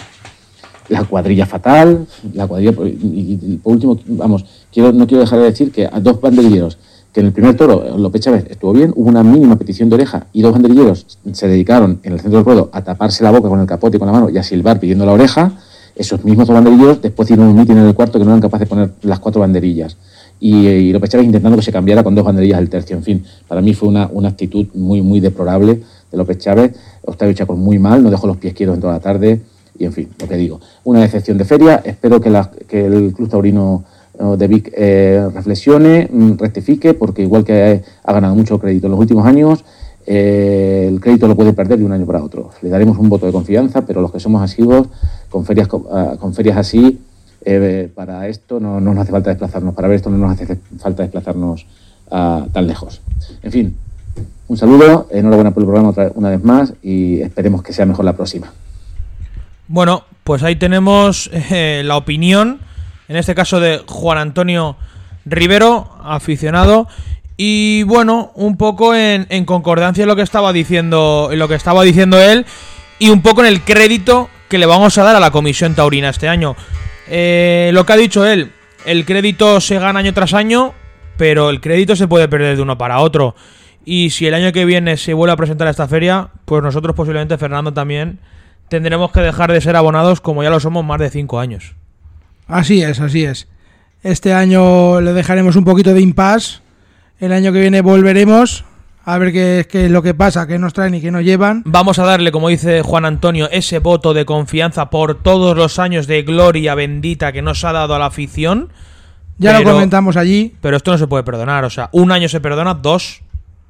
la 0.89 1.05
cuadrilla 1.05 1.47
fatal, 1.47 2.07
la 2.33 2.47
cuadrilla, 2.47 2.73
y, 2.73 3.57
por 3.63 3.75
último, 3.75 3.99
vamos, 4.07 4.45
quiero, 4.73 4.93
no 4.93 5.07
quiero 5.07 5.23
dejar 5.23 5.39
de 5.39 5.47
decir 5.47 5.73
que 5.73 5.87
a 5.87 6.01
dos 6.01 6.21
banderilleros, 6.21 6.79
que 7.13 7.21
en 7.21 7.27
el 7.27 7.33
primer 7.33 7.57
toro 7.57 7.97
López 7.97 8.23
Chávez 8.23 8.45
estuvo 8.51 8.73
bien, 8.73 8.93
hubo 8.97 9.09
una 9.09 9.23
mínima 9.23 9.57
petición 9.57 9.89
de 9.89 9.95
oreja 9.95 10.27
y 10.33 10.43
dos 10.43 10.53
banderilleros 10.53 11.07
se 11.33 11.49
dedicaron 11.49 12.01
en 12.03 12.13
el 12.13 12.21
centro 12.21 12.39
del 12.39 12.45
ruedo 12.45 12.71
a 12.73 12.83
taparse 12.83 13.23
la 13.23 13.31
boca 13.31 13.49
con 13.49 13.61
el 13.61 13.67
capote 13.67 13.97
y 13.97 14.01
con 14.01 14.07
la 14.07 14.13
mano 14.13 14.29
y 14.31 14.37
a 14.37 14.43
silbar 14.43 14.81
pidiendo 14.81 15.07
la 15.07 15.13
oreja, 15.13 15.53
esos 15.95 16.25
mismos 16.25 16.49
dos 16.49 16.55
banderilleros 16.55 17.01
después 17.01 17.27
hicieron 17.27 17.47
un 17.47 17.57
mitin 17.57 17.79
en 17.79 17.87
el 17.87 17.95
cuarto 17.95 18.19
que 18.19 18.25
no 18.25 18.33
eran 18.33 18.41
capaces 18.41 18.69
de 18.69 18.75
poner 18.75 18.91
las 19.03 19.21
cuatro 19.21 19.41
banderillas. 19.41 19.97
Y, 20.41 20.67
y, 20.67 20.93
López 20.93 21.11
Chávez 21.11 21.27
intentando 21.27 21.57
que 21.57 21.63
se 21.63 21.73
cambiara 21.73 22.03
con 22.03 22.17
dos 22.17 22.25
banderillas 22.25 22.59
del 22.59 22.69
tercio. 22.69 22.97
En 22.97 23.05
fin, 23.05 23.25
para 23.47 23.61
mí 23.61 23.73
fue 23.73 23.89
una, 23.89 24.11
una 24.13 24.31
actitud 24.31 24.67
muy, 24.75 25.01
muy 25.01 25.21
deplorable 25.21 25.81
de 26.11 26.19
López 26.19 26.39
Chávez. 26.39 26.75
Octavio 27.05 27.33
Chacón 27.33 27.61
muy 27.61 27.79
mal, 27.79 28.03
no 28.03 28.11
dejó 28.11 28.27
los 28.27 28.39
pies 28.39 28.53
quietos 28.53 28.75
en 28.75 28.81
toda 28.81 28.95
la 28.95 29.01
tarde 29.01 29.41
y 29.79 29.85
en 29.85 29.93
fin, 29.93 30.09
lo 30.21 30.29
que 30.29 30.37
digo, 30.37 30.61
una 30.85 31.01
decepción 31.01 31.39
de 31.39 31.45
feria. 31.45 31.83
Espero 31.85 32.21
que, 32.21 32.31
la, 32.31 32.51
que 32.69 32.87
el 32.87 33.13
Club 33.13 33.29
Taurino 33.29 33.85
de 34.39 34.47
Vic 34.47 34.73
eh, 34.77 35.29
reflexione, 35.35 36.09
rectifique, 36.39 36.95
porque 36.95 37.23
igual 37.23 37.45
que 37.45 37.83
ha 38.05 38.13
ganado 38.13 38.35
mucho 38.35 38.59
crédito 38.59 38.87
en 38.87 38.93
los 38.93 39.01
últimos 39.01 39.27
años, 39.27 39.65
eh, 40.07 40.87
el 40.89 41.01
crédito 41.01 41.27
lo 41.27 41.35
puede 41.35 41.53
perder 41.53 41.79
de 41.79 41.85
un 41.85 41.93
año 41.93 42.07
para 42.07 42.23
otro. 42.23 42.51
Le 42.63 42.69
daremos 42.69 42.99
un 42.99 43.09
voto 43.09 43.27
de 43.27 43.33
confianza, 43.33 43.85
pero 43.85 44.01
los 44.01 44.13
que 44.13 44.21
somos 44.21 44.43
asiduos, 44.43 44.87
con 45.31 45.45
ferias, 45.45 45.69
uh, 45.73 46.17
con 46.19 46.35
ferias 46.35 46.57
así, 46.57 47.01
eh, 47.45 47.91
para 47.95 48.29
esto 48.29 48.61
no, 48.61 48.81
no, 48.81 48.95
nos 48.95 49.03
hace 49.03 49.13
falta 49.13 49.31
desplazarnos, 49.31 49.75
para 49.75 49.89
ver 49.89 49.97
esto 49.97 50.11
no 50.11 50.19
nos 50.19 50.33
hace 50.33 50.59
falta 50.79 51.03
desplazarnos 51.03 51.67
uh, 52.11 52.47
tan 52.53 52.67
lejos. 52.67 53.01
En 53.43 53.51
fin, 53.51 53.77
un 54.47 54.57
saludo, 54.57 55.09
enhorabuena 55.11 55.53
por 55.53 55.63
el 55.63 55.67
programa 55.67 55.91
otra, 55.91 56.13
una 56.15 56.31
vez 56.31 56.45
más 56.45 56.75
y 56.83 57.21
esperemos 57.21 57.63
que 57.63 57.73
sea 57.73 57.87
mejor 57.87 58.05
la 58.05 58.13
próxima. 58.13 58.53
Bueno, 59.67 60.05
pues 60.25 60.43
ahí 60.43 60.57
tenemos 60.57 61.31
eh, 61.33 61.83
la 61.85 61.97
opinión, 61.97 62.61
en 63.09 63.17
este 63.17 63.35
caso 63.35 63.61
de 63.61 63.83
Juan 63.87 64.19
Antonio 64.19 64.77
Rivero, 65.25 65.91
aficionado. 66.03 66.87
Y 67.37 67.83
bueno, 67.85 68.31
un 68.35 68.57
poco 68.57 68.95
en, 68.95 69.27
concordancia 69.45 70.03
en 70.03 70.09
lo 70.09 70.17
que 70.17 70.23
estaba 70.23 70.53
diciendo. 70.53 71.31
En 71.33 71.39
lo 71.39 71.49
que 71.49 71.55
estaba 71.55 71.83
diciendo 71.83 72.21
él. 72.21 72.47
Y 72.99 73.11
un 73.11 73.23
poco 73.23 73.41
en 73.41 73.49
el 73.49 73.63
crédito 73.63 74.29
que 74.49 74.59
le 74.59 74.67
vamos 74.67 74.97
a 74.99 75.03
dar 75.03 75.17
a 75.17 75.21
la 75.21 75.31
comisión 75.31 75.75
taurina 75.75 76.11
este 76.11 76.29
año. 76.29 76.55
Eh, 77.09 77.71
lo 77.73 77.85
que 77.85 77.93
ha 77.93 77.97
dicho 77.97 78.25
él, 78.25 78.53
el 78.87 79.05
crédito 79.05 79.61
se 79.61 79.79
gana 79.79 79.99
año 79.99 80.15
tras 80.15 80.33
año, 80.33 80.75
pero 81.17 81.51
el 81.51 81.61
crédito 81.61 81.97
se 81.97 82.07
puede 82.07 82.29
perder 82.29 82.57
de 82.57 82.63
uno 82.63 82.79
para 82.79 83.01
otro. 83.01 83.35
Y 83.85 84.11
si 84.11 84.27
el 84.27 84.35
año 84.35 84.53
que 84.53 84.65
viene 84.65 84.97
se 84.97 85.13
vuelve 85.13 85.33
a 85.33 85.37
presentar 85.37 85.69
esta 85.69 85.89
feria, 85.89 86.29
pues 86.45 86.63
nosotros 86.63 86.95
posiblemente, 86.95 87.37
Fernando 87.37 87.73
también, 87.73 88.21
tendremos 88.69 89.13
que 89.13 89.21
dejar 89.21 89.53
de 89.53 89.61
ser 89.61 89.77
abonados 89.77 90.21
como 90.21 90.43
ya 90.43 90.51
lo 90.51 90.61
somos 90.61 90.85
más 90.85 91.01
de 91.01 91.11
5 91.11 91.39
años. 91.39 91.75
Así 92.47 92.83
es, 92.83 93.01
así 93.01 93.25
es. 93.25 93.49
Este 94.03 94.35
año 94.35 95.01
le 95.01 95.13
dejaremos 95.13 95.57
un 95.57 95.65
poquito 95.65 95.95
de 95.95 96.03
impasse 96.03 96.61
El 97.19 97.33
año 97.33 97.53
que 97.53 97.61
viene 97.61 97.81
volveremos 97.81 98.65
a 99.07 99.19
ver 99.19 99.33
qué, 99.33 99.67
qué 99.71 99.87
es 99.87 99.91
lo 99.91 100.03
que 100.03 100.15
pasa, 100.15 100.47
qué 100.47 100.59
nos 100.59 100.73
traen 100.73 100.95
y 100.95 101.01
qué 101.01 101.11
nos 101.11 101.23
llevan. 101.23 101.63
Vamos 101.67 101.99
a 101.99 102.05
darle, 102.05 102.33
como 102.33 102.49
dice 102.49 102.81
Juan 102.83 103.05
Antonio, 103.05 103.49
ese 103.51 103.79
voto 103.79 104.15
de 104.15 104.25
confianza 104.25 104.89
por 104.89 105.23
todos 105.23 105.57
los 105.57 105.79
años 105.79 106.07
de 106.07 106.23
gloria 106.23 106.75
bendita 106.75 107.33
que 107.33 107.43
nos 107.43 107.65
ha 107.65 107.73
dado 107.73 107.95
a 107.95 107.99
la 107.99 108.07
afición. 108.07 108.71
Ya 109.39 109.59
lo 109.59 109.73
comentamos 109.73 110.17
allí. 110.17 110.55
Pero 110.61 110.77
esto 110.77 110.93
no 110.93 110.99
se 110.99 111.07
puede 111.07 111.23
perdonar. 111.23 111.65
O 111.65 111.71
sea, 111.71 111.91
un 111.93 112.13
año 112.13 112.29
se 112.29 112.41
perdona, 112.41 112.75
dos 112.75 113.23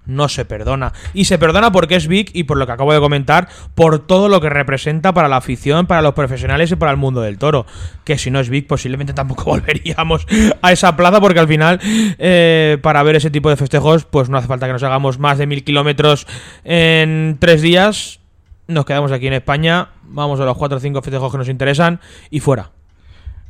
no 0.06 0.28
se 0.28 0.44
perdona. 0.44 0.92
Y 1.12 1.24
se 1.24 1.38
perdona 1.38 1.72
porque 1.72 1.96
es 1.96 2.08
Vic 2.08 2.30
y 2.34 2.44
por 2.44 2.56
lo 2.56 2.66
que 2.66 2.72
acabo 2.72 2.92
de 2.92 3.00
comentar, 3.00 3.48
por 3.74 4.00
todo 4.00 4.28
lo 4.28 4.40
que 4.40 4.50
representa 4.50 5.12
para 5.12 5.28
la 5.28 5.36
afición, 5.36 5.86
para 5.86 6.02
los 6.02 6.14
profesionales 6.14 6.70
y 6.70 6.76
para 6.76 6.90
el 6.90 6.96
mundo 6.96 7.20
del 7.20 7.38
toro. 7.38 7.66
Que 8.04 8.18
si 8.18 8.30
no 8.30 8.40
es 8.40 8.48
Vic, 8.48 8.66
posiblemente 8.66 9.12
tampoco 9.12 9.44
volveríamos 9.44 10.26
a 10.62 10.72
esa 10.72 10.96
plaza 10.96 11.20
porque 11.20 11.40
al 11.40 11.48
final, 11.48 11.80
eh, 11.82 12.78
para 12.82 13.02
ver 13.02 13.16
ese 13.16 13.30
tipo 13.30 13.50
de 13.50 13.56
festejos, 13.56 14.04
pues 14.04 14.28
no 14.28 14.38
hace 14.38 14.48
falta 14.48 14.66
que 14.66 14.72
nos 14.72 14.82
hagamos 14.82 15.18
más 15.18 15.38
de 15.38 15.46
mil 15.46 15.64
kilómetros 15.64 16.26
en 16.64 17.36
tres 17.38 17.62
días. 17.62 18.20
Nos 18.66 18.86
quedamos 18.86 19.12
aquí 19.12 19.26
en 19.26 19.34
España, 19.34 19.88
vamos 20.04 20.40
a 20.40 20.44
los 20.44 20.56
cuatro 20.56 20.78
o 20.78 20.80
cinco 20.80 21.02
festejos 21.02 21.30
que 21.30 21.38
nos 21.38 21.48
interesan 21.48 22.00
y 22.30 22.40
fuera. 22.40 22.70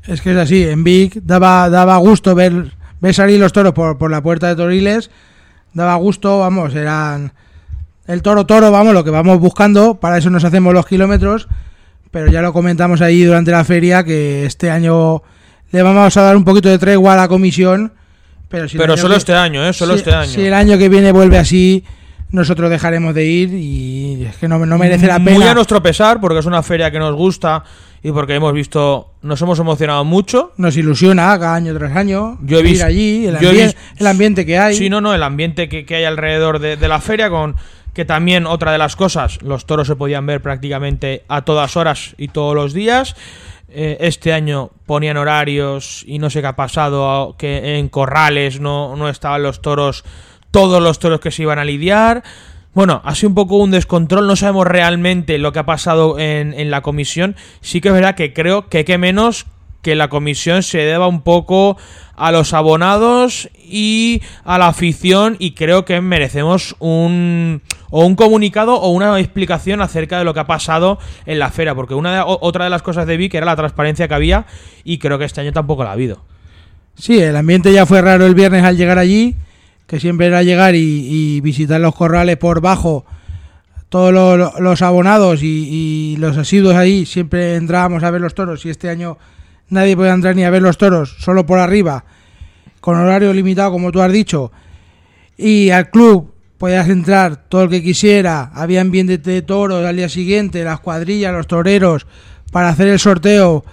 Es 0.07 0.20
que 0.20 0.32
es 0.32 0.36
así, 0.36 0.64
en 0.64 0.84
Vic 0.84 1.14
daba, 1.22 1.70
daba 1.70 1.96
gusto 1.96 2.34
ver, 2.34 2.72
ver 3.00 3.14
salir 3.14 3.40
los 3.40 3.52
toros 3.52 3.72
por, 3.72 3.96
por 3.96 4.11
la 4.11 4.22
puerta 4.22 4.48
de 4.48 4.57
Toriles. 4.57 5.11
Daba 5.75 5.95
gusto, 5.97 6.39
vamos, 6.39 6.75
eran 6.75 7.33
el 8.07 8.22
toro 8.22 8.47
toro, 8.47 8.70
vamos, 8.70 8.95
lo 8.95 9.05
que 9.05 9.11
vamos 9.11 9.39
buscando. 9.41 9.95
Para 9.95 10.18
eso 10.18 10.31
nos 10.31 10.45
hacemos 10.45 10.72
los 10.72 10.87
kilómetros. 10.87 11.49
Pero 12.11 12.31
ya 12.31 12.41
lo 12.43 12.53
comentamos 12.53 13.01
ahí 13.01 13.25
durante 13.25 13.51
la 13.51 13.64
feria 13.64 14.05
que 14.05 14.47
este 14.47 14.70
año 14.70 15.22
le 15.72 15.83
vamos 15.83 16.16
a 16.16 16.22
dar 16.22 16.37
un 16.37 16.45
poquito 16.45 16.68
de 16.68 16.79
tregua 16.79 17.14
a 17.14 17.16
la 17.16 17.29
comisión. 17.29 17.93
Pero, 18.49 18.68
si 18.68 18.79
Pero 18.79 18.97
solo 18.97 19.14
que- 19.14 19.18
este 19.18 19.35
año, 19.35 19.66
¿eh? 19.66 19.72
Solo 19.72 19.95
si- 19.95 19.99
este 19.99 20.14
año. 20.14 20.31
Si 20.31 20.47
el 20.47 20.55
año 20.55 20.79
que 20.79 20.89
viene 20.89 21.11
vuelve 21.11 21.39
así, 21.39 21.83
nosotros 22.35 22.68
dejaremos 22.70 23.14
de 23.14 23.24
ir 23.24 23.55
y 23.55 24.24
es 24.24 24.37
que 24.37 24.49
no, 24.49 24.59
no 24.66 24.76
merece 24.78 25.07
la 25.07 25.18
pena. 25.18 25.30
Muy 25.39 25.45
a 25.47 25.55
nuestro 25.55 25.82
pesar, 25.82 26.20
porque 26.20 26.39
es 26.41 26.47
una 26.47 26.62
feria 26.62 26.91
que 26.91 26.99
nos 26.99 27.14
gusta 27.14 27.64
y 28.03 28.11
porque 28.12 28.35
hemos 28.35 28.53
visto, 28.53 29.12
nos 29.22 29.41
hemos 29.41 29.59
emocionado 29.59 30.05
mucho. 30.05 30.53
Nos 30.57 30.76
ilusiona 30.76 31.39
cada 31.39 31.55
año 31.55 31.72
tras 31.78 31.97
año 31.97 32.39
Yo 32.43 32.59
he 32.59 32.62
visto- 32.62 32.85
allí, 32.87 33.26
el, 33.26 33.37
vis- 33.37 33.76
el 33.97 34.07
ambiente 34.07 34.45
que 34.45 34.59
hay. 34.59 34.74
Sí, 34.76 34.91
no, 34.91 35.01
no, 35.01 35.14
el 35.14 35.22
ambiente 35.22 35.68
que, 35.68 35.87
que 35.87 35.97
hay 35.97 36.05
alrededor 36.05 36.59
de, 36.59 36.76
de 36.76 36.89
la 36.89 37.01
feria, 37.01 37.30
con 37.30 37.57
que 37.95 38.05
también 38.05 38.45
otra 38.47 38.72
de 38.72 38.78
las 38.78 38.97
cosas, 38.97 39.41
los 39.43 39.66
toros 39.66 39.87
se 39.87 39.95
podían 39.95 40.26
ver 40.26 40.43
prácticamente 40.43 41.22
a 41.28 41.43
todas 41.43 41.76
horas 41.76 42.14
y 42.18 42.28
todos 42.28 42.55
los 42.55 42.72
días. 42.74 43.14
Eh, 43.76 43.97
este 44.01 44.32
año 44.32 44.70
ponían 44.87 45.16
horarios 45.16 46.05
y 46.07 46.18
no 46.18 46.30
sé 46.30 46.41
qué 46.41 46.47
ha 46.49 46.57
pasado, 46.57 47.35
que 47.39 47.78
en 47.78 47.89
corrales 47.89 48.61
no, 48.61 48.95
no 48.97 49.09
estaban 49.09 49.43
los 49.43 49.62
toros, 49.62 50.05
todos 50.55 50.80
los 50.80 51.00
toros 51.00 51.18
que 51.18 51.32
se 51.32 51.42
iban 51.42 51.59
a 51.59 51.64
lidiar. 51.64 52.22
Bueno, 52.74 53.02
ha 53.05 53.14
sido 53.16 53.30
un 53.30 53.34
poco 53.34 53.57
un 53.57 53.72
descontrol, 53.72 54.26
no 54.28 54.36
sabemos 54.36 54.66
realmente 54.68 55.36
lo 55.38 55.52
que 55.52 55.59
ha 55.59 55.66
pasado 55.66 56.18
en, 56.18 56.55
en 56.55 56.70
la 56.70 56.80
comisión. 56.80 57.34
Sí 57.61 57.80
que 57.80 57.88
es 57.88 57.94
verdad 57.94 58.14
que 58.14 58.32
creo 58.32 58.68
que 58.68 58.96
menos 58.96 59.46
que 59.82 59.96
la 59.96 60.09
comisión 60.09 60.62
se 60.62 60.78
deba 60.78 61.09
un 61.09 61.22
poco 61.22 61.76
a 62.16 62.30
los 62.32 62.55
abonados 62.55 63.50
y 63.64 64.22
a 64.44 64.57
la 64.59 64.68
afición 64.68 65.36
y 65.40 65.50
creo 65.52 65.84
que 65.84 66.00
merecemos 66.00 66.76
un 66.78 67.61
o 67.90 68.07
un 68.07 68.14
comunicado 68.14 68.76
o 68.76 68.88
una 68.90 69.18
explicación 69.20 69.82
acerca 69.82 70.18
de 70.18 70.24
lo 70.24 70.32
que 70.34 70.40
ha 70.40 70.46
pasado 70.46 70.98
en 71.26 71.38
la 71.40 71.50
feria, 71.50 71.74
porque 71.74 71.94
una 71.94 72.14
de- 72.14 72.24
otra 72.26 72.64
de 72.64 72.70
las 72.70 72.82
cosas 72.82 73.07
de 73.07 73.16
Vic 73.16 73.34
era 73.34 73.44
la 73.46 73.57
transparencia 73.57 74.07
que 74.09 74.14
había 74.14 74.46
y 74.84 74.98
creo 74.98 75.18
que 75.18 75.24
este 75.26 75.40
año 75.42 75.52
tampoco 75.52 75.82
la 75.84 75.90
ha 75.90 75.94
habido. 75.94 76.22
Sí, 76.94 77.18
el 77.20 77.36
ambiente 77.36 77.72
ya 77.72 77.84
fue 77.86 78.00
raro 78.00 78.24
el 78.24 78.34
viernes 78.34 78.64
al 78.64 78.76
llegar 78.76 78.98
allí, 78.98 79.34
que 79.87 80.01
siempre 80.01 80.26
era 80.26 80.43
llegar 80.43 80.74
y, 80.74 81.41
visitar 81.41 81.80
los 81.80 81.95
corrales 81.95 82.37
por 82.37 82.61
bajo. 82.61 83.05
Todos 83.89 84.12
los, 84.61 84.82
abonados 84.82 85.43
y, 85.43 85.47
y 85.47 86.16
los 86.18 86.37
asiduos 86.37 86.74
ahí 86.74 87.07
siempre 87.07 87.55
entrábamos 87.55 88.03
a 88.03 88.11
ver 88.11 88.20
los 88.20 88.35
toros 88.35 88.64
y 88.66 88.70
este 88.70 88.89
año 88.89 89.18
nadie 89.68 89.97
podía 89.97 90.12
entrar 90.12 90.35
ni 90.35 90.45
a 90.45 90.51
ver 90.51 90.62
los 90.62 90.78
toros, 90.78 91.16
solo 91.20 91.47
por 91.47 91.59
arriba, 91.59 92.05
con 92.80 92.97
horario 92.97 93.32
limitado 93.32 93.70
como 93.70 93.93
tú 93.93 94.01
has 94.01 94.12
dicho. 94.12 94.51
Y 95.37 95.70
al 95.70 95.91
club 95.91 96.32
podías 96.59 96.89
entrar 96.89 97.37
todo 97.49 97.64
el 97.64 97.70
que 97.70 97.82
quisiera, 97.82 98.51
había 98.55 98.80
ambiente 98.80 99.18
de 99.18 99.43
toros 99.43 99.85
al 99.85 99.97
día 99.97 100.09
siguiente, 100.09 100.64
las 100.64 100.80
cuadrillas, 100.80 101.32
los 101.32 101.47
toreros, 101.47 102.07
para 102.53 102.68
hacer 102.68 102.89
el 102.89 102.99
sorteo, 102.99 103.64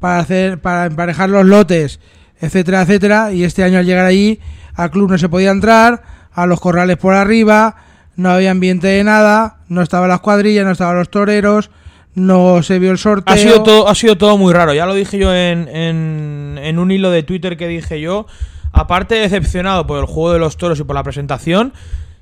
para 0.00 0.20
hacer 0.20 0.60
para 0.60 0.86
emparejar 0.86 1.28
los 1.28 1.44
lotes, 1.44 2.00
etcétera, 2.40 2.82
etcétera, 2.82 3.32
y 3.32 3.44
este 3.44 3.64
año 3.64 3.78
al 3.78 3.86
llegar 3.86 4.06
allí 4.06 4.38
al 4.78 4.92
club 4.92 5.10
no 5.10 5.18
se 5.18 5.28
podía 5.28 5.50
entrar, 5.50 6.02
a 6.32 6.46
los 6.46 6.60
corrales 6.60 6.96
por 6.96 7.14
arriba, 7.14 7.74
no 8.14 8.30
había 8.30 8.52
ambiente 8.52 8.86
de 8.86 9.02
nada, 9.02 9.58
no 9.68 9.82
estaban 9.82 10.08
las 10.08 10.20
cuadrillas, 10.20 10.64
no 10.64 10.70
estaban 10.70 10.96
los 10.96 11.10
toreros, 11.10 11.70
no 12.14 12.62
se 12.62 12.78
vio 12.78 12.92
el 12.92 12.98
sorteo. 12.98 13.34
Ha 13.34 13.38
sido, 13.38 13.62
todo, 13.64 13.88
ha 13.88 13.94
sido 13.96 14.16
todo 14.16 14.38
muy 14.38 14.52
raro. 14.52 14.72
Ya 14.74 14.86
lo 14.86 14.94
dije 14.94 15.18
yo 15.18 15.34
en, 15.34 15.66
en, 15.68 16.60
en 16.62 16.78
un 16.78 16.92
hilo 16.92 17.10
de 17.10 17.24
Twitter 17.24 17.56
que 17.56 17.66
dije 17.66 18.00
yo. 18.00 18.26
Aparte 18.70 19.16
de 19.16 19.22
decepcionado 19.22 19.84
por 19.88 19.98
el 19.98 20.06
juego 20.06 20.32
de 20.32 20.38
los 20.38 20.56
toros 20.56 20.78
y 20.78 20.84
por 20.84 20.94
la 20.94 21.02
presentación, 21.02 21.72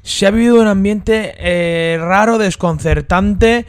se 0.02 0.26
ha 0.26 0.30
vivido 0.30 0.59
un 0.59 0.66
ambiente 0.66 1.34
eh, 1.38 1.98
raro, 2.00 2.38
desconcertante, 2.38 3.66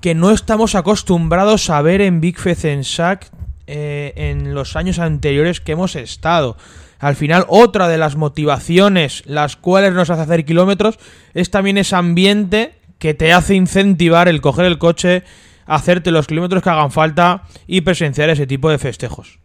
que 0.00 0.14
no 0.14 0.30
estamos 0.30 0.76
acostumbrados 0.76 1.68
a 1.68 1.82
ver 1.82 2.00
en 2.00 2.20
Big 2.20 2.38
Fezensac 2.38 3.28
eh, 3.66 4.12
en 4.14 4.54
los 4.54 4.76
años 4.76 5.00
anteriores 5.00 5.60
que 5.60 5.72
hemos 5.72 5.96
estado. 5.96 6.56
Al 6.98 7.14
final, 7.16 7.44
otra 7.48 7.88
de 7.88 7.98
las 7.98 8.16
motivaciones 8.16 9.22
las 9.26 9.56
cuales 9.56 9.92
nos 9.92 10.08
hace 10.10 10.22
hacer 10.22 10.44
kilómetros 10.44 10.98
es 11.34 11.50
también 11.50 11.76
ese 11.78 11.94
ambiente 11.96 12.74
que 12.98 13.12
te 13.12 13.32
hace 13.32 13.54
incentivar 13.54 14.28
el 14.28 14.40
coger 14.40 14.64
el 14.64 14.78
coche, 14.78 15.22
hacerte 15.66 16.10
los 16.10 16.26
kilómetros 16.26 16.62
que 16.62 16.70
hagan 16.70 16.90
falta 16.90 17.42
y 17.66 17.82
presenciar 17.82 18.30
ese 18.30 18.46
tipo 18.46 18.70
de 18.70 18.78
festejos. 18.78 19.38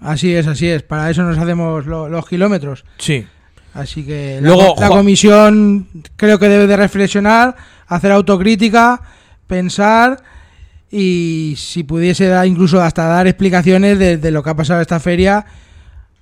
Así 0.00 0.34
es, 0.34 0.46
así 0.46 0.66
es, 0.68 0.82
para 0.82 1.08
eso 1.10 1.22
nos 1.22 1.38
hacemos 1.38 1.86
lo- 1.86 2.08
los 2.08 2.26
kilómetros. 2.28 2.84
Sí. 2.98 3.26
Así 3.72 4.04
que 4.04 4.38
la, 4.42 4.48
Luego, 4.48 4.74
la 4.78 4.88
comisión 4.88 5.86
creo 6.16 6.38
que 6.38 6.48
debe 6.48 6.66
de 6.66 6.76
reflexionar, 6.76 7.54
hacer 7.86 8.10
autocrítica, 8.12 9.00
pensar 9.46 10.22
y 10.90 11.54
si 11.56 11.84
pudiese 11.84 12.26
dar 12.26 12.46
incluso 12.46 12.80
hasta 12.82 13.04
dar 13.06 13.26
explicaciones 13.26 13.98
de, 13.98 14.16
de 14.16 14.30
lo 14.30 14.42
que 14.42 14.50
ha 14.50 14.56
pasado 14.56 14.80
esta 14.80 14.98
feria, 15.00 15.46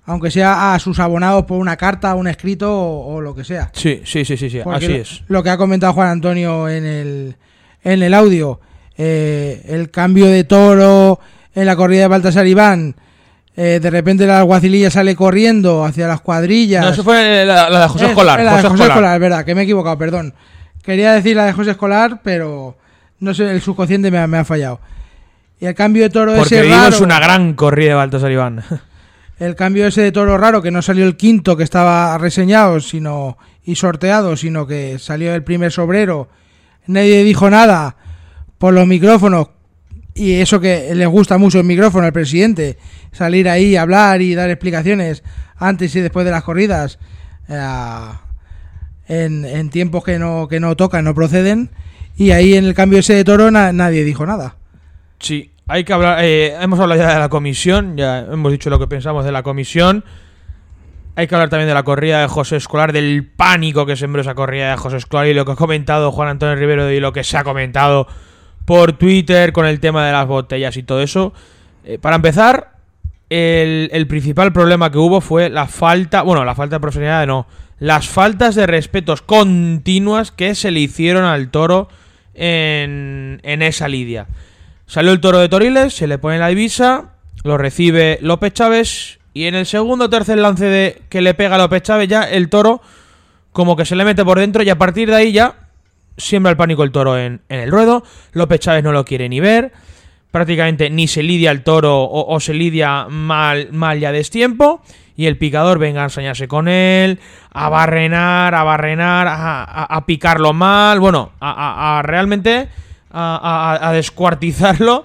aunque 0.09 0.31
sea 0.31 0.75
a 0.75 0.79
sus 0.79 0.99
abonados 0.99 1.45
por 1.45 1.59
una 1.59 1.77
carta, 1.77 2.15
un 2.15 2.27
escrito 2.29 2.75
o, 2.75 3.15
o 3.17 3.21
lo 3.21 3.35
que 3.35 3.45
sea. 3.45 3.71
Sí, 3.75 4.01
sí, 4.05 4.25
sí, 4.25 4.37
sí, 4.37 4.51
sí. 4.51 4.61
Así 4.65 4.89
lo- 4.89 4.95
es. 4.97 5.23
Lo 5.29 5.43
que 5.43 5.51
ha 5.51 5.57
comentado 5.57 5.93
Juan 5.93 6.09
Antonio 6.09 6.69
en 6.69 6.85
el, 6.87 7.37
en 7.85 8.03
el 8.03 8.15
audio, 8.15 8.59
eh, 8.97 9.63
el 9.69 9.91
cambio 9.91 10.27
de 10.27 10.45
toro 10.45 11.21
en 11.55 11.67
la 11.67 11.77
corrida 11.77 12.03
de 12.03 12.09
Baltasar 12.09 12.47
Iván, 12.47 12.97
eh, 13.57 13.81
de 13.83 13.91
repente 13.91 14.27
la 14.27 14.39
alguacililla 14.41 14.91
sale 14.91 15.15
corriendo 15.15 15.85
hacia 15.85 16.07
las 16.09 16.21
cuadrillas. 16.21 16.85
No, 16.85 16.91
eso 16.91 17.05
fue 17.05 17.45
la, 17.45 17.69
la 17.69 17.81
de 17.83 17.89
José 17.89 18.05
Es- 18.07 18.11
Escolar. 18.11 18.39
es 18.41 18.45
la 18.47 18.51
de 18.53 18.57
José 18.57 18.69
José 18.69 18.75
Escolar. 18.83 18.91
Escolar, 18.97 19.15
es 19.15 19.21
verdad, 19.21 19.45
que 19.45 19.55
me 19.55 19.61
he 19.61 19.65
equivocado, 19.65 19.99
perdón. 19.99 20.35
Quería 20.83 21.13
decir 21.13 21.37
la 21.37 21.45
de 21.47 21.53
José 21.53 21.73
Escolar, 21.73 22.21
pero 22.25 22.77
no 23.21 23.35
sé, 23.35 23.51
el 23.51 23.61
subconsciente 23.61 24.11
me 24.11 24.19
ha, 24.19 24.27
me 24.27 24.39
ha 24.39 24.45
fallado. 24.45 24.81
Y 25.61 25.67
el 25.67 25.75
cambio 25.75 26.05
de 26.05 26.11
toro 26.11 26.35
Porque 26.37 26.55
ese 26.61 26.63
vimos 26.67 26.79
raro, 26.93 27.05
una 27.05 27.19
gran 27.19 27.53
corrida 27.55 27.89
de 27.91 27.95
Baltasar 27.97 28.31
Iván. 28.33 28.63
el 29.39 29.55
cambio 29.55 29.87
ese 29.87 30.03
de 30.03 30.13
toro 30.13 30.37
raro, 30.39 30.63
que 30.63 30.71
no 30.71 30.83
salió 30.83 31.05
el 31.05 31.17
quinto 31.17 31.57
que 31.57 31.63
estaba 31.65 32.17
reseñado 32.19 32.81
sino 32.81 33.39
y 33.65 33.77
sorteado, 33.77 34.37
sino 34.37 34.67
que 34.67 34.99
salió 34.99 35.35
el 35.35 35.45
primer 35.45 35.71
sobrero. 35.73 36.29
Nadie 36.87 37.23
dijo 37.25 37.49
nada 37.51 37.97
por 38.59 38.73
los 38.75 38.87
micrófonos. 38.87 39.49
Y 40.15 40.35
eso 40.35 40.59
que 40.59 40.93
les 40.97 41.07
gusta 41.07 41.39
mucho 41.39 41.59
el 41.61 41.65
micrófono 41.65 42.05
al 42.07 42.13
presidente, 42.13 42.77
salir 43.13 43.49
ahí, 43.49 43.77
hablar 43.77 44.21
y 44.21 44.35
dar 44.35 44.51
explicaciones 44.51 45.23
antes 45.57 45.95
y 45.95 46.01
después 46.01 46.25
de 46.25 46.33
las 46.33 46.43
corridas, 46.43 46.99
eh, 47.49 48.09
en, 49.07 49.45
en 49.45 49.71
tiempos 49.71 50.03
que 50.03 50.19
no, 50.19 50.49
que 50.49 50.59
no 50.59 50.77
tocan, 50.77 51.05
no 51.05 51.15
proceden. 51.15 51.71
Y 52.17 52.33
ahí 52.33 52.55
en 52.57 52.65
el 52.65 52.75
cambio 52.75 52.99
ese 52.99 53.15
de 53.15 53.23
toro 53.23 53.51
na- 53.53 53.73
nadie 53.73 54.03
dijo 54.03 54.27
nada. 54.27 54.57
Sí, 55.21 55.53
hay 55.69 55.85
que 55.85 55.93
hablar. 55.93 56.25
eh, 56.25 56.57
hemos 56.61 56.81
hablado 56.81 57.01
ya 57.01 57.13
de 57.13 57.21
la 57.21 57.29
comisión, 57.29 57.97
ya 57.97 58.21
hemos 58.21 58.51
dicho 58.51 58.71
lo 58.71 58.79
que 58.79 58.87
pensamos 58.87 59.25
de 59.25 59.33
la 59.33 59.43
comisión. 59.43 60.03
Hay 61.15 61.27
que 61.27 61.35
hablar 61.35 61.51
también 61.51 61.69
de 61.69 61.75
la 61.75 61.83
corrida 61.83 62.21
de 62.21 62.29
José 62.29 62.57
Escolar, 62.57 62.93
del 62.93 63.27
pánico 63.27 63.85
que 63.85 63.97
sembró 63.97 64.23
esa 64.23 64.35
corrida 64.35 64.71
de 64.71 64.77
José 64.77 64.97
Escolar 64.97 65.27
y 65.27 65.35
lo 65.35 65.45
que 65.45 65.53
ha 65.53 65.57
comentado 65.57 66.11
Juan 66.11 66.29
Antonio 66.29 66.55
Rivero 66.55 66.91
y 66.91 67.01
lo 67.01 67.13
que 67.13 67.23
se 67.23 67.37
ha 67.37 67.45
comentado 67.45 68.07
por 68.65 68.95
Twitter 68.95 69.53
con 69.53 69.67
el 69.67 69.81
tema 69.81 70.07
de 70.07 70.13
las 70.13 70.27
botellas 70.27 70.77
y 70.77 70.83
todo 70.85 71.03
eso. 71.03 71.35
Eh, 71.85 71.99
para 71.99 72.17
empezar, 72.17 72.73
el, 73.29 74.07
principal 74.09 74.53
problema 74.53 74.91
que 74.91 74.99
hubo 74.99 75.21
fue 75.21 75.51
la 75.51 75.67
falta, 75.67 76.23
bueno, 76.23 76.45
la 76.45 76.55
falta 76.55 76.77
de 76.77 76.81
profesionalidad 76.81 77.27
no, 77.27 77.47
las 77.79 78.09
faltas 78.09 78.55
de 78.55 78.67
respetos 78.67 79.21
continuas 79.21 80.31
que 80.31 80.55
se 80.55 80.71
le 80.71 80.81
hicieron 80.81 81.25
al 81.25 81.51
toro 81.51 81.89
en, 82.35 83.41
en 83.43 83.63
esa 83.63 83.89
lidia. 83.89 84.29
Salió 84.89 85.13
el 85.13 85.21
toro 85.21 85.39
de 85.39 85.49
Toriles, 85.51 85.95
se 85.95 86.07
le 86.07 86.19
pone 86.19 86.39
la 86.39 86.49
divisa, 86.49 87.11
lo 87.45 87.59
recibe 87.59 88.19
López 88.23 88.55
Chávez 88.55 89.19
Y 89.35 89.45
en 89.45 89.55
el 89.55 89.67
segundo 89.67 90.07
o 90.07 90.11
tercer 90.11 90.39
lance 90.39 90.65
de 90.65 91.03
que 91.11 91.21
le 91.21 91.35
pega 91.35 91.55
a 91.55 91.59
López 91.59 91.83
Chávez, 91.83 92.09
ya 92.09 92.25
el 92.25 92.49
toro 92.49 92.81
como 93.53 93.77
que 93.77 93.85
se 93.85 93.95
le 93.97 94.05
mete 94.05 94.25
por 94.25 94.39
dentro 94.39 94.63
y 94.63 94.71
a 94.71 94.79
partir 94.79 95.09
de 95.11 95.17
ahí 95.17 95.33
ya 95.33 95.55
siembra 96.17 96.51
el 96.51 96.57
pánico 96.57 96.83
el 96.85 96.91
toro 96.91 97.19
en, 97.19 97.43
el 97.49 97.71
ruedo. 97.71 98.03
López 98.33 98.61
Chávez 98.61 98.83
no 98.83 98.91
lo 98.93 99.05
quiere 99.05 99.29
ni 99.29 99.41
ver. 99.41 99.73
Prácticamente 100.31 100.91
ni 100.91 101.07
se 101.07 101.23
lidia 101.23 101.51
el 101.51 101.63
toro 101.63 102.03
o, 102.03 102.41
se 102.41 102.55
lidia 102.55 103.07
mal, 103.09 103.69
mal 103.73 103.99
ya 104.01 104.11
destiempo. 104.13 104.83
Y 105.17 105.27
el 105.27 105.37
picador 105.39 105.79
venga 105.79 106.03
a 106.03 106.05
ensañarse 106.05 106.47
con 106.49 106.69
él, 106.69 107.19
a 107.53 107.69
barrenar, 107.69 108.55
a 108.55 108.63
barrenar, 108.63 109.27
a, 109.29 109.85
a- 109.85 110.07
picarlo 110.07 110.53
mal. 110.53 111.01
Bueno, 111.01 111.33
a- 111.41 111.99
a 111.99 112.03
realmente 112.03 112.69
a, 113.11 113.79
a- 113.89 113.93
descuartizarlo 113.93 115.05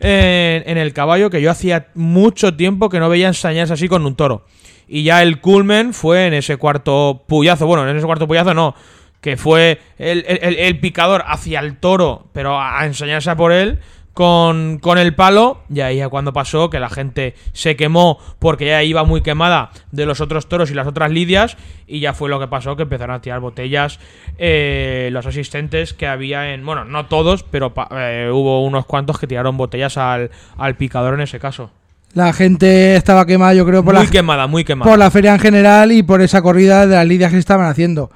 en, 0.00 0.78
el 0.78 0.92
caballo, 0.92 1.30
que 1.30 1.40
yo 1.40 1.50
hacía 1.50 1.88
mucho 1.94 2.54
tiempo 2.56 2.88
que 2.88 2.98
no 3.00 3.08
veía 3.08 3.28
ensañarse 3.28 3.72
así 3.74 3.88
con 3.88 4.04
un 4.06 4.16
toro. 4.16 4.44
Y 4.86 5.02
ya 5.04 5.22
el 5.22 5.40
culmen 5.40 5.94
fue 5.94 6.26
en 6.26 6.34
ese 6.34 6.56
cuarto 6.56 7.22
puyazo. 7.26 7.66
Bueno, 7.66 7.88
en 7.88 7.96
ese 7.96 8.06
cuarto 8.06 8.26
puyazo 8.26 8.52
no. 8.54 8.74
Que 9.20 9.36
fue 9.38 9.80
el, 9.98 10.24
el- 10.26 10.78
picador 10.80 11.24
hacia 11.26 11.60
el 11.60 11.78
toro, 11.78 12.26
pero 12.32 12.60
a, 12.60 12.80
a 12.80 12.86
ensañarse 12.86 13.34
por 13.36 13.52
él 13.52 13.78
con, 14.14 14.78
con 14.78 14.96
el 14.96 15.14
palo. 15.14 15.60
Y 15.68 15.80
ahí 15.80 15.98
ya 15.98 16.08
cuando 16.08 16.32
pasó 16.32 16.70
que 16.70 16.80
la 16.80 16.88
gente 16.88 17.34
se 17.52 17.76
quemó 17.76 18.18
porque 18.38 18.66
ya 18.66 18.82
iba 18.82 19.04
muy 19.04 19.20
quemada 19.20 19.70
de 19.92 20.06
los 20.06 20.22
otros 20.22 20.48
toros 20.48 20.70
y 20.70 20.74
las 20.74 20.86
otras 20.86 21.10
lidias. 21.10 21.58
Y 21.86 22.00
ya 22.00 22.14
fue 22.14 22.30
lo 22.30 22.40
que 22.40 22.48
pasó, 22.48 22.76
que 22.76 22.84
empezaron 22.84 23.14
a 23.16 23.20
tirar 23.20 23.40
botellas 23.40 23.98
eh, 24.38 25.10
los 25.12 25.26
asistentes 25.26 25.92
que 25.92 26.06
había 26.06 26.54
en... 26.54 26.64
Bueno, 26.64 26.86
no 26.86 27.06
todos, 27.06 27.42
pero 27.42 27.74
eh, 27.90 28.30
hubo 28.32 28.64
unos 28.64 28.86
cuantos 28.86 29.18
que 29.18 29.26
tiraron 29.26 29.58
botellas 29.58 29.98
al, 29.98 30.30
al 30.56 30.76
picador 30.76 31.14
en 31.14 31.20
ese 31.20 31.38
caso. 31.38 31.70
La 32.14 32.32
gente 32.32 32.94
estaba 32.94 33.26
quemada, 33.26 33.54
yo 33.54 33.66
creo, 33.66 33.84
por 33.84 33.94
muy 33.94 34.04
la, 34.04 34.10
quemada, 34.10 34.46
muy 34.46 34.64
quemada. 34.64 34.88
por 34.88 34.98
la 34.98 35.10
feria 35.10 35.32
en 35.32 35.40
general 35.40 35.90
y 35.90 36.04
por 36.04 36.22
esa 36.22 36.42
corrida 36.42 36.86
de 36.86 36.94
las 36.94 37.06
lidias 37.06 37.30
que 37.30 37.36
se 37.36 37.40
estaban 37.40 37.66
haciendo. 37.66 38.08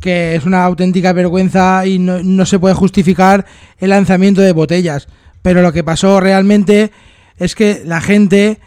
Que 0.00 0.34
es 0.34 0.44
una 0.44 0.64
auténtica 0.64 1.12
vergüenza 1.12 1.86
y 1.86 2.00
no, 2.00 2.20
no 2.22 2.46
se 2.46 2.58
puede 2.58 2.74
justificar 2.74 3.46
el 3.78 3.90
lanzamiento 3.90 4.40
de 4.40 4.50
botellas. 4.52 5.06
Pero 5.48 5.62
lo 5.62 5.72
que 5.72 5.82
pasó 5.82 6.20
realmente 6.20 6.92
es 7.38 7.54
que 7.54 7.80
la 7.86 8.02
gente 8.02 8.58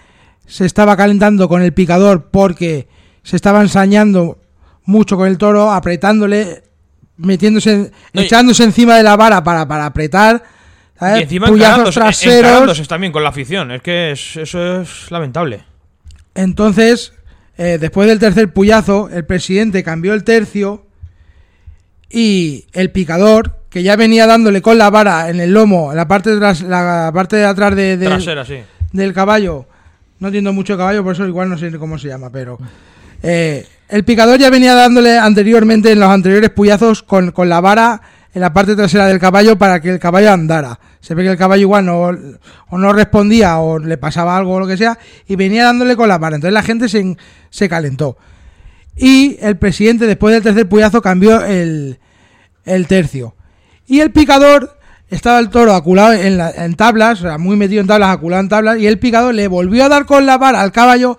se 0.47 0.65
estaba 0.65 0.97
calentando 0.97 1.47
con 1.47 1.61
el 1.61 1.73
picador 1.73 2.31
porque 2.31 2.87
se 3.21 3.35
estaba 3.35 3.61
ensañando 3.61 4.39
mucho 4.85 5.15
con 5.15 5.27
el 5.27 5.37
toro, 5.37 5.71
apretándole, 5.71 6.63
metiéndose, 7.17 7.91
No, 8.13 8.21
echándose 8.21 8.63
encima 8.63 8.97
de 8.97 9.03
la 9.03 9.15
vara 9.15 9.43
para, 9.43 9.67
para 9.67 9.85
apretar. 9.85 10.43
¿sabes? 10.97 11.19
Y 11.19 11.23
encima 11.25 11.45
Puyazos 11.49 11.93
traseros. 11.93 12.87
también 12.87 13.13
con 13.13 13.21
la 13.21 13.29
afición. 13.29 13.69
Es 13.69 13.83
que 13.83 14.09
es- 14.13 14.37
eso 14.37 14.81
es 14.81 15.11
lamentable. 15.11 15.63
Entonces, 16.33 17.13
eh, 17.59 17.77
después 17.79 18.07
del 18.07 18.17
tercer 18.17 18.51
puyazo, 18.51 19.07
el 19.13 19.23
presidente 19.23 19.83
cambió 19.83 20.15
el 20.15 20.23
tercio 20.23 20.87
y 22.09 22.65
el 22.73 22.89
picador, 22.91 23.60
que 23.71 23.81
ya 23.81 23.95
venía 23.95 24.27
dándole 24.27 24.61
con 24.61 24.77
la 24.77 24.89
vara 24.91 25.29
en 25.29 25.39
el 25.39 25.51
lomo, 25.53 25.89
en 25.91 25.97
la 25.97 26.07
parte 26.07 26.29
de, 26.29 26.37
tras- 26.39 26.61
la 26.61 27.09
parte 27.13 27.37
de 27.37 27.45
atrás 27.45 27.75
de- 27.75 27.97
del- 27.97 28.09
Trasera, 28.09 28.45
sí. 28.45 28.57
del 28.91 29.13
caballo, 29.13 29.65
no 30.19 30.27
entiendo 30.27 30.53
mucho 30.53 30.73
de 30.73 30.77
caballo, 30.77 31.03
por 31.03 31.13
eso 31.13 31.25
igual 31.25 31.49
no 31.49 31.57
sé 31.57 31.71
cómo 31.79 31.97
se 31.97 32.09
llama, 32.09 32.29
pero 32.29 32.59
eh, 33.23 33.65
el 33.89 34.03
picador 34.03 34.37
ya 34.39 34.49
venía 34.49 34.75
dándole 34.75 35.17
anteriormente 35.17 35.91
en 35.91 35.99
los 35.99 36.09
anteriores 36.09 36.49
puyazos 36.51 37.01
con, 37.01 37.31
con 37.31 37.49
la 37.49 37.61
vara 37.61 38.01
en 38.33 38.41
la 38.41 38.53
parte 38.53 38.75
trasera 38.75 39.07
del 39.07 39.19
caballo 39.19 39.57
para 39.57 39.81
que 39.81 39.89
el 39.89 39.99
caballo 39.99 40.31
andara. 40.31 40.79
Se 41.01 41.15
ve 41.15 41.23
que 41.23 41.29
el 41.31 41.37
caballo 41.37 41.61
igual 41.63 41.85
no, 41.85 41.99
o 42.69 42.77
no 42.77 42.93
respondía 42.93 43.57
o 43.59 43.77
le 43.79 43.97
pasaba 43.97 44.37
algo 44.37 44.53
o 44.53 44.59
lo 44.61 44.67
que 44.67 44.77
sea 44.77 44.97
y 45.27 45.35
venía 45.35 45.65
dándole 45.65 45.95
con 45.97 46.07
la 46.07 46.17
vara. 46.17 46.35
Entonces 46.35 46.53
la 46.53 46.63
gente 46.63 46.87
se, 46.87 47.17
se 47.49 47.67
calentó. 47.67 48.17
Y 48.95 49.37
el 49.41 49.57
presidente 49.57 50.05
después 50.05 50.33
del 50.33 50.43
tercer 50.43 50.69
puyazo 50.69 51.01
cambió 51.01 51.43
el, 51.43 51.99
el 52.65 52.87
tercio. 52.87 53.35
Y 53.91 53.99
el 53.99 54.11
picador 54.11 54.77
estaba 55.09 55.37
el 55.39 55.49
toro 55.49 55.73
aculado 55.75 56.13
en, 56.13 56.37
la- 56.37 56.51
en 56.51 56.75
tablas, 56.75 57.19
o 57.19 57.23
sea, 57.23 57.37
muy 57.37 57.57
metido 57.57 57.81
en 57.81 57.87
tablas, 57.87 58.09
aculado 58.11 58.41
en 58.41 58.47
tablas, 58.47 58.79
y 58.79 58.87
el 58.87 58.99
picador 58.99 59.33
le 59.35 59.49
volvió 59.49 59.83
a 59.83 59.89
dar 59.89 60.05
con 60.05 60.25
la 60.25 60.37
vara 60.37 60.61
al 60.61 60.71
caballo 60.71 61.17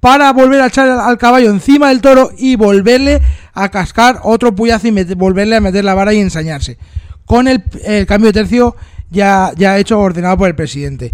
para 0.00 0.32
volver 0.32 0.62
a 0.62 0.68
echar 0.68 0.88
al, 0.88 1.00
al 1.00 1.18
caballo 1.18 1.50
encima 1.50 1.90
del 1.90 2.00
toro 2.00 2.30
y 2.38 2.56
volverle 2.56 3.20
a 3.52 3.68
cascar 3.68 4.20
otro 4.22 4.54
puyazo 4.54 4.88
y 4.88 5.14
volverle 5.14 5.56
a 5.56 5.60
meter 5.60 5.84
la 5.84 5.92
vara 5.92 6.14
y 6.14 6.20
ensañarse. 6.20 6.78
Con 7.26 7.46
el, 7.46 7.62
cambio 8.06 8.28
de 8.32 8.40
tercio 8.40 8.74
ya, 9.10 9.52
ya 9.56 9.76
hecho 9.76 10.00
ordenado 10.00 10.38
por 10.38 10.48
el 10.48 10.54
presidente. 10.54 11.12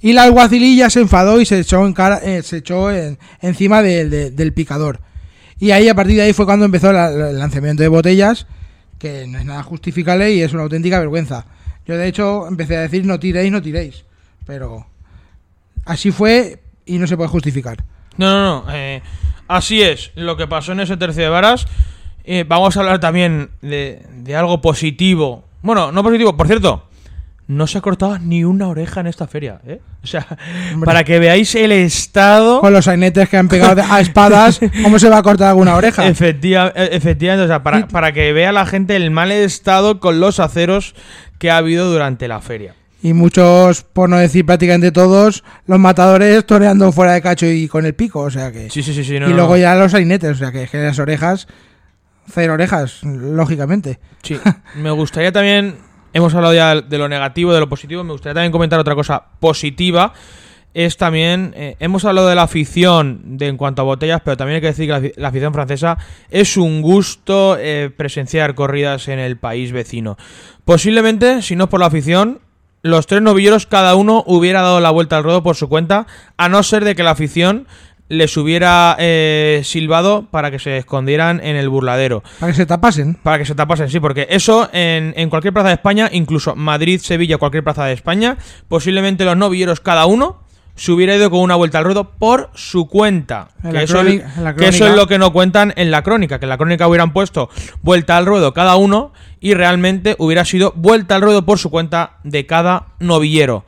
Y 0.00 0.14
la 0.14 0.24
alguacililla 0.24 0.90
se 0.90 0.98
enfadó 1.00 1.40
y 1.40 1.46
se 1.46 1.60
echó, 1.60 1.86
en 1.86 1.92
cara, 1.92 2.18
eh, 2.24 2.42
se 2.42 2.56
echó 2.56 2.90
en- 2.90 3.18
encima 3.40 3.82
del- 3.82 4.10
de- 4.10 4.30
del 4.32 4.52
picador. 4.52 4.98
Y 5.60 5.70
ahí, 5.70 5.88
a 5.88 5.94
partir 5.94 6.16
de 6.16 6.22
ahí, 6.22 6.32
fue 6.32 6.44
cuando 6.46 6.64
empezó 6.64 6.90
el 6.90 7.38
lanzamiento 7.38 7.84
de 7.84 7.88
botellas, 7.88 8.48
que 9.00 9.26
no 9.26 9.38
es 9.38 9.44
nada 9.44 9.64
justificable 9.64 10.32
y 10.32 10.42
es 10.42 10.52
una 10.52 10.62
auténtica 10.62 11.00
vergüenza. 11.00 11.46
Yo, 11.86 11.96
de 11.96 12.06
hecho, 12.06 12.46
empecé 12.46 12.76
a 12.76 12.82
decir 12.82 13.04
no 13.04 13.18
tiréis, 13.18 13.50
no 13.50 13.60
tiréis. 13.62 14.04
Pero 14.46 14.86
así 15.86 16.12
fue 16.12 16.60
y 16.86 16.98
no 16.98 17.06
se 17.08 17.16
puede 17.16 17.30
justificar. 17.30 17.82
No, 18.16 18.26
no, 18.30 18.64
no. 18.66 18.72
eh, 18.72 19.02
así 19.48 19.82
es 19.82 20.12
lo 20.14 20.36
que 20.36 20.46
pasó 20.46 20.72
en 20.72 20.80
ese 20.80 20.96
tercio 20.96 21.22
de 21.24 21.30
varas. 21.30 21.66
Eh, 22.24 22.44
vamos 22.46 22.76
a 22.76 22.80
hablar 22.80 23.00
también 23.00 23.50
de, 23.62 24.02
de 24.18 24.36
algo 24.36 24.60
positivo. 24.60 25.44
Bueno, 25.62 25.90
no 25.90 26.02
positivo, 26.02 26.36
por 26.36 26.46
cierto. 26.46 26.89
No 27.50 27.66
se 27.66 27.78
ha 27.78 27.80
cortado 27.80 28.16
ni 28.20 28.44
una 28.44 28.68
oreja 28.68 29.00
en 29.00 29.08
esta 29.08 29.26
feria, 29.26 29.60
¿eh? 29.66 29.80
O 30.04 30.06
sea, 30.06 30.24
Hombre. 30.72 30.86
para 30.86 31.02
que 31.02 31.18
veáis 31.18 31.52
el 31.56 31.72
estado... 31.72 32.60
Con 32.60 32.72
los 32.72 32.84
sainetes 32.84 33.28
que 33.28 33.36
han 33.36 33.48
pegado 33.48 33.82
a 33.90 34.00
espadas, 34.00 34.60
¿cómo 34.84 35.00
se 35.00 35.08
va 35.08 35.18
a 35.18 35.22
cortar 35.24 35.48
alguna 35.48 35.74
oreja? 35.74 36.06
Efectiva- 36.06 36.72
e- 36.76 36.90
efectivamente, 36.92 37.46
o 37.46 37.48
sea, 37.48 37.64
para, 37.64 37.88
para 37.88 38.12
que 38.12 38.32
vea 38.32 38.52
la 38.52 38.66
gente 38.66 38.94
el 38.94 39.10
mal 39.10 39.32
estado 39.32 39.98
con 39.98 40.20
los 40.20 40.38
aceros 40.38 40.94
que 41.38 41.50
ha 41.50 41.56
habido 41.56 41.90
durante 41.90 42.28
la 42.28 42.40
feria. 42.40 42.76
Y 43.02 43.14
muchos, 43.14 43.82
por 43.82 44.08
no 44.08 44.18
decir 44.18 44.46
prácticamente 44.46 44.92
todos, 44.92 45.42
los 45.66 45.80
matadores 45.80 46.46
toreando 46.46 46.92
fuera 46.92 47.14
de 47.14 47.20
cacho 47.22 47.46
y 47.46 47.66
con 47.66 47.84
el 47.84 47.94
pico, 47.94 48.20
o 48.20 48.30
sea 48.30 48.52
que... 48.52 48.70
Sí, 48.70 48.84
sí, 48.84 48.94
sí, 48.94 49.02
sí. 49.02 49.18
no, 49.18 49.28
y 49.28 49.32
luego 49.32 49.54
no. 49.54 49.56
ya 49.56 49.74
los 49.74 49.90
sainetes, 49.90 50.30
o 50.30 50.34
sea 50.38 50.52
que, 50.52 50.68
que 50.68 50.78
las 50.78 51.00
orejas, 51.00 51.48
cero 52.32 52.52
orejas, 52.52 53.02
lógicamente. 53.02 53.98
Sí, 54.22 54.38
me 54.76 54.92
gustaría 54.92 55.32
también, 55.32 55.89
hemos 56.12 56.34
hablado 56.34 56.54
ya 56.54 56.80
de 56.80 56.98
lo 56.98 57.08
negativo, 57.08 57.52
de 57.52 57.60
lo 57.60 57.68
positivo, 57.68 58.04
me 58.04 58.12
gustaría 58.12 58.34
también 58.34 58.52
comentar 58.52 58.78
otra 58.78 58.94
cosa 58.94 59.22
positiva. 59.40 60.12
Es 60.72 60.96
también, 60.96 61.52
eh, 61.56 61.74
hemos 61.80 62.04
hablado 62.04 62.28
de 62.28 62.36
la 62.36 62.42
afición 62.44 63.38
de, 63.38 63.48
en 63.48 63.56
cuanto 63.56 63.82
a 63.82 63.84
botellas, 63.84 64.20
pero 64.24 64.36
también 64.36 64.56
hay 64.56 64.60
que 64.60 64.68
decir 64.68 64.86
que 64.86 64.92
la, 64.92 65.00
afi- 65.00 65.12
la 65.16 65.28
afición 65.28 65.52
francesa 65.52 65.98
es 66.30 66.56
un 66.56 66.80
gusto 66.80 67.56
eh, 67.58 67.90
presenciar 67.96 68.54
corridas 68.54 69.08
en 69.08 69.18
el 69.18 69.36
país 69.36 69.72
vecino. 69.72 70.16
Posiblemente, 70.64 71.42
si 71.42 71.56
no 71.56 71.64
es 71.64 71.70
por 71.70 71.80
la 71.80 71.86
afición, 71.86 72.38
los 72.82 73.08
tres 73.08 73.20
novilleros 73.20 73.66
cada 73.66 73.96
uno 73.96 74.22
hubiera 74.28 74.62
dado 74.62 74.78
la 74.78 74.90
vuelta 74.90 75.16
al 75.16 75.24
ruedo 75.24 75.42
por 75.42 75.56
su 75.56 75.68
cuenta, 75.68 76.06
a 76.36 76.48
no 76.48 76.62
ser 76.62 76.84
de 76.84 76.94
que 76.94 77.02
la 77.02 77.10
afición 77.10 77.66
les 78.10 78.36
hubiera 78.36 78.96
eh, 78.98 79.62
silbado 79.64 80.26
para 80.30 80.50
que 80.50 80.58
se 80.58 80.76
escondieran 80.76 81.40
en 81.42 81.54
el 81.54 81.68
burladero. 81.68 82.24
Para 82.40 82.52
que 82.52 82.56
se 82.56 82.66
tapasen. 82.66 83.14
Para 83.22 83.38
que 83.38 83.46
se 83.46 83.54
tapasen, 83.54 83.88
sí, 83.88 84.00
porque 84.00 84.26
eso 84.28 84.68
en, 84.72 85.14
en 85.16 85.30
cualquier 85.30 85.54
plaza 85.54 85.68
de 85.68 85.74
España, 85.74 86.10
incluso 86.12 86.56
Madrid, 86.56 87.00
Sevilla, 87.00 87.38
cualquier 87.38 87.62
plaza 87.62 87.84
de 87.84 87.92
España, 87.92 88.36
posiblemente 88.68 89.24
los 89.24 89.36
novilleros 89.36 89.80
cada 89.80 90.06
uno 90.06 90.40
se 90.74 90.90
hubiera 90.90 91.14
ido 91.14 91.30
con 91.30 91.40
una 91.40 91.54
vuelta 91.54 91.78
al 91.78 91.84
ruedo 91.84 92.10
por 92.10 92.50
su 92.54 92.88
cuenta. 92.88 93.50
En 93.62 93.72
Que, 93.72 93.82
eso, 93.84 94.00
es, 94.00 94.22
que 94.56 94.68
eso 94.68 94.86
es 94.86 94.96
lo 94.96 95.06
que 95.06 95.18
no 95.18 95.32
cuentan 95.32 95.72
en 95.76 95.92
la 95.92 96.02
crónica, 96.02 96.40
que 96.40 96.46
en 96.46 96.50
la 96.50 96.58
crónica 96.58 96.88
hubieran 96.88 97.12
puesto 97.12 97.48
vuelta 97.82 98.16
al 98.16 98.26
ruedo 98.26 98.52
cada 98.54 98.74
uno 98.74 99.12
y 99.40 99.54
realmente 99.54 100.16
hubiera 100.18 100.44
sido 100.44 100.72
vuelta 100.74 101.14
al 101.14 101.22
ruedo 101.22 101.44
por 101.44 101.58
su 101.58 101.70
cuenta 101.70 102.18
de 102.24 102.44
cada 102.46 102.86
novillero. 102.98 103.64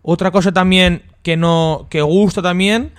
Otra 0.00 0.30
cosa 0.30 0.52
también 0.52 1.02
que 1.22 1.36
no 1.36 1.88
que 1.90 2.00
gusta 2.00 2.42
también 2.42 2.92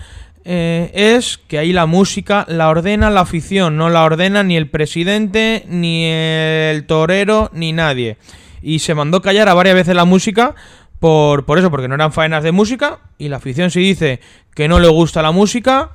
eh, 0.45 0.91
es 0.93 1.39
que 1.47 1.57
ahí 1.57 1.71
la 1.73 1.85
música 1.85 2.45
la 2.47 2.69
ordena 2.69 3.09
la 3.09 3.21
afición, 3.21 3.77
no 3.77 3.89
la 3.89 4.03
ordena 4.03 4.43
ni 4.43 4.57
el 4.57 4.69
presidente, 4.69 5.65
ni 5.67 6.05
el 6.05 6.85
torero, 6.85 7.49
ni 7.53 7.71
nadie. 7.73 8.17
Y 8.61 8.79
se 8.79 8.95
mandó 8.95 9.21
callar 9.21 9.49
a 9.49 9.53
varias 9.53 9.75
veces 9.75 9.95
la 9.95 10.05
música 10.05 10.55
por, 10.99 11.45
por 11.45 11.59
eso, 11.59 11.69
porque 11.69 11.87
no 11.87 11.95
eran 11.95 12.13
faenas 12.13 12.43
de 12.43 12.51
música. 12.51 12.99
Y 13.17 13.29
la 13.29 13.37
afición 13.37 13.71
si 13.71 13.79
dice 13.81 14.19
que 14.55 14.67
no 14.67 14.79
le 14.79 14.87
gusta 14.87 15.21
la 15.21 15.31
música 15.31 15.91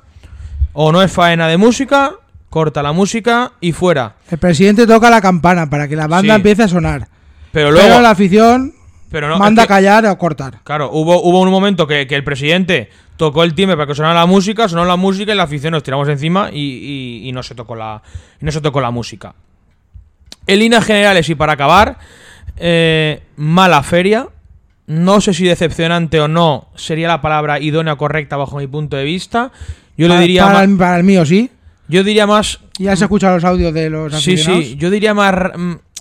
o 0.73 0.91
no 0.91 1.01
es 1.01 1.11
faena 1.11 1.47
de 1.47 1.57
música, 1.57 2.13
corta 2.49 2.83
la 2.83 2.91
música 2.91 3.53
y 3.59 3.71
fuera. 3.71 4.15
El 4.29 4.37
presidente 4.37 4.85
toca 4.85 5.09
la 5.09 5.21
campana 5.21 5.69
para 5.69 5.87
que 5.87 5.95
la 5.95 6.07
banda 6.07 6.33
Sí. 6.33 6.37
empiece 6.37 6.63
a 6.63 6.67
sonar. 6.67 7.07
Pero 7.51 7.71
luego... 7.71 7.87
Pero 7.87 8.01
la 8.01 8.11
afición 8.11 8.73
pero 9.09 9.27
no, 9.27 9.39
manda 9.39 9.63
es 9.63 9.65
a 9.65 9.67
callar 9.67 10.05
o 10.05 10.17
cortar. 10.19 10.59
Claro, 10.63 10.91
hubo, 10.91 11.21
hubo 11.23 11.41
un 11.41 11.49
momento 11.49 11.87
que, 11.87 12.05
que 12.05 12.15
el 12.15 12.23
presidente 12.23 12.89
tocó 13.19 13.43
el 13.43 13.53
timbre 13.53 13.75
para 13.75 13.85
que 13.85 13.93
sonara 13.95 14.15
la 14.21 14.25
música, 14.25 14.67
sonó 14.69 14.85
la 14.85 14.95
música 14.95 15.33
y 15.33 15.35
la 15.35 15.43
afición 15.43 15.73
nos 15.73 15.83
tiramos 15.83 16.07
encima 16.07 16.49
y, 16.51 16.57
y- 16.59 17.27
y 17.29 17.31
no 17.33 17.43
se 17.43 17.53
tocó 17.53 17.75
la 17.75 18.01
no 18.39 18.51
se 18.51 18.61
tocó 18.61 18.79
la 18.81 18.89
música. 18.91 19.35
En 20.47 20.59
líneas 20.59 20.85
generales 20.85 21.27
y 21.29 21.35
para 21.35 21.53
acabar, 21.53 21.97
eh, 22.57 23.21
mala 23.35 23.83
feria, 23.83 24.27
no 24.87 25.19
sé 25.21 25.33
si 25.33 25.43
decepcionante 25.45 26.19
o 26.21 26.27
no 26.27 26.69
sería 26.75 27.07
la 27.09 27.21
palabra 27.21 27.59
idónea 27.59 27.93
o 27.93 27.97
correcta 27.97 28.37
bajo 28.37 28.57
mi 28.57 28.67
punto 28.67 28.95
de 28.97 29.03
vista. 29.03 29.51
Yo 29.97 30.07
le 30.07 30.17
diría 30.19 30.45
para, 30.45 30.63
el, 30.63 30.77
para 30.77 30.97
el 30.97 31.03
mío 31.03 31.25
sí. 31.25 31.51
yo 31.89 32.03
diría 32.05 32.25
más 32.25 32.59
Ya 32.77 32.95
se 32.95 33.03
escuchan 33.03 33.33
los 33.35 33.43
audios 33.43 33.73
de 33.73 33.89
los 33.89 34.13
Sí, 34.13 34.31
aficionados. 34.33 34.65
sí, 34.65 34.75
yo 34.77 34.89
diría 34.89 35.13
más 35.13 35.33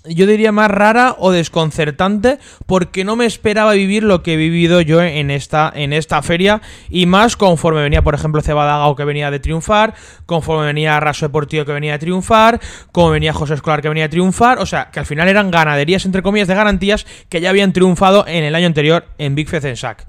yo 0.09 0.27
diría 0.27 0.53
más 0.53 0.71
rara 0.71 1.15
o 1.19 1.31
desconcertante 1.31 2.39
porque 2.67 3.05
no 3.05 3.17
me 3.17 3.27
esperaba 3.27 3.73
vivir 3.73 4.03
lo 4.03 4.23
que 4.23 4.35
he 4.35 4.37
vivido 4.37 4.81
yo 4.81 5.03
en 5.03 5.31
esta 5.31 5.73
en 5.75 5.93
esta 5.93 6.23
feria 6.23 6.61
y 6.89 7.07
más 7.07 7.37
conforme 7.37 7.83
venía, 7.83 8.03
por 8.03 8.15
ejemplo, 8.15 8.43
Cebadagao 8.43 8.97
que 8.97 9.05
venía 9.05 9.31
de 9.31 9.41
triunfar, 9.41 9.95
conforme 10.27 10.67
venía 10.67 10.99
Raso 11.01 11.27
Deportivo 11.27 11.65
que 11.65 11.73
venía 11.73 11.93
de 11.93 11.99
triunfar, 11.99 12.61
como 12.93 13.11
venía 13.11 13.33
José 13.33 13.55
Escolar 13.55 13.83
que 13.83 13.89
venía 13.89 14.05
de 14.05 14.11
triunfar, 14.11 14.59
o 14.59 14.67
sea, 14.67 14.91
que 14.91 15.01
al 15.01 15.07
final 15.07 15.29
eran 15.29 15.51
ganaderías 15.51 16.05
entre 16.05 16.23
comillas 16.23 16.49
de 16.49 16.55
garantías 16.55 17.07
que 17.29 17.41
ya 17.41 17.51
habían 17.51 17.73
triunfado 17.73 18.27
en 18.27 18.45
el 18.45 18.55
año 18.55 18.67
anterior 18.67 19.07
en 19.19 19.35
Big 19.35 19.49
Fezensac. 19.49 20.07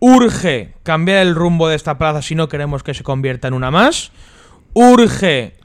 Urge 0.00 0.72
cambiar 0.82 1.18
el 1.18 1.34
rumbo 1.34 1.68
de 1.68 1.76
esta 1.76 1.98
plaza 1.98 2.22
si 2.22 2.34
no 2.34 2.48
queremos 2.48 2.82
que 2.82 2.94
se 2.94 3.04
convierta 3.04 3.48
en 3.48 3.54
una 3.54 3.70
más. 3.70 4.12
Urge 4.72 5.59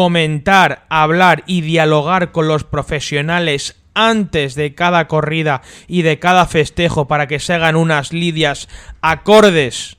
comentar, 0.00 0.84
hablar 0.90 1.42
y 1.46 1.62
dialogar 1.62 2.30
con 2.30 2.48
los 2.48 2.64
profesionales 2.64 3.76
antes 3.94 4.54
de 4.54 4.74
cada 4.74 5.08
corrida 5.08 5.62
y 5.88 6.02
de 6.02 6.18
cada 6.18 6.44
festejo 6.44 7.08
para 7.08 7.26
que 7.26 7.40
se 7.40 7.54
hagan 7.54 7.76
unas 7.76 8.12
lidias 8.12 8.68
acordes 9.00 9.96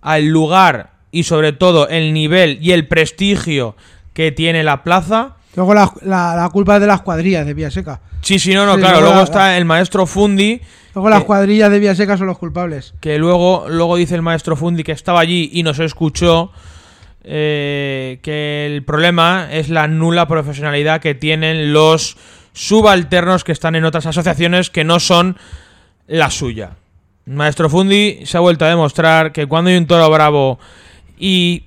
al 0.00 0.24
lugar 0.28 0.92
y 1.10 1.24
sobre 1.24 1.52
todo 1.52 1.86
el 1.90 2.14
nivel 2.14 2.60
y 2.62 2.72
el 2.72 2.88
prestigio 2.88 3.76
que 4.14 4.32
tiene 4.32 4.62
la 4.64 4.82
plaza. 4.84 5.36
Luego 5.54 5.74
la, 5.74 5.92
la- 6.00 6.34
la 6.34 6.48
culpa 6.48 6.76
es 6.76 6.80
de 6.80 6.86
las 6.86 7.02
cuadrillas 7.02 7.44
de 7.44 7.52
Villaseca. 7.52 8.00
Sí, 8.22 8.38
sí, 8.38 8.54
no, 8.54 8.64
no, 8.64 8.76
Sí, 8.76 8.80
claro. 8.80 9.00
luego 9.00 9.16
Luego 9.16 9.18
la- 9.18 9.24
está 9.24 9.56
el 9.58 9.66
maestro 9.66 10.06
Fundi, 10.06 10.62
Luego 10.94 11.10
las 11.10 11.20
Que- 11.20 11.26
cuadrillas 11.26 11.70
de 11.70 11.78
Villaseca 11.78 12.16
son 12.16 12.26
los 12.26 12.38
culpables. 12.38 12.94
que 13.00 13.18
luego, 13.18 13.66
luego 13.68 13.96
dice 13.96 14.14
el 14.14 14.22
maestro 14.22 14.56
Fundi 14.56 14.82
que 14.82 14.92
estaba 14.92 15.20
allí 15.20 15.50
y 15.52 15.62
nos 15.62 15.78
escuchó 15.78 16.52
eh, 17.24 18.20
que 18.22 18.66
el 18.66 18.84
problema 18.84 19.48
es 19.50 19.68
la 19.68 19.88
nula 19.88 20.28
profesionalidad 20.28 21.00
que 21.00 21.14
tienen 21.14 21.72
los 21.72 22.16
subalternos 22.52 23.44
que 23.44 23.52
están 23.52 23.76
en 23.76 23.84
otras 23.84 24.06
asociaciones 24.06 24.70
que 24.70 24.84
no 24.84 25.00
son 25.00 25.36
la 26.06 26.30
suya. 26.30 26.76
Maestro 27.26 27.68
Fundi 27.68 28.20
se 28.24 28.36
ha 28.36 28.40
vuelto 28.40 28.64
a 28.64 28.68
demostrar 28.68 29.32
que 29.32 29.46
cuando 29.46 29.70
hay 29.70 29.76
un 29.76 29.86
toro 29.86 30.08
bravo 30.10 30.58
y 31.18 31.64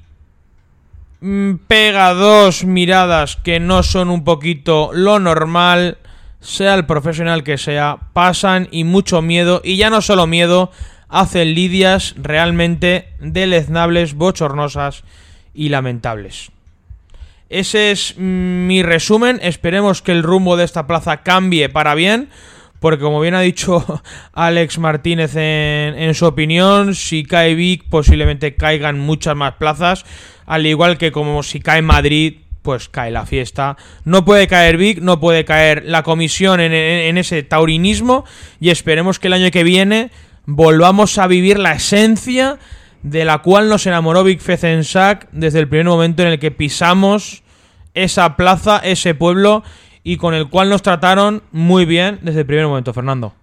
mm, 1.19 1.55
pega 1.67 2.13
dos 2.13 2.65
miradas 2.65 3.35
que 3.35 3.59
no 3.59 3.83
son 3.83 4.09
un 4.09 4.23
poquito 4.23 4.89
lo 4.93 5.19
normal, 5.19 5.99
sea 6.39 6.73
el 6.73 6.85
profesional 6.85 7.43
que 7.43 7.57
sea, 7.57 7.99
pasan 8.13 8.67
y 8.71 8.83
mucho 8.83 9.21
miedo, 9.21 9.61
y 9.63 9.77
ya 9.77 9.91
no 9.91 10.01
solo 10.01 10.25
miedo, 10.25 10.71
hacen 11.07 11.53
lidias 11.53 12.15
realmente 12.17 13.09
deleznables, 13.19 14.15
bochornosas 14.15 15.03
y 15.53 15.69
lamentables. 15.69 16.51
Ese 17.49 17.91
es 17.91 18.15
mm, 18.17 18.67
mi 18.67 18.81
resumen, 18.83 19.39
esperemos 19.43 20.01
que 20.01 20.11
el 20.13 20.23
rumbo 20.23 20.55
de 20.57 20.63
esta 20.63 20.87
plaza 20.87 21.17
cambie 21.23 21.69
para 21.69 21.95
bien. 21.95 22.29
Porque 22.79 23.03
como 23.03 23.19
bien 23.21 23.35
ha 23.35 23.41
dicho 23.41 24.01
Alex 24.33 24.79
Martínez 24.79 25.35
en, 25.35 25.93
en 25.95 26.15
su 26.15 26.25
opinión, 26.25 26.95
si 26.95 27.23
cae 27.23 27.53
Vic 27.53 27.83
posiblemente 27.89 28.55
caigan 28.55 28.99
muchas 28.99 29.35
más 29.35 29.53
plazas. 29.55 30.03
Al 30.47 30.65
igual 30.65 30.97
que 30.97 31.11
como 31.11 31.43
si 31.43 31.59
cae 31.59 31.83
Madrid, 31.83 32.37
pues 32.63 32.89
cae 32.89 33.11
la 33.11 33.27
fiesta. 33.27 33.77
No 34.03 34.25
puede 34.25 34.47
caer 34.47 34.77
Vic, 34.77 34.97
no 34.99 35.19
puede 35.19 35.45
caer 35.45 35.83
la 35.85 36.01
comisión 36.01 36.59
en, 36.59 36.73
en- 36.73 37.09
en 37.09 37.17
ese 37.19 37.43
taurinismo. 37.43 38.25
Y 38.59 38.71
esperemos 38.71 39.19
que 39.19 39.27
el 39.27 39.33
año 39.33 39.51
que 39.51 39.63
viene 39.63 40.09
volvamos 40.47 41.19
a 41.19 41.27
vivir 41.27 41.59
la 41.59 41.73
esencia 41.73 42.57
de 43.03 43.25
la 43.25 43.39
cual 43.39 43.67
nos 43.69 43.85
enamoró 43.87 44.23
Vic 44.23 44.39
Fezensac 44.41 45.27
desde 45.31 45.59
el 45.59 45.67
primer 45.67 45.87
momento 45.87 46.21
en 46.23 46.29
el 46.29 46.39
que 46.39 46.51
pisamos 46.51 47.43
esa 47.93 48.35
plaza, 48.35 48.77
ese 48.77 49.15
pueblo 49.15 49.63
y 50.03 50.17
con 50.17 50.33
el 50.33 50.49
cual 50.49 50.69
nos 50.69 50.81
trataron 50.81 51.43
muy 51.51 51.85
bien 51.85 52.19
desde 52.21 52.41
el 52.41 52.45
primer 52.45 52.67
momento, 52.67 52.93
Fernando. 52.93 53.33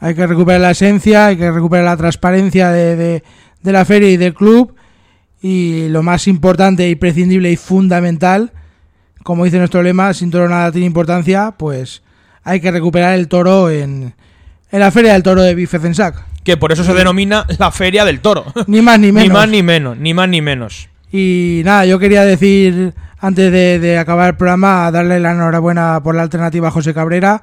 Hay 0.00 0.14
que 0.14 0.26
recuperar 0.26 0.60
la 0.60 0.70
esencia, 0.70 1.26
hay 1.26 1.36
que 1.36 1.50
recuperar 1.50 1.84
la 1.86 1.96
transparencia 1.96 2.70
de, 2.70 2.96
de- 2.96 3.22
la 3.72 3.84
feria 3.84 4.08
y 4.10 4.16
del 4.16 4.34
club. 4.34 4.74
Y 5.42 5.88
lo 5.88 6.02
más 6.02 6.26
importante, 6.28 6.88
imprescindible 6.88 7.50
y 7.50 7.56
fundamental, 7.56 8.52
como 9.22 9.44
dice 9.44 9.58
nuestro 9.58 9.82
lema, 9.82 10.12
sin 10.14 10.30
toro 10.30 10.48
nada 10.48 10.72
tiene 10.72 10.86
importancia, 10.86 11.52
pues 11.56 12.02
hay 12.44 12.60
que 12.60 12.70
recuperar 12.70 13.14
el 13.18 13.28
toro 13.28 13.70
en, 13.70 14.14
en 14.70 14.80
la 14.80 14.90
feria 14.90 15.12
del 15.12 15.22
toro 15.22 15.42
de 15.42 15.54
Bifecensac. 15.54 16.24
Que 16.44 16.56
por 16.56 16.72
eso 16.72 16.84
se 16.84 16.94
denomina 16.94 17.46
la 17.58 17.70
Feria 17.70 18.04
del 18.04 18.20
Toro. 18.20 18.44
Ni 18.66 18.80
más 18.82 18.98
ni 18.98 19.12
menos. 19.12 19.28
Ni 19.28 19.34
más 19.34 19.48
ni 19.48 19.62
menos, 19.62 19.96
ni 19.98 20.14
más 20.14 20.28
ni 20.28 20.40
menos. 20.42 20.88
Y 21.12 21.62
nada, 21.64 21.84
yo 21.86 21.98
quería 21.98 22.24
decir, 22.24 22.94
antes 23.18 23.50
de, 23.52 23.78
de 23.78 23.98
acabar 23.98 24.30
el 24.30 24.36
programa, 24.36 24.90
darle 24.90 25.20
la 25.20 25.32
enhorabuena 25.32 26.00
por 26.02 26.14
la 26.14 26.22
alternativa 26.22 26.68
a 26.68 26.70
José 26.70 26.94
Cabrera. 26.94 27.42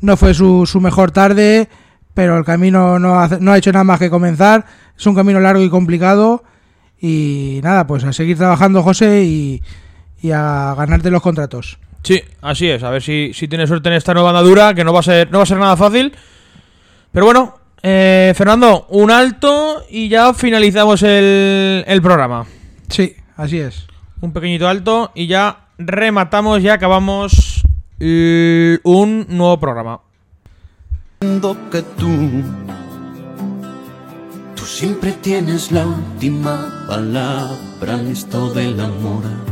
No 0.00 0.16
fue 0.16 0.34
su, 0.34 0.66
su 0.66 0.80
mejor 0.80 1.10
tarde, 1.12 1.68
pero 2.14 2.36
el 2.38 2.44
camino 2.44 2.98
no, 2.98 3.20
hace- 3.20 3.38
no 3.40 3.52
ha 3.52 3.58
hecho 3.58 3.70
nada 3.72 3.84
más 3.84 3.98
que 3.98 4.10
comenzar. 4.10 4.64
Es 4.98 5.06
un 5.06 5.14
camino 5.14 5.40
largo 5.40 5.62
y 5.62 5.70
complicado. 5.70 6.42
Y 7.00 7.60
nada, 7.62 7.86
pues 7.86 8.04
a 8.04 8.12
seguir 8.12 8.36
trabajando, 8.38 8.82
José, 8.82 9.22
y, 9.24 9.62
y 10.20 10.30
a 10.30 10.74
ganarte 10.76 11.10
los 11.10 11.22
contratos. 11.22 11.78
Sí, 12.02 12.20
así 12.40 12.68
es. 12.68 12.82
A 12.82 12.90
ver 12.90 13.02
si, 13.02 13.32
si 13.34 13.46
tienes 13.48 13.68
suerte 13.68 13.88
en 13.88 13.94
esta 13.94 14.14
nueva 14.14 14.30
andadura, 14.30 14.74
que 14.74 14.84
no 14.84 14.92
va 14.92 15.00
a 15.00 15.04
ser, 15.04 15.30
no 15.30 15.38
va 15.38 15.44
a 15.44 15.46
ser 15.46 15.58
nada 15.58 15.76
fácil. 15.76 16.12
Pero 17.12 17.26
bueno, 17.26 17.56
eh, 17.82 18.32
Fernando, 18.36 18.86
un 18.90 19.10
alto 19.10 19.84
y 19.90 20.08
ya 20.08 20.32
finalizamos 20.34 21.02
el, 21.02 21.84
el 21.86 22.02
programa. 22.02 22.46
Sí, 22.88 23.16
así 23.36 23.58
es. 23.58 23.86
Un 24.20 24.32
pequeñito 24.32 24.68
alto 24.68 25.10
y 25.14 25.26
ya 25.26 25.66
rematamos, 25.78 26.62
ya 26.62 26.74
acabamos 26.74 27.62
un 28.02 29.26
nuevo 29.28 29.60
programa. 29.60 30.00
que 31.20 31.82
tú, 31.96 32.42
tú 34.56 34.64
siempre 34.64 35.12
tienes 35.12 35.70
la 35.70 35.86
última 35.86 36.84
palabra 36.88 38.00
en 38.00 38.08
esto 38.08 38.52
del 38.52 38.80
amor. 38.80 39.51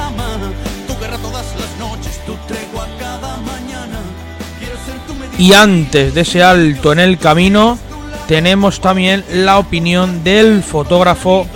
Y 5.41 5.53
antes 5.53 6.13
de 6.13 6.21
ese 6.21 6.43
alto 6.43 6.93
en 6.93 6.99
el 6.99 7.17
camino, 7.17 7.79
tenemos 8.27 8.79
también 8.79 9.23
la 9.33 9.57
opinión 9.57 10.23
del 10.23 10.61
fotógrafo 10.61 11.47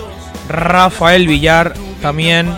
Rafael 0.48 1.28
Villar, 1.28 1.72
también 2.02 2.48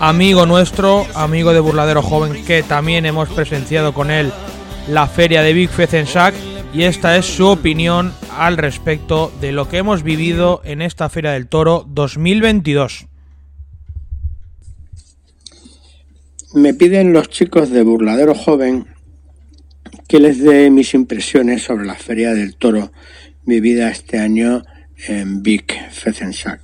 amigo 0.00 0.46
nuestro, 0.46 1.06
amigo 1.14 1.52
de 1.52 1.60
Burladero 1.60 2.02
Joven, 2.02 2.44
que 2.44 2.64
también 2.64 3.06
hemos 3.06 3.28
presenciado 3.28 3.94
con 3.94 4.10
él 4.10 4.32
la 4.88 5.06
feria 5.06 5.42
de 5.42 5.52
Big 5.52 5.70
Fezensac. 5.70 6.34
Y 6.74 6.82
esta 6.82 7.16
es 7.16 7.26
su 7.26 7.46
opinión 7.46 8.12
al 8.36 8.56
respecto 8.56 9.30
de 9.40 9.52
lo 9.52 9.68
que 9.68 9.76
hemos 9.76 10.02
vivido 10.02 10.62
en 10.64 10.82
esta 10.82 11.08
Feria 11.08 11.30
del 11.30 11.46
Toro 11.46 11.86
2022. 11.86 13.06
Me 16.54 16.74
piden 16.74 17.12
los 17.12 17.28
chicos 17.28 17.70
de 17.70 17.84
Burladero 17.84 18.34
Joven 18.34 18.88
que 20.10 20.18
les 20.18 20.40
dé 20.40 20.70
mis 20.70 20.92
impresiones 20.94 21.62
sobre 21.62 21.86
la 21.86 21.94
Feria 21.94 22.34
del 22.34 22.56
Toro 22.56 22.90
vivida 23.44 23.88
este 23.90 24.18
año 24.18 24.64
en 25.06 25.40
Vic 25.40 25.88
Fezensac. 25.92 26.60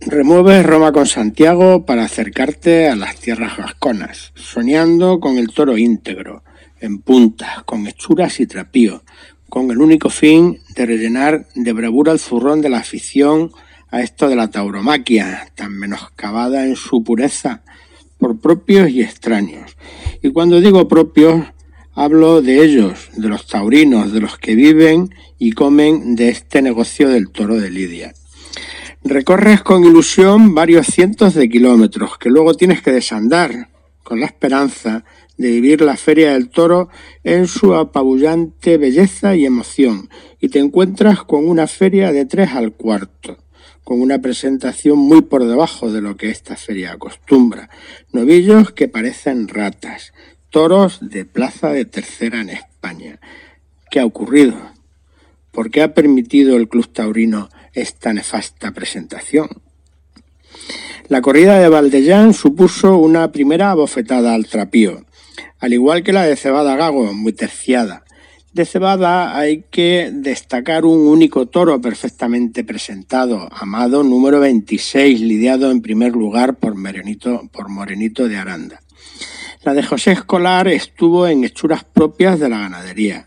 Remueves 0.00 0.66
Roma 0.66 0.90
con 0.90 1.06
Santiago 1.06 1.86
para 1.86 2.02
acercarte 2.02 2.88
a 2.88 2.96
las 2.96 3.14
tierras 3.14 3.56
vasconas, 3.56 4.32
soñando 4.34 5.20
con 5.20 5.38
el 5.38 5.54
toro 5.54 5.78
íntegro, 5.78 6.42
en 6.80 7.00
puntas, 7.00 7.62
con 7.62 7.86
hechuras 7.86 8.40
y 8.40 8.48
trapío, 8.48 9.04
con 9.48 9.70
el 9.70 9.78
único 9.78 10.10
fin 10.10 10.58
de 10.74 10.84
rellenar 10.84 11.46
de 11.54 11.72
bravura 11.72 12.10
el 12.10 12.18
zurrón 12.18 12.60
de 12.60 12.70
la 12.70 12.78
afición 12.78 13.52
a 13.88 14.00
esto 14.00 14.28
de 14.28 14.34
la 14.34 14.50
tauromaquia, 14.50 15.46
tan 15.54 15.78
menoscabada 15.78 16.66
en 16.66 16.74
su 16.74 17.04
pureza 17.04 17.62
por 18.20 18.38
propios 18.38 18.90
y 18.90 19.02
extraños. 19.02 19.76
Y 20.22 20.30
cuando 20.30 20.60
digo 20.60 20.86
propios, 20.86 21.46
Hablo 21.92 22.40
de 22.40 22.64
ellos, 22.64 23.10
de 23.16 23.28
los 23.28 23.48
taurinos, 23.48 24.12
de 24.12 24.20
los 24.20 24.38
que 24.38 24.54
viven 24.54 25.10
y 25.38 25.52
comen 25.52 26.14
de 26.14 26.28
este 26.28 26.62
negocio 26.62 27.08
del 27.08 27.30
toro 27.30 27.56
de 27.56 27.68
Lidia. 27.68 28.14
Recorres 29.02 29.62
con 29.62 29.84
ilusión 29.84 30.54
varios 30.54 30.86
cientos 30.86 31.34
de 31.34 31.48
kilómetros 31.48 32.16
que 32.16 32.30
luego 32.30 32.54
tienes 32.54 32.80
que 32.80 32.92
desandar 32.92 33.70
con 34.04 34.20
la 34.20 34.26
esperanza 34.26 35.04
de 35.36 35.50
vivir 35.50 35.80
la 35.80 35.96
Feria 35.96 36.32
del 36.32 36.48
Toro 36.48 36.90
en 37.24 37.48
su 37.48 37.74
apabullante 37.74 38.78
belleza 38.78 39.34
y 39.34 39.44
emoción 39.44 40.08
y 40.40 40.48
te 40.48 40.60
encuentras 40.60 41.24
con 41.24 41.48
una 41.48 41.66
feria 41.66 42.12
de 42.12 42.24
tres 42.24 42.52
al 42.52 42.72
cuarto 42.72 43.36
con 43.90 44.02
una 44.02 44.20
presentación 44.20 45.00
muy 45.00 45.20
por 45.20 45.44
debajo 45.44 45.90
de 45.90 46.00
lo 46.00 46.16
que 46.16 46.30
esta 46.30 46.54
feria 46.54 46.92
acostumbra. 46.92 47.70
Novillos 48.12 48.70
que 48.70 48.86
parecen 48.86 49.48
ratas, 49.48 50.12
toros 50.48 51.00
de 51.00 51.24
plaza 51.24 51.70
de 51.70 51.86
tercera 51.86 52.40
en 52.40 52.50
España. 52.50 53.18
¿Qué 53.90 53.98
ha 53.98 54.06
ocurrido? 54.06 54.54
¿Por 55.50 55.72
qué 55.72 55.82
ha 55.82 55.92
permitido 55.92 56.56
el 56.56 56.68
Club 56.68 56.86
Taurino 56.92 57.48
esta 57.72 58.12
nefasta 58.12 58.70
presentación? 58.70 59.48
La 61.08 61.20
corrida 61.20 61.58
de 61.58 61.68
Valdellán 61.68 62.32
supuso 62.32 62.96
una 62.96 63.32
primera 63.32 63.74
bofetada 63.74 64.34
al 64.34 64.46
trapío, 64.46 65.04
al 65.58 65.72
igual 65.72 66.04
que 66.04 66.12
la 66.12 66.22
de 66.22 66.36
Cebada 66.36 66.76
Gago, 66.76 67.12
muy 67.12 67.32
terciada. 67.32 68.04
De 68.52 68.64
Cebada 68.64 69.38
hay 69.38 69.62
que 69.70 70.10
destacar 70.12 70.84
un 70.84 71.06
único 71.06 71.46
toro 71.46 71.80
perfectamente 71.80 72.64
presentado, 72.64 73.48
Amado 73.52 74.02
número 74.02 74.40
26, 74.40 75.20
lidiado 75.20 75.70
en 75.70 75.80
primer 75.80 76.14
lugar 76.14 76.56
por 76.56 76.74
Morenito, 76.74 78.28
de 78.28 78.36
Aranda. 78.36 78.82
La 79.62 79.72
de 79.72 79.84
José 79.84 80.10
Escolar 80.10 80.66
estuvo 80.66 81.28
en 81.28 81.44
hechuras 81.44 81.84
propias 81.84 82.40
de 82.40 82.48
la 82.48 82.58
ganadería. 82.58 83.24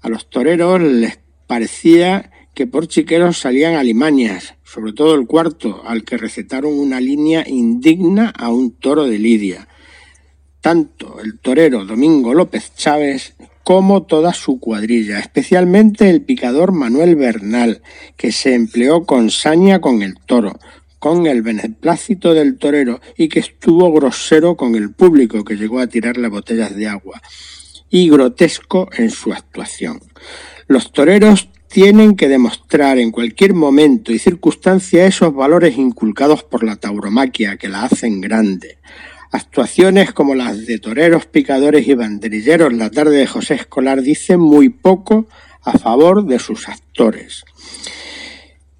A 0.00 0.08
los 0.08 0.30
toreros 0.30 0.80
les 0.80 1.20
parecía 1.46 2.30
que 2.54 2.66
por 2.66 2.88
chiqueros 2.88 3.36
salían 3.36 3.74
alimañas, 3.74 4.54
sobre 4.64 4.94
todo 4.94 5.14
el 5.14 5.26
cuarto, 5.26 5.82
al 5.84 6.04
que 6.04 6.16
recetaron 6.16 6.72
una 6.72 7.00
línea 7.00 7.46
indigna 7.46 8.30
a 8.30 8.48
un 8.48 8.70
toro 8.70 9.04
de 9.04 9.18
Lidia. 9.18 9.68
Tanto 10.62 11.20
el 11.20 11.38
torero 11.38 11.84
Domingo 11.84 12.32
López 12.32 12.74
Chávez 12.74 13.36
como 13.68 14.04
toda 14.04 14.32
su 14.32 14.60
cuadrilla, 14.60 15.18
especialmente 15.18 16.08
el 16.08 16.22
picador 16.22 16.72
Manuel 16.72 17.16
Bernal, 17.16 17.82
que 18.16 18.32
se 18.32 18.54
empleó 18.54 19.04
con 19.04 19.30
saña 19.30 19.82
con 19.82 20.00
el 20.00 20.14
toro, 20.24 20.58
con 20.98 21.26
el 21.26 21.42
beneplácito 21.42 22.32
del 22.32 22.56
torero 22.56 23.02
y 23.14 23.28
que 23.28 23.40
estuvo 23.40 23.92
grosero 23.92 24.56
con 24.56 24.74
el 24.74 24.94
público 24.94 25.44
que 25.44 25.56
llegó 25.56 25.80
a 25.80 25.86
tirarle 25.86 26.28
botellas 26.28 26.74
de 26.74 26.88
agua 26.88 27.20
y 27.90 28.08
grotesco 28.08 28.88
en 28.96 29.10
su 29.10 29.34
actuación. 29.34 30.00
Los 30.66 30.90
toreros 30.90 31.50
tienen 31.68 32.16
que 32.16 32.28
demostrar 32.28 32.96
en 32.96 33.10
cualquier 33.10 33.52
momento 33.52 34.12
y 34.12 34.18
circunstancia 34.18 35.04
esos 35.04 35.34
valores 35.34 35.76
inculcados 35.76 36.42
por 36.42 36.64
la 36.64 36.76
tauromaquia 36.76 37.58
que 37.58 37.68
la 37.68 37.84
hacen 37.84 38.22
grande. 38.22 38.78
Actuaciones 39.30 40.12
como 40.12 40.34
las 40.34 40.66
de 40.66 40.78
toreros, 40.78 41.26
picadores 41.26 41.86
y 41.86 41.94
banderilleros 41.94 42.72
la 42.72 42.90
tarde 42.90 43.16
de 43.16 43.26
José 43.26 43.54
Escolar 43.54 44.00
dicen 44.00 44.40
muy 44.40 44.70
poco 44.70 45.26
a 45.62 45.78
favor 45.78 46.24
de 46.24 46.38
sus 46.38 46.68
actores. 46.68 47.44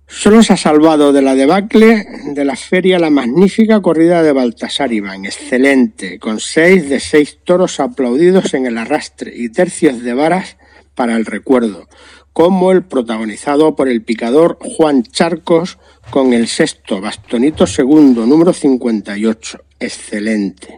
Solo 0.06 0.42
se 0.42 0.54
ha 0.54 0.56
salvado 0.56 1.12
de 1.12 1.20
la 1.20 1.34
debacle 1.34 2.06
de 2.24 2.44
la 2.46 2.56
feria 2.56 2.98
la 2.98 3.10
magnífica 3.10 3.82
corrida 3.82 4.22
de 4.22 4.32
Baltasar 4.32 4.90
Iván, 4.90 5.26
excelente, 5.26 6.18
con 6.18 6.40
seis 6.40 6.88
de 6.88 6.98
seis 6.98 7.38
toros 7.44 7.78
aplaudidos 7.78 8.54
en 8.54 8.64
el 8.64 8.78
arrastre 8.78 9.32
y 9.36 9.50
tercios 9.50 10.02
de 10.02 10.14
varas 10.14 10.56
para 10.94 11.14
el 11.14 11.26
recuerdo, 11.26 11.88
como 12.32 12.72
el 12.72 12.84
protagonizado 12.84 13.76
por 13.76 13.86
el 13.86 14.02
picador 14.02 14.58
Juan 14.60 15.02
Charcos 15.02 15.78
con 16.10 16.32
el 16.32 16.48
sexto 16.48 17.02
bastonito 17.02 17.66
segundo, 17.66 18.24
número 18.26 18.54
58, 18.54 19.60
excelente. 19.80 20.76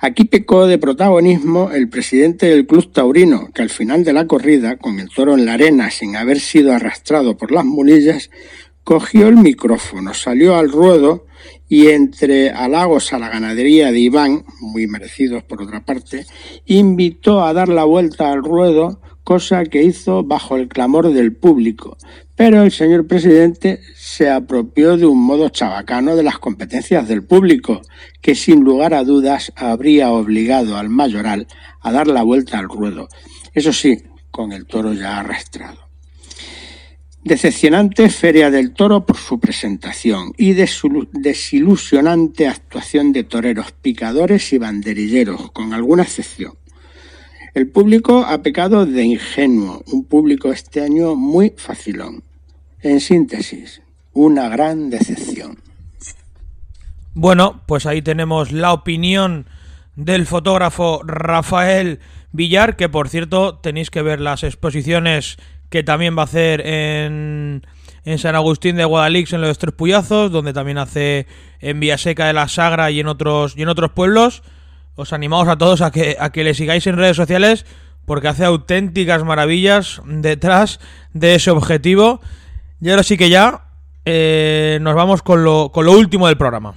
Aquí 0.00 0.24
pecó 0.24 0.66
de 0.66 0.76
protagonismo 0.76 1.70
el 1.70 1.88
presidente 1.88 2.46
del 2.46 2.66
Club 2.66 2.92
Taurino, 2.92 3.50
que 3.54 3.62
al 3.62 3.70
final 3.70 4.04
de 4.04 4.12
la 4.12 4.26
corrida, 4.26 4.76
con 4.76 5.00
el 5.00 5.08
toro 5.08 5.34
en 5.34 5.46
la 5.46 5.54
arena 5.54 5.90
sin 5.90 6.16
haber 6.16 6.40
sido 6.40 6.74
arrastrado 6.74 7.36
por 7.38 7.52
las 7.52 7.64
mulillas, 7.64 8.30
cogió 8.82 9.28
el 9.28 9.36
micrófono, 9.36 10.12
salió 10.12 10.56
al 10.56 10.70
ruedo 10.70 11.26
y 11.68 11.88
entre 11.88 12.50
halagos 12.50 13.12
a 13.14 13.18
la 13.18 13.30
ganadería 13.30 13.92
de 13.92 14.00
Iván, 14.00 14.44
muy 14.60 14.86
merecidos 14.86 15.42
por 15.42 15.62
otra 15.62 15.84
parte, 15.84 16.26
invitó 16.66 17.42
a 17.42 17.54
dar 17.54 17.68
la 17.70 17.84
vuelta 17.84 18.30
al 18.30 18.44
ruedo 18.44 19.00
cosa 19.24 19.64
que 19.64 19.82
hizo 19.82 20.22
bajo 20.22 20.56
el 20.56 20.68
clamor 20.68 21.12
del 21.12 21.34
público, 21.34 21.96
pero 22.36 22.62
el 22.62 22.70
señor 22.70 23.06
presidente 23.06 23.80
se 23.96 24.30
apropió 24.30 24.96
de 24.96 25.06
un 25.06 25.20
modo 25.20 25.48
chabacano 25.48 26.14
de 26.14 26.22
las 26.22 26.38
competencias 26.38 27.08
del 27.08 27.24
público, 27.24 27.80
que 28.20 28.34
sin 28.34 28.60
lugar 28.60 28.92
a 28.92 29.02
dudas 29.02 29.50
habría 29.56 30.10
obligado 30.10 30.76
al 30.76 30.90
mayoral 30.90 31.46
a 31.80 31.90
dar 31.90 32.06
la 32.06 32.22
vuelta 32.22 32.58
al 32.58 32.68
ruedo, 32.68 33.08
eso 33.54 33.72
sí, 33.72 34.02
con 34.30 34.52
el 34.52 34.66
toro 34.66 34.92
ya 34.92 35.20
arrastrado. 35.20 35.84
Decepcionante 37.22 38.10
Feria 38.10 38.50
del 38.50 38.74
Toro 38.74 39.06
por 39.06 39.16
su 39.16 39.40
presentación 39.40 40.34
y 40.36 40.52
desilusionante 40.52 42.46
actuación 42.46 43.12
de 43.12 43.24
toreros, 43.24 43.72
picadores 43.72 44.52
y 44.52 44.58
banderilleros, 44.58 45.50
con 45.52 45.72
alguna 45.72 46.02
excepción. 46.02 46.52
El 47.54 47.68
público 47.68 48.24
ha 48.26 48.42
pecado 48.42 48.84
de 48.84 49.04
ingenuo, 49.04 49.84
un 49.92 50.04
público 50.04 50.50
este 50.50 50.80
año 50.80 51.14
muy 51.14 51.54
facilón. 51.56 52.24
En 52.82 52.98
síntesis, 52.98 53.80
una 54.12 54.48
gran 54.48 54.90
decepción. 54.90 55.60
Bueno, 57.14 57.62
pues 57.66 57.86
ahí 57.86 58.02
tenemos 58.02 58.50
la 58.50 58.72
opinión 58.72 59.46
del 59.94 60.26
fotógrafo 60.26 61.02
Rafael 61.04 62.00
Villar, 62.32 62.74
que 62.74 62.88
por 62.88 63.08
cierto 63.08 63.58
tenéis 63.58 63.88
que 63.88 64.02
ver 64.02 64.20
las 64.20 64.42
exposiciones 64.42 65.36
que 65.70 65.84
también 65.84 66.18
va 66.18 66.22
a 66.22 66.24
hacer 66.24 66.60
en, 66.66 67.64
en 68.04 68.18
San 68.18 68.34
Agustín 68.34 68.74
de 68.74 68.84
Guadalix 68.84 69.32
en 69.32 69.42
los 69.42 69.58
Tres 69.58 69.74
Puyazos, 69.74 70.32
donde 70.32 70.52
también 70.52 70.78
hace 70.78 71.28
en 71.60 71.78
Villaseca 71.78 72.26
de 72.26 72.32
la 72.32 72.48
Sagra 72.48 72.90
y 72.90 72.98
en 72.98 73.06
otros, 73.06 73.56
y 73.56 73.62
en 73.62 73.68
otros 73.68 73.92
pueblos 73.92 74.42
os 74.96 75.12
animamos 75.12 75.48
a 75.48 75.56
todos 75.56 75.80
a 75.80 75.90
que, 75.90 76.16
a 76.18 76.30
que 76.30 76.44
le 76.44 76.54
sigáis 76.54 76.86
en 76.86 76.96
redes 76.96 77.16
sociales 77.16 77.66
porque 78.06 78.28
hace 78.28 78.44
auténticas 78.44 79.24
maravillas 79.24 80.02
detrás 80.06 80.80
de 81.12 81.34
ese 81.36 81.50
objetivo. 81.50 82.20
Y 82.80 82.90
ahora 82.90 83.02
sí 83.02 83.16
que 83.16 83.30
ya 83.30 83.64
eh, 84.04 84.78
nos 84.82 84.94
vamos 84.94 85.22
con 85.22 85.44
lo, 85.44 85.70
con 85.72 85.86
lo 85.86 85.92
último 85.92 86.26
del 86.26 86.36
programa. 86.36 86.74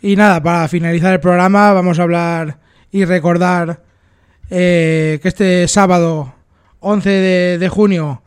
Y 0.00 0.16
nada, 0.16 0.42
para 0.42 0.66
finalizar 0.66 1.12
el 1.12 1.20
programa 1.20 1.72
vamos 1.72 1.98
a 1.98 2.02
hablar 2.02 2.58
y 2.90 3.04
recordar 3.04 3.82
eh, 4.50 5.20
que 5.22 5.28
este 5.28 5.68
sábado 5.68 6.34
11 6.80 7.08
de, 7.58 7.68
junio 7.68 8.22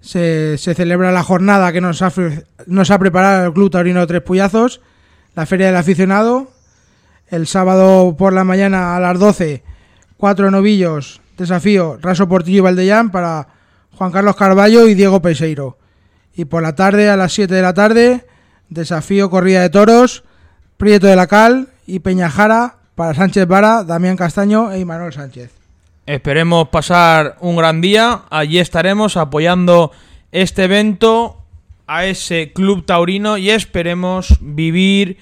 se, 0.00 0.56
se, 0.56 0.74
celebra 0.74 1.10
la 1.10 1.24
jornada 1.24 1.72
que 1.72 1.80
nos 1.80 2.00
ha, 2.00 2.12
nos 2.66 2.90
ha 2.92 2.98
preparado 3.00 3.46
el 3.46 3.52
Club 3.52 3.70
Taurino 3.72 4.06
Tres 4.06 4.22
Puyazos, 4.22 4.80
la 5.34 5.46
Feria 5.46 5.66
del 5.66 5.76
Aficionado, 5.76 6.52
el 7.28 7.46
sábado 7.46 8.16
por 8.16 8.32
la 8.32 8.44
mañana 8.44 8.96
a 8.96 9.00
las 9.00 9.18
12, 9.18 9.62
cuatro 10.16 10.50
novillos, 10.50 11.20
desafío 11.36 11.98
Raso 12.00 12.28
Portillo 12.28 12.58
y 12.58 12.60
Valdellán 12.60 13.10
para 13.10 13.48
Juan 13.92 14.12
Carlos 14.12 14.36
Carballo 14.36 14.86
y 14.88 14.94
Diego 14.94 15.20
Peseiro. 15.22 15.78
Y 16.34 16.44
por 16.44 16.62
la 16.62 16.74
tarde, 16.74 17.08
a 17.08 17.16
las 17.16 17.32
7 17.32 17.54
de 17.54 17.62
la 17.62 17.74
tarde, 17.74 18.26
desafío 18.68 19.30
Corrida 19.30 19.62
de 19.62 19.70
Toros, 19.70 20.24
Prieto 20.76 21.06
de 21.06 21.16
la 21.16 21.26
Cal 21.26 21.68
y 21.86 22.00
Peñajara 22.00 22.76
para 22.94 23.14
Sánchez 23.14 23.46
Vara, 23.46 23.84
Damián 23.84 24.16
Castaño 24.16 24.72
e 24.72 24.84
Manuel 24.84 25.12
Sánchez. 25.12 25.52
Esperemos 26.04 26.68
pasar 26.68 27.36
un 27.40 27.56
gran 27.56 27.80
día. 27.80 28.22
Allí 28.30 28.58
estaremos 28.58 29.16
apoyando 29.16 29.92
este 30.30 30.64
evento 30.64 31.42
a 31.86 32.04
ese 32.04 32.52
club 32.52 32.84
taurino 32.84 33.38
y 33.38 33.50
esperemos 33.50 34.36
vivir 34.40 35.18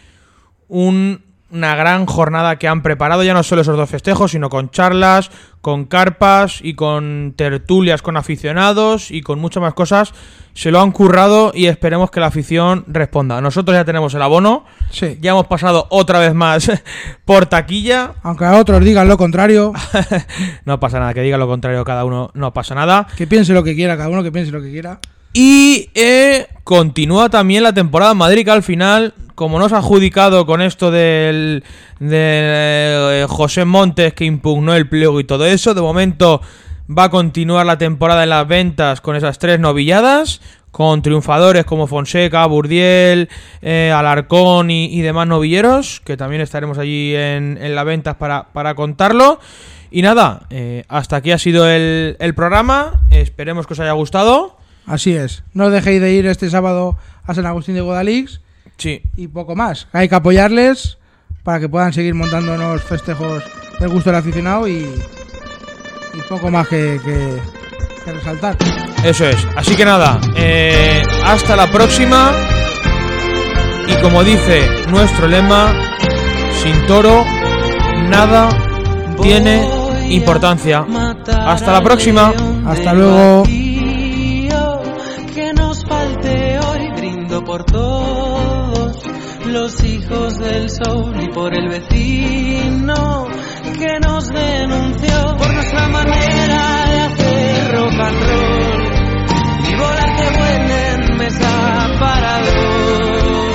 un 0.68 1.22
una 1.54 1.76
gran 1.76 2.04
jornada 2.06 2.58
que 2.58 2.66
han 2.66 2.82
preparado, 2.82 3.22
ya 3.22 3.32
no 3.32 3.42
solo 3.42 3.62
esos 3.62 3.76
dos 3.76 3.88
festejos, 3.88 4.32
sino 4.32 4.50
con 4.50 4.70
charlas, 4.70 5.30
con 5.60 5.86
carpas 5.86 6.58
y 6.62 6.74
con 6.74 7.32
tertulias 7.36 8.02
con 8.02 8.16
aficionados 8.16 9.10
y 9.10 9.22
con 9.22 9.38
muchas 9.38 9.62
más 9.62 9.72
cosas. 9.72 10.12
Se 10.52 10.70
lo 10.70 10.80
han 10.80 10.92
currado 10.92 11.52
y 11.54 11.66
esperemos 11.66 12.10
que 12.10 12.20
la 12.20 12.26
afición 12.26 12.84
responda. 12.86 13.40
Nosotros 13.40 13.76
ya 13.76 13.84
tenemos 13.84 14.12
el 14.14 14.22
abono, 14.22 14.64
sí. 14.90 15.16
ya 15.20 15.30
hemos 15.30 15.46
pasado 15.46 15.86
otra 15.90 16.18
vez 16.18 16.34
más 16.34 16.70
por 17.24 17.46
taquilla. 17.46 18.14
Aunque 18.22 18.44
a 18.44 18.58
otros 18.58 18.84
digan 18.84 19.08
lo 19.08 19.16
contrario. 19.16 19.72
no 20.64 20.80
pasa 20.80 20.98
nada, 20.98 21.14
que 21.14 21.22
diga 21.22 21.38
lo 21.38 21.46
contrario 21.46 21.84
cada 21.84 22.04
uno, 22.04 22.30
no 22.34 22.52
pasa 22.52 22.74
nada. 22.74 23.06
Que 23.16 23.26
piense 23.26 23.52
lo 23.52 23.62
que 23.62 23.74
quiera, 23.74 23.96
cada 23.96 24.08
uno 24.08 24.22
que 24.22 24.32
piense 24.32 24.52
lo 24.52 24.60
que 24.60 24.70
quiera. 24.70 24.98
Y 25.32 25.90
eh, 25.94 26.46
continúa 26.62 27.28
también 27.28 27.62
la 27.64 27.72
temporada 27.72 28.12
en 28.12 28.18
Madrid, 28.18 28.44
que 28.44 28.50
al 28.52 28.62
final 28.62 29.14
como 29.34 29.58
nos 29.58 29.72
ha 29.72 29.78
adjudicado 29.78 30.46
con 30.46 30.62
esto 30.62 30.90
del, 30.90 31.64
de 31.98 33.22
eh, 33.22 33.26
José 33.28 33.64
Montes 33.64 34.14
que 34.14 34.24
impugnó 34.24 34.74
el 34.74 34.88
pliego 34.88 35.20
y 35.20 35.24
todo 35.24 35.46
eso, 35.46 35.74
de 35.74 35.80
momento 35.80 36.40
va 36.90 37.04
a 37.04 37.10
continuar 37.10 37.66
la 37.66 37.78
temporada 37.78 38.22
en 38.22 38.30
las 38.30 38.46
ventas 38.46 39.00
con 39.00 39.16
esas 39.16 39.38
tres 39.38 39.58
novilladas, 39.58 40.40
con 40.70 41.02
triunfadores 41.02 41.64
como 41.64 41.86
Fonseca, 41.86 42.44
Burdiel, 42.46 43.28
eh, 43.62 43.92
Alarcón 43.94 44.70
y, 44.70 45.00
demás 45.02 45.26
novilleros, 45.26 46.00
que 46.04 46.16
también 46.16 46.42
estaremos 46.42 46.78
allí 46.78 47.14
en, 47.14 47.58
las 47.74 47.84
ventas 47.84 48.16
para, 48.16 48.52
para 48.52 48.74
contarlo. 48.74 49.38
Y 49.90 50.02
nada, 50.02 50.46
eh, 50.50 50.84
hasta 50.88 51.16
aquí 51.16 51.30
ha 51.30 51.38
sido 51.38 51.68
el, 51.68 52.16
el 52.18 52.34
programa, 52.34 53.02
esperemos 53.10 53.66
que 53.66 53.74
os 53.74 53.80
haya 53.80 53.92
gustado. 53.92 54.56
Así 54.86 55.14
es. 55.14 55.44
No 55.54 55.70
dejéis 55.70 56.00
de 56.00 56.12
ir 56.12 56.26
este 56.26 56.50
sábado 56.50 56.98
a 57.24 57.34
San 57.34 57.46
Agustín 57.46 57.76
de 57.76 57.80
Guadalix 57.80 58.40
Sí, 58.76 59.00
y 59.16 59.28
poco 59.28 59.54
más. 59.54 59.86
Hay 59.92 60.08
que 60.08 60.14
apoyarles 60.14 60.98
para 61.42 61.60
que 61.60 61.68
puedan 61.68 61.92
seguir 61.92 62.14
montándonos 62.14 62.82
festejos 62.82 63.42
del 63.78 63.88
gusto 63.88 64.10
del 64.10 64.18
aficionado 64.20 64.66
y, 64.68 64.86
y 66.14 66.20
poco 66.28 66.50
más 66.50 66.68
que, 66.68 67.00
que- 67.04 67.40
que 68.04 68.12
resaltar. 68.12 68.56
Eso 69.02 69.26
es. 69.26 69.36
Así 69.56 69.74
que 69.76 69.84
nada, 69.84 70.20
eh, 70.36 71.02
hasta 71.24 71.56
la 71.56 71.70
próxima. 71.70 72.32
Y 73.88 73.94
como 74.02 74.22
dice 74.24 74.62
nuestro 74.90 75.26
lema, 75.26 75.72
sin 76.62 76.86
toro, 76.86 77.24
nada 78.08 78.48
tiene 79.22 79.66
importancia. 80.10 80.84
Hasta 81.46 81.72
la 81.72 81.82
próxima. 81.82 82.32
Hasta 82.66 82.92
luego. 82.92 83.44
Que 85.34 85.52
nos 85.54 85.84
falte 85.86 86.58
hoy, 86.58 86.90
brindo 86.96 87.42
por 87.44 87.64
todos 87.64 87.93
los 89.54 89.84
hijos 89.84 90.36
del 90.40 90.68
sol 90.68 91.14
y 91.22 91.28
por 91.28 91.54
el 91.54 91.68
vecino 91.68 93.28
que 93.78 94.00
nos 94.00 94.28
denunció 94.28 95.36
por 95.36 95.54
nuestra 95.54 95.88
manera 95.90 96.86
de 96.90 97.00
hacer 97.00 97.76
rock 97.76 98.00
and 98.00 98.20
roll. 98.28 98.82
Y 99.70 99.76
volar 99.76 100.16
que 100.16 100.38
vuelen 100.38 101.18
mesa 101.18 101.86
para 102.00 102.40
dos. 102.40 103.52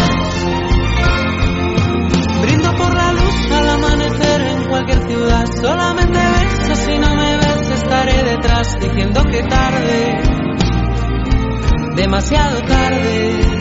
Brindo 2.43 2.75
por 2.77 2.95
la 2.95 3.11
luz 3.11 3.51
al 3.51 3.69
amanecer 3.69 4.41
en 4.41 4.69
cualquier 4.69 5.01
ciudad. 5.05 5.45
Solamente 5.61 6.17
beso 6.17 6.75
si 6.75 6.97
no 6.97 7.13
me 7.13 7.37
ves, 7.39 7.71
estaré 7.71 8.23
detrás 8.23 8.79
diciendo 8.79 9.21
que 9.29 9.43
tarde, 9.43 10.21
demasiado 11.97 12.61
tarde. 12.61 13.58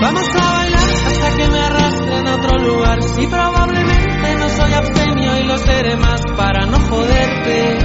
Vamos 0.00 0.28
a 0.28 0.52
bailar 0.52 0.90
hasta 1.06 1.36
que 1.36 1.48
me 1.48 1.58
arrastren 1.58 2.26
a 2.26 2.34
otro 2.36 2.58
lugar. 2.58 3.02
Si 3.02 3.26
probablemente 3.26 4.34
no 4.38 4.48
soy 4.48 4.72
abstemio 4.72 5.40
y 5.40 5.44
lo 5.44 5.58
seré 5.58 5.96
más 5.96 6.20
para 6.36 6.66
no 6.66 6.78
joderte, 6.80 7.78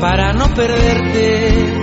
para 0.00 0.32
no 0.32 0.48
perderte. 0.54 1.82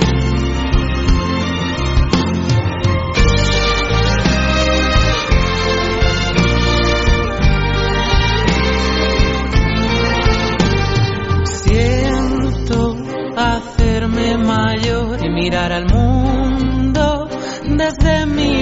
Siento 11.46 12.96
hacerme 13.38 14.38
mayor 14.38 15.24
y 15.24 15.30
mirar 15.30 15.72
al 15.72 15.86
mundo 15.86 17.28
desde 17.66 18.26
mi 18.26 18.53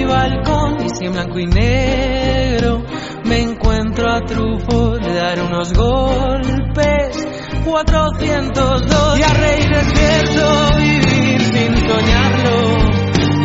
y 0.84 0.88
si 0.90 1.06
en 1.06 1.12
blanco 1.12 1.38
y 1.38 1.46
negro 1.46 2.84
me 3.24 3.40
encuentro 3.40 4.10
a 4.10 4.20
Trufo 4.20 4.98
de 4.98 5.14
dar 5.14 5.40
unos 5.40 5.72
golpes. 5.72 7.26
402 7.64 9.18
y 9.18 9.22
a 9.22 9.34
reír 9.34 9.68
despierto 9.70 10.76
vivir 10.78 11.40
sin 11.40 11.88
soñarlo 11.88 13.02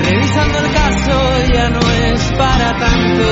revisando 0.08 0.60
el 0.60 0.72
caso 0.72 1.54
ya 1.54 1.70
no 1.70 1.80
es 1.80 2.32
para 2.38 2.80
tanto. 2.80 3.24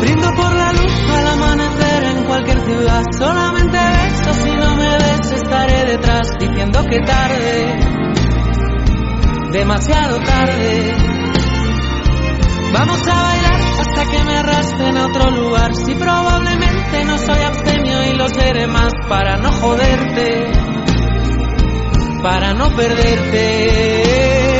Brindo 0.00 0.34
por 0.34 0.54
la 0.54 0.72
luz 0.72 1.10
al 1.10 1.26
amanecer 1.26 2.04
en 2.04 2.24
cualquier 2.24 2.60
ciudad. 2.60 3.02
Solamente 3.18 3.78
beso 3.78 4.34
si 4.34 4.50
no 4.50 4.76
me 4.76 4.90
ves, 4.98 5.32
estaré 5.32 5.84
detrás 5.84 6.28
diciendo 6.38 6.84
que 6.88 7.00
tarde, 7.00 8.09
demasiado 9.52 10.18
tarde. 10.20 10.94
Vamos 12.72 13.08
a 13.08 13.22
bailar 13.22 13.60
hasta 13.80 14.04
que 14.10 14.24
me 14.24 14.36
arrastren 14.36 14.96
a 14.96 15.06
otro 15.06 15.30
lugar. 15.30 15.74
Si 15.74 15.94
probablemente 15.94 17.04
no 17.04 17.18
soy 17.18 17.42
abstemio 17.42 18.04
y 18.04 18.16
lo 18.16 18.28
seré 18.28 18.66
más 18.66 18.92
para 19.08 19.36
no 19.38 19.50
joderte, 19.52 20.52
para 22.22 22.54
no 22.54 22.70
perderte. 22.76 24.59